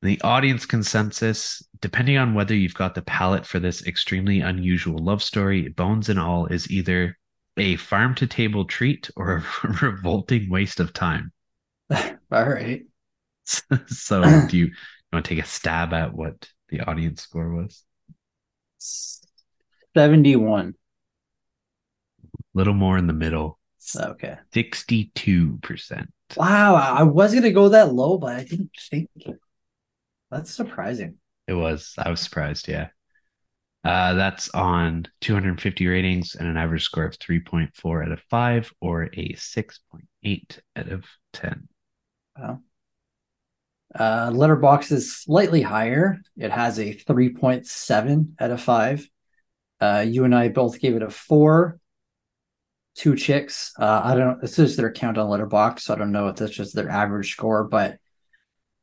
The 0.02 0.20
audience 0.23 0.66
consensus, 0.66 1.62
depending 1.81 2.18
on 2.18 2.35
whether 2.35 2.55
you've 2.55 2.74
got 2.74 2.94
the 2.94 3.02
palate 3.02 3.47
for 3.47 3.59
this 3.59 3.86
extremely 3.86 4.40
unusual 4.40 4.98
love 4.98 5.23
story, 5.23 5.68
Bones 5.68 6.09
and 6.09 6.20
All 6.20 6.47
is 6.47 6.70
either 6.70 7.16
a 7.56 7.77
farm 7.77 8.14
to 8.16 8.27
table 8.27 8.66
treat 8.66 9.10
or 9.16 9.36
a 9.36 9.68
revolting 9.82 10.51
waste 10.51 10.81
of 10.81 10.93
time. 10.93 11.32
All 11.90 12.09
right. 12.31 12.82
so, 13.44 14.23
do 14.48 14.56
you, 14.56 14.66
you 14.66 14.73
want 15.12 15.24
to 15.24 15.35
take 15.35 15.44
a 15.44 15.48
stab 15.48 15.93
at 15.93 16.12
what 16.12 16.48
the 16.68 16.80
audience 16.80 17.22
score 17.22 17.51
was? 17.51 17.84
71. 19.94 20.74
A 22.28 22.32
little 22.55 22.74
more 22.74 22.98
in 22.98 23.06
the 23.06 23.12
middle, 23.12 23.59
Okay. 23.94 24.36
62%. 24.52 26.09
Wow, 26.36 26.74
I 26.74 27.02
was 27.05 27.34
gonna 27.34 27.52
go 27.52 27.68
that 27.70 27.93
low, 27.93 28.18
but 28.18 28.36
I 28.36 28.44
didn't 28.44 28.70
think 28.90 29.09
that's 30.30 30.51
surprising. 30.51 31.18
It 31.47 31.55
was. 31.55 31.94
I 31.97 32.10
was 32.10 32.20
surprised. 32.20 32.66
Yeah. 32.68 32.88
Uh, 33.84 34.14
that's 34.14 34.48
on 34.51 35.06
250 35.20 35.86
ratings 35.86 36.34
and 36.34 36.48
an 36.48 36.56
average 36.56 36.82
score 36.82 37.05
of 37.05 37.16
3.4 37.18 38.05
out 38.05 38.10
of 38.10 38.20
5 38.28 38.72
or 38.80 39.05
a 39.05 39.34
6.8 39.34 40.59
out 40.74 40.88
of 40.88 41.05
10. 41.32 41.68
Wow. 42.36 42.60
Uh, 43.98 44.31
Letterboxd 44.31 44.93
is 44.93 45.16
slightly 45.16 45.62
higher. 45.62 46.20
It 46.36 46.51
has 46.51 46.78
a 46.78 46.94
3.7 46.94 48.32
out 48.39 48.51
of 48.51 48.60
5. 48.60 49.09
Uh, 49.81 50.05
you 50.06 50.24
and 50.24 50.35
I 50.35 50.48
both 50.48 50.81
gave 50.81 50.94
it 50.97 51.02
a 51.02 51.10
4. 51.10 51.78
Two 52.94 53.14
chicks. 53.14 53.73
Uh, 53.78 54.01
I 54.05 54.14
don't 54.14 54.27
know. 54.27 54.39
this 54.40 54.59
is 54.59 54.77
their 54.77 54.90
count 54.93 55.18
on 55.18 55.28
Letterboxd, 55.28 55.81
so 55.81 55.94
I 55.94 55.98
don't 55.98 56.12
know 56.12 56.28
if 56.28 56.36
that's 56.36 56.52
just 56.52 56.74
their 56.74 56.89
average 56.89 57.32
score, 57.32 57.64
but 57.64 57.98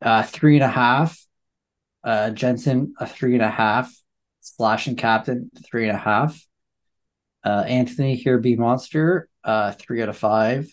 uh 0.03 0.21
three 0.21 0.55
and 0.55 0.63
a 0.63 0.67
half. 0.67 1.19
Uh 2.03 2.29
Jensen, 2.29 2.93
a 2.99 3.07
three 3.07 3.33
and 3.33 3.41
a 3.41 3.49
half. 3.49 3.91
Slash 4.41 4.85
and 4.87 4.97
Captain, 4.97 5.49
three 5.65 5.87
and 5.87 5.95
a 5.95 5.99
half. 5.99 6.45
Uh 7.43 7.63
Anthony 7.67 8.15
here 8.15 8.37
be 8.37 8.55
monster, 8.55 9.29
uh 9.43 9.71
three 9.71 10.03
out 10.03 10.09
of 10.09 10.17
five. 10.17 10.69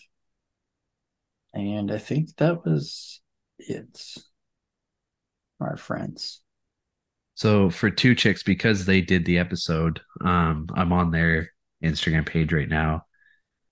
And 1.53 1.91
I 1.91 1.97
think 1.97 2.35
that 2.35 2.63
was 2.63 3.21
it. 3.57 4.17
Our 5.61 5.77
friends. 5.77 6.41
So 7.35 7.69
for 7.69 7.89
two 7.89 8.15
chicks, 8.15 8.43
because 8.43 8.85
they 8.85 9.01
did 9.01 9.25
the 9.25 9.37
episode, 9.39 10.01
um, 10.21 10.67
I'm 10.73 10.91
on 10.91 11.11
their 11.11 11.51
Instagram 11.83 12.25
page 12.25 12.51
right 12.51 12.69
now, 12.69 13.05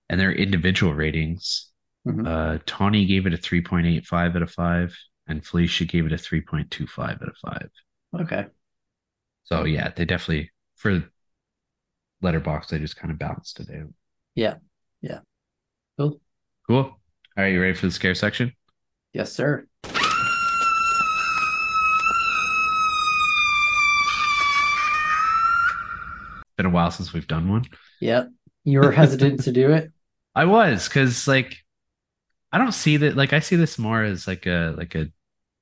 and 0.10 0.20
their 0.20 0.32
individual 0.32 0.94
ratings. 0.94 1.70
Mhm. 2.08 2.26
Uh, 2.26 2.60
Tawny 2.66 3.06
gave 3.06 3.26
it 3.26 3.34
a 3.34 3.38
3.85 3.38 4.36
out 4.36 4.42
of 4.42 4.52
5, 4.52 4.98
and 5.28 5.46
Felicia 5.46 5.86
gave 5.86 6.06
it 6.06 6.14
a 6.14 6.18
3.25 6.18 7.22
out 7.22 7.28
of 7.28 7.38
5. 7.38 7.70
Okay. 8.22 8.46
So 9.44 9.66
yeah, 9.66 9.92
they 9.96 10.06
definitely 10.06 10.52
for 10.76 11.04
Letterboxd 12.24 12.70
they 12.70 12.80
just 12.80 12.98
kind 12.98 13.12
of 13.12 13.20
balanced 13.20 13.60
it 13.60 13.70
out. 13.70 13.94
Yeah. 14.36 14.56
Yeah. 15.02 15.20
Cool. 15.98 16.22
Cool. 16.68 16.78
All 16.78 17.00
right, 17.38 17.54
you 17.54 17.62
ready 17.62 17.74
for 17.74 17.86
the 17.88 17.92
scare 17.92 18.16
section? 18.16 18.54
Yes, 19.14 19.32
sir. 19.34 19.68
Been 26.60 26.66
a 26.66 26.72
while 26.72 26.92
since 26.92 27.14
we've 27.14 27.26
done 27.26 27.48
one. 27.50 27.64
Yep. 28.02 28.32
You 28.66 28.80
were 28.82 28.92
hesitant 28.92 29.46
to 29.46 29.54
do 29.54 29.72
it. 29.72 29.94
I 30.36 30.44
was 30.44 30.90
because 30.90 31.26
like 31.26 31.56
I 32.52 32.58
don't 32.58 32.74
see 32.74 32.98
that 32.98 33.16
like 33.16 33.32
I 33.32 33.40
see 33.40 33.56
this 33.56 33.80
more 33.80 34.04
as 34.04 34.28
like 34.28 34.46
a 34.46 34.74
like 34.78 34.94
a 34.94 35.08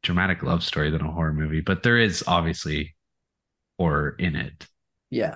dramatic 0.01 0.41
love 0.41 0.63
story 0.63 0.89
than 0.89 1.01
a 1.01 1.11
horror 1.11 1.33
movie, 1.33 1.61
but 1.61 1.83
there 1.83 1.99
is 1.99 2.23
obviously 2.25 2.95
horror 3.77 4.15
in 4.17 4.35
it. 4.35 4.65
Yeah. 5.11 5.35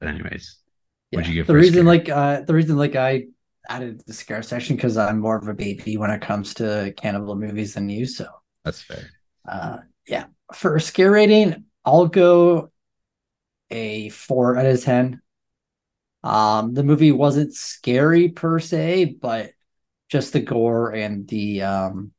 But 0.00 0.08
anyways, 0.08 0.56
Yeah. 1.12 1.18
What'd 1.18 1.28
you 1.28 1.36
get 1.36 1.46
the 1.46 1.54
reason 1.54 1.72
scare? 1.74 1.84
like 1.84 2.08
uh 2.08 2.40
the 2.40 2.54
reason 2.54 2.76
like 2.76 2.96
I 2.96 3.26
added 3.68 4.02
the 4.08 4.12
scare 4.12 4.42
section 4.42 4.74
because 4.74 4.96
I'm 4.96 5.20
more 5.20 5.36
of 5.36 5.46
a 5.46 5.54
baby 5.54 5.98
when 5.98 6.10
it 6.10 6.20
comes 6.20 6.54
to 6.54 6.92
cannibal 6.96 7.36
movies 7.36 7.74
than 7.74 7.88
you. 7.88 8.06
So 8.06 8.26
that's 8.64 8.82
fair. 8.82 9.04
uh 9.48 9.78
yeah. 10.08 10.24
For 10.52 10.74
a 10.74 10.80
scare 10.80 11.12
rating, 11.12 11.62
I'll 11.84 12.08
go 12.08 12.72
a 13.70 14.08
four 14.10 14.56
out 14.56 14.66
of 14.66 14.82
ten. 14.82 15.20
Um 16.22 16.74
the 16.74 16.82
movie 16.82 17.12
wasn't 17.12 17.54
scary 17.54 18.28
per 18.28 18.58
se, 18.58 19.16
but 19.20 19.52
just 20.08 20.32
the 20.32 20.40
gore 20.40 20.92
and 20.92 21.26
the 21.28 21.62
um 21.62 22.12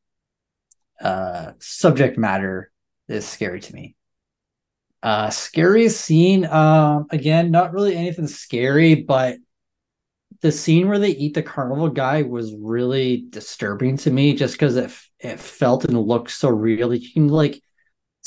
uh 1.01 1.53
subject 1.59 2.17
matter 2.17 2.71
is 3.07 3.27
scary 3.27 3.61
to 3.61 3.73
me. 3.73 3.95
Uh 5.03 5.29
scariest 5.29 6.01
scene, 6.01 6.45
um 6.45 7.07
again, 7.11 7.51
not 7.51 7.73
really 7.73 7.95
anything 7.95 8.27
scary, 8.27 8.95
but 8.95 9.37
the 10.41 10.51
scene 10.51 10.87
where 10.87 10.99
they 10.99 11.09
eat 11.09 11.33
the 11.33 11.43
carnival 11.43 11.89
guy 11.89 12.21
was 12.21 12.53
really 12.55 13.25
disturbing 13.29 13.97
to 13.97 14.11
me 14.11 14.33
just 14.33 14.53
because 14.53 14.75
it 14.75 14.91
it 15.19 15.39
felt 15.39 15.85
and 15.85 15.99
looked 15.99 16.31
so 16.31 16.49
real. 16.49 16.93
You 16.93 17.11
can 17.11 17.27
like 17.27 17.61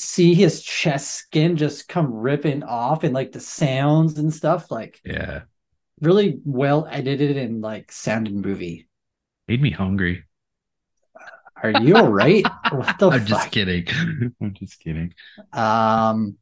see 0.01 0.35
his 0.35 0.62
chest 0.62 1.10
skin 1.14 1.56
just 1.56 1.89
come 1.89 2.12
ripping 2.12 2.62
off 2.64 3.05
and 3.05 3.14
like 3.14 3.32
the 3.32 3.40
sounds 3.40 4.18
and 4.18 4.32
stuff, 4.35 4.70
like 4.70 5.02
Yeah. 5.05 5.43
really 6.01 6.40
well 6.44 6.86
edited 6.90 7.36
and 7.36 7.60
like 7.62 7.93
sounded 7.93 8.35
movie. 8.35 8.89
Made 9.48 9.60
me 9.60 9.70
hungry. 9.72 10.24
Are 11.62 11.70
you 11.70 11.97
all 11.97 12.12
right? 12.12 12.52
what 12.68 12.98
the 12.98 13.10
I'm 13.10 13.24
fuck? 13.27 13.27
just 13.27 13.51
kidding. 13.51 13.86
I'm 14.40 14.55
just 14.55 14.81
kidding. 14.81 15.14
Um, 15.52 16.39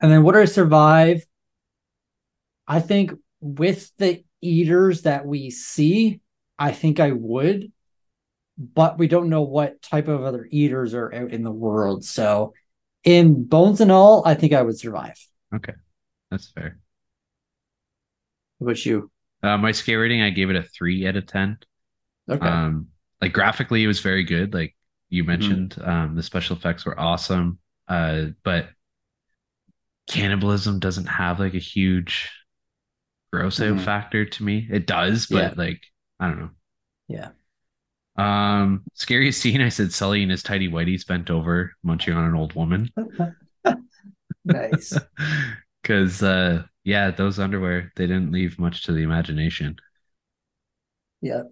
and 0.00 0.10
then 0.10 0.22
would 0.24 0.36
I 0.36 0.44
survive? 0.44 1.24
I 2.66 2.80
think 2.80 3.12
with 3.40 3.92
the 3.98 4.24
eaters 4.40 5.02
that 5.02 5.26
we 5.26 5.50
see, 5.50 6.20
I 6.58 6.72
think 6.72 7.00
I 7.00 7.12
would, 7.12 7.72
but 8.58 8.98
we 8.98 9.08
don't 9.08 9.28
know 9.28 9.42
what 9.42 9.82
type 9.82 10.08
of 10.08 10.22
other 10.22 10.46
eaters 10.50 10.94
are 10.94 11.12
out 11.12 11.30
in 11.32 11.42
the 11.42 11.50
world. 11.52 12.04
So, 12.04 12.54
in 13.04 13.44
bones 13.44 13.80
and 13.80 13.92
all, 13.92 14.22
I 14.26 14.34
think 14.34 14.52
I 14.52 14.62
would 14.62 14.78
survive. 14.78 15.16
Okay, 15.54 15.74
that's 16.30 16.50
fair. 16.50 16.78
What 18.58 18.66
about 18.72 18.86
you? 18.86 19.10
Uh, 19.42 19.58
my 19.58 19.72
scare 19.72 20.00
rating, 20.00 20.22
I 20.22 20.30
gave 20.30 20.50
it 20.50 20.56
a 20.56 20.62
three 20.62 21.06
out 21.06 21.16
of 21.16 21.26
ten. 21.26 21.58
Okay. 22.28 22.46
Um, 22.46 22.88
like 23.20 23.32
graphically, 23.32 23.84
it 23.84 23.86
was 23.86 24.00
very 24.00 24.24
good. 24.24 24.54
Like 24.54 24.74
you 25.08 25.24
mentioned, 25.24 25.76
um, 25.82 26.16
the 26.16 26.22
special 26.22 26.56
effects 26.56 26.84
were 26.84 26.98
awesome. 26.98 27.58
Uh, 27.88 28.26
but 28.42 28.68
cannibalism 30.08 30.78
doesn't 30.78 31.06
have 31.06 31.40
like 31.40 31.54
a 31.54 31.58
huge 31.58 32.30
gross 33.32 33.60
out 33.60 33.76
Mhm. 33.76 33.80
factor 33.84 34.24
to 34.24 34.42
me. 34.44 34.66
It 34.70 34.86
does, 34.86 35.26
but 35.26 35.36
Yeah. 35.36 35.54
like 35.56 35.82
I 36.18 36.28
don't 36.28 36.38
know. 36.38 36.50
yeah. 37.08 37.30
Um, 38.18 38.84
scariest 38.94 39.40
scene, 39.42 39.60
I 39.60 39.68
said 39.68 39.92
Sully 39.92 40.22
and 40.22 40.30
his 40.30 40.42
tidy 40.42 40.68
whities 40.68 41.06
bent 41.06 41.30
over 41.30 41.72
munching 41.82 42.14
on 42.14 42.24
an 42.24 42.34
old 42.34 42.54
woman. 42.54 42.90
Nice. 44.44 44.92
Because 45.82 46.20
uh 46.22 46.64
yeah, 46.82 47.10
those 47.12 47.38
underwear, 47.38 47.92
they 47.96 48.06
didn't 48.08 48.32
leave 48.32 48.58
much 48.58 48.82
to 48.84 48.92
the 48.92 49.02
imagination. 49.02 49.76
Yeah. 51.20 51.44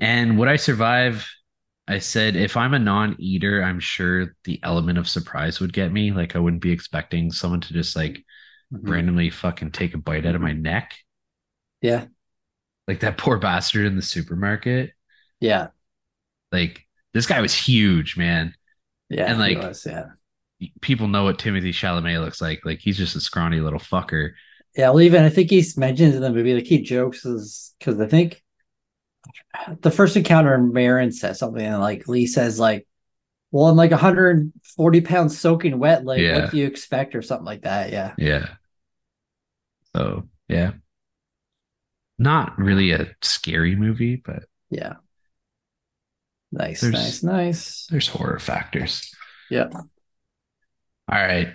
And 0.00 0.38
would 0.38 0.48
I 0.48 0.56
survive? 0.56 1.26
I 1.88 2.00
said 2.00 2.36
if 2.36 2.56
I'm 2.56 2.74
a 2.74 2.78
non-eater, 2.78 3.62
I'm 3.62 3.80
sure 3.80 4.34
the 4.44 4.60
element 4.62 4.98
of 4.98 5.08
surprise 5.08 5.60
would 5.60 5.72
get 5.72 5.92
me. 5.92 6.12
Like 6.12 6.36
I 6.36 6.40
wouldn't 6.40 6.62
be 6.62 6.72
expecting 6.72 7.32
someone 7.32 7.60
to 7.62 7.72
just 7.72 7.96
like 7.96 8.24
Mhm. 8.72 8.88
randomly 8.90 9.30
fucking 9.30 9.72
take 9.72 9.94
a 9.94 9.98
bite 9.98 10.26
out 10.26 10.34
of 10.36 10.40
my 10.42 10.52
neck. 10.52 10.94
Yeah. 11.80 12.06
Like 12.88 13.00
that 13.00 13.18
poor 13.18 13.38
bastard 13.38 13.86
in 13.86 13.96
the 13.96 14.02
supermarket. 14.02 14.92
Yeah. 15.40 15.68
Like 16.52 16.86
this 17.12 17.26
guy 17.26 17.40
was 17.40 17.54
huge, 17.54 18.16
man. 18.16 18.54
Yeah. 19.08 19.30
And, 19.30 19.38
like, 19.38 19.58
was, 19.58 19.86
yeah. 19.86 20.06
People 20.80 21.08
know 21.08 21.24
what 21.24 21.38
Timothée 21.38 21.68
Chalamet 21.68 22.22
looks 22.22 22.40
like. 22.40 22.60
Like 22.64 22.78
he's 22.80 22.96
just 22.96 23.16
a 23.16 23.20
scrawny 23.20 23.60
little 23.60 23.78
fucker. 23.78 24.32
Yeah, 24.76 24.90
well, 24.90 25.00
even 25.02 25.22
I 25.24 25.28
think 25.30 25.50
he's 25.50 25.76
mentioned 25.76 26.14
in 26.14 26.20
the 26.20 26.30
movie, 26.30 26.54
like 26.54 26.64
he 26.64 26.82
jokes 26.82 27.24
is 27.24 27.74
because 27.78 27.98
I 28.00 28.06
think 28.06 28.42
the 29.80 29.90
first 29.90 30.16
encounter, 30.16 30.56
Maren 30.58 31.12
says 31.12 31.38
something, 31.38 31.64
and 31.64 31.80
like 31.80 32.08
Lee 32.08 32.26
says, 32.26 32.58
like, 32.60 32.86
"Well, 33.50 33.66
I'm 33.66 33.76
like 33.76 33.90
140 33.90 35.00
pounds 35.00 35.38
soaking 35.38 35.78
wet. 35.78 36.04
Like, 36.04 36.20
Yeah. 36.20 36.42
what 36.42 36.50
do 36.50 36.58
you 36.58 36.66
expect, 36.66 37.14
or 37.14 37.22
something 37.22 37.46
like 37.46 37.62
that?" 37.62 37.90
Yeah, 37.90 38.14
Yeah. 38.18 38.46
So 39.94 40.28
yeah. 40.48 40.72
Not 42.18 42.58
really 42.58 42.92
a 42.92 43.14
scary 43.22 43.76
movie, 43.76 44.16
but 44.16 44.44
yeah. 44.70 44.94
Nice, 46.52 46.80
There's- 46.80 46.94
nice, 46.94 47.22
nice. 47.22 47.86
there's 47.90 48.08
horror 48.08 48.38
factors. 48.38 49.12
Yeah, 49.50 49.68
All 49.72 49.84
right. 51.08 51.52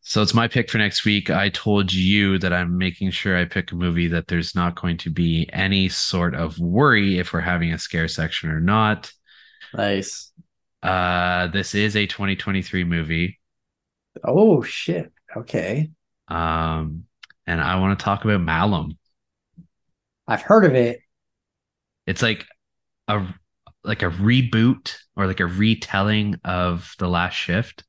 So 0.00 0.22
it's 0.22 0.32
my 0.34 0.48
pick 0.48 0.70
for 0.70 0.78
next 0.78 1.04
week. 1.04 1.28
I 1.30 1.48
told 1.50 1.92
you 1.92 2.38
that 2.38 2.52
I'm 2.52 2.78
making 2.78 3.10
sure 3.10 3.36
I 3.36 3.44
pick 3.44 3.72
a 3.72 3.74
movie 3.74 4.06
that 4.08 4.26
there's 4.28 4.54
not 4.54 4.80
going 4.80 4.96
to 4.98 5.10
be 5.10 5.48
any 5.52 5.88
sort 5.88 6.34
of 6.34 6.58
worry 6.58 7.18
if 7.18 7.32
we're 7.32 7.40
having 7.40 7.72
a 7.72 7.78
scare 7.78 8.08
section 8.08 8.50
or 8.50 8.60
not. 8.60 9.12
nice. 9.74 10.32
Uh, 10.82 11.48
this 11.48 11.74
is 11.74 11.96
a 11.96 12.06
2023 12.06 12.84
movie. 12.84 13.38
Oh 14.24 14.62
shit. 14.62 15.12
Okay, 15.36 15.90
Um, 16.28 17.04
and 17.46 17.60
I 17.60 17.78
want 17.80 17.98
to 17.98 18.04
talk 18.04 18.24
about 18.24 18.40
Malum. 18.40 18.96
I've 20.26 20.42
heard 20.42 20.64
of 20.64 20.74
it. 20.74 21.00
It's 22.06 22.22
like 22.22 22.46
a 23.08 23.26
like 23.88 24.02
a 24.02 24.10
reboot 24.10 24.94
or 25.16 25.26
like 25.26 25.40
a 25.40 25.46
retelling 25.46 26.36
of 26.44 26.94
The 27.00 27.08
Last 27.08 27.34
Shift, 27.34 27.82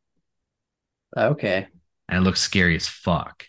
Okay, 1.16 1.68
and 2.08 2.18
it 2.18 2.22
looks 2.22 2.42
scary 2.42 2.76
as 2.76 2.88
fuck. 2.88 3.46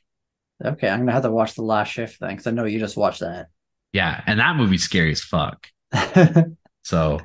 okay. 0.64 0.88
I'm 0.88 1.00
gonna 1.00 1.12
have 1.12 1.22
to 1.22 1.30
watch 1.30 1.54
the 1.54 1.62
last 1.62 1.88
shift 1.92 2.20
then, 2.20 2.30
because 2.30 2.46
I 2.46 2.50
know 2.50 2.64
you 2.64 2.78
just 2.78 2.96
watched 2.96 3.20
that. 3.20 3.48
Yeah, 3.92 4.22
and 4.26 4.38
that 4.40 4.56
movie's 4.56 4.82
scary 4.84 5.12
as 5.12 5.22
fuck. 5.22 5.66
So 6.82 7.20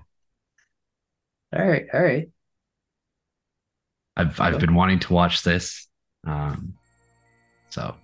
All 1.56 1.66
right, 1.68 1.86
all 1.94 2.02
right. 2.02 2.30
I've 4.18 4.40
I've 4.40 4.60
been 4.60 4.76
wanting 4.76 5.00
to 5.00 5.14
watch 5.14 5.44
this. 5.44 5.88
Um, 6.26 6.74
so 7.70 7.96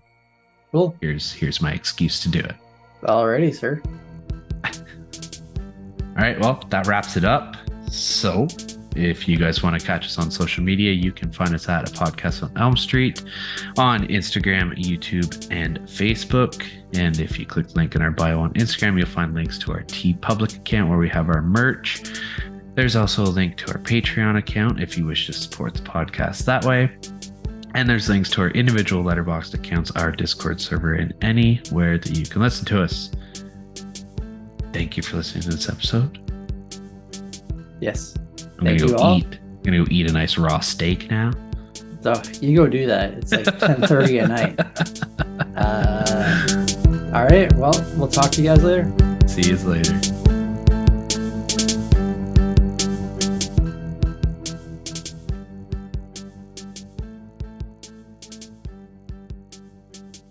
Cool. 0.71 0.95
here's 1.01 1.31
here's 1.33 1.61
my 1.61 1.73
excuse 1.73 2.21
to 2.21 2.29
do 2.29 2.39
it. 2.39 2.55
Alrighty, 3.03 3.53
sir. 3.55 3.81
All 6.11 6.23
right, 6.23 6.39
well 6.39 6.63
that 6.69 6.87
wraps 6.87 7.17
it 7.17 7.23
up. 7.23 7.55
So 7.89 8.47
if 8.95 9.27
you 9.27 9.37
guys 9.37 9.63
want 9.63 9.79
to 9.79 9.85
catch 9.85 10.05
us 10.05 10.17
on 10.17 10.29
social 10.29 10.63
media, 10.63 10.91
you 10.91 11.11
can 11.11 11.31
find 11.31 11.55
us 11.55 11.69
at 11.69 11.89
a 11.89 11.93
podcast 11.93 12.43
on 12.43 12.57
Elm 12.57 12.75
Street 12.75 13.23
on 13.77 14.07
Instagram, 14.07 14.73
YouTube, 14.77 15.47
and 15.49 15.79
Facebook. 15.81 16.67
And 16.93 17.19
if 17.19 17.39
you 17.39 17.45
click 17.45 17.69
the 17.69 17.75
link 17.75 17.95
in 17.95 18.01
our 18.01 18.11
bio 18.11 18.41
on 18.41 18.53
Instagram, 18.53 18.97
you'll 18.97 19.07
find 19.07 19.33
links 19.33 19.57
to 19.59 19.71
our 19.71 19.83
TeePublic 19.83 20.57
account 20.57 20.89
where 20.89 20.97
we 20.97 21.07
have 21.09 21.29
our 21.29 21.41
merch. 21.41 22.03
There's 22.73 22.95
also 22.95 23.23
a 23.23 23.25
link 23.25 23.57
to 23.57 23.71
our 23.71 23.79
Patreon 23.79 24.37
account 24.37 24.81
if 24.81 24.97
you 24.97 25.05
wish 25.05 25.25
to 25.27 25.33
support 25.33 25.73
the 25.73 25.81
podcast 25.81 26.45
that 26.45 26.65
way. 26.65 26.89
And 27.73 27.89
there's 27.89 28.09
links 28.09 28.29
to 28.31 28.41
our 28.41 28.49
individual 28.49 29.03
letterboxd 29.03 29.53
accounts, 29.53 29.91
our 29.91 30.11
Discord 30.11 30.59
server, 30.59 30.95
and 30.95 31.13
anywhere 31.21 31.97
that 31.97 32.17
you 32.17 32.25
can 32.25 32.41
listen 32.41 32.65
to 32.65 32.81
us. 32.81 33.11
Thank 34.73 34.97
you 34.97 35.03
for 35.03 35.17
listening 35.17 35.43
to 35.43 35.49
this 35.49 35.69
episode. 35.69 36.17
Yes. 37.79 38.15
I'm 38.17 38.65
Thank 38.65 38.79
gonna 38.79 38.79
you 38.79 38.87
go 38.89 38.95
all. 38.97 39.17
eat. 39.17 39.39
I'm 39.41 39.61
gonna 39.63 39.77
go 39.79 39.85
eat 39.89 40.09
a 40.09 40.13
nice 40.13 40.37
raw 40.37 40.59
steak 40.59 41.09
now. 41.09 41.31
So 42.01 42.13
you 42.41 42.55
go 42.55 42.67
do 42.67 42.85
that. 42.87 43.13
It's 43.13 43.31
like 43.31 43.45
10:30 43.59 44.21
at 44.23 44.29
night. 44.29 44.59
Uh, 45.55 47.15
all 47.15 47.25
right. 47.25 47.51
Well, 47.53 47.73
we'll 47.97 48.07
talk 48.07 48.31
to 48.31 48.41
you 48.41 48.47
guys 48.49 48.63
later. 48.63 48.91
See 49.27 49.49
you 49.49 49.57
later. 49.57 49.99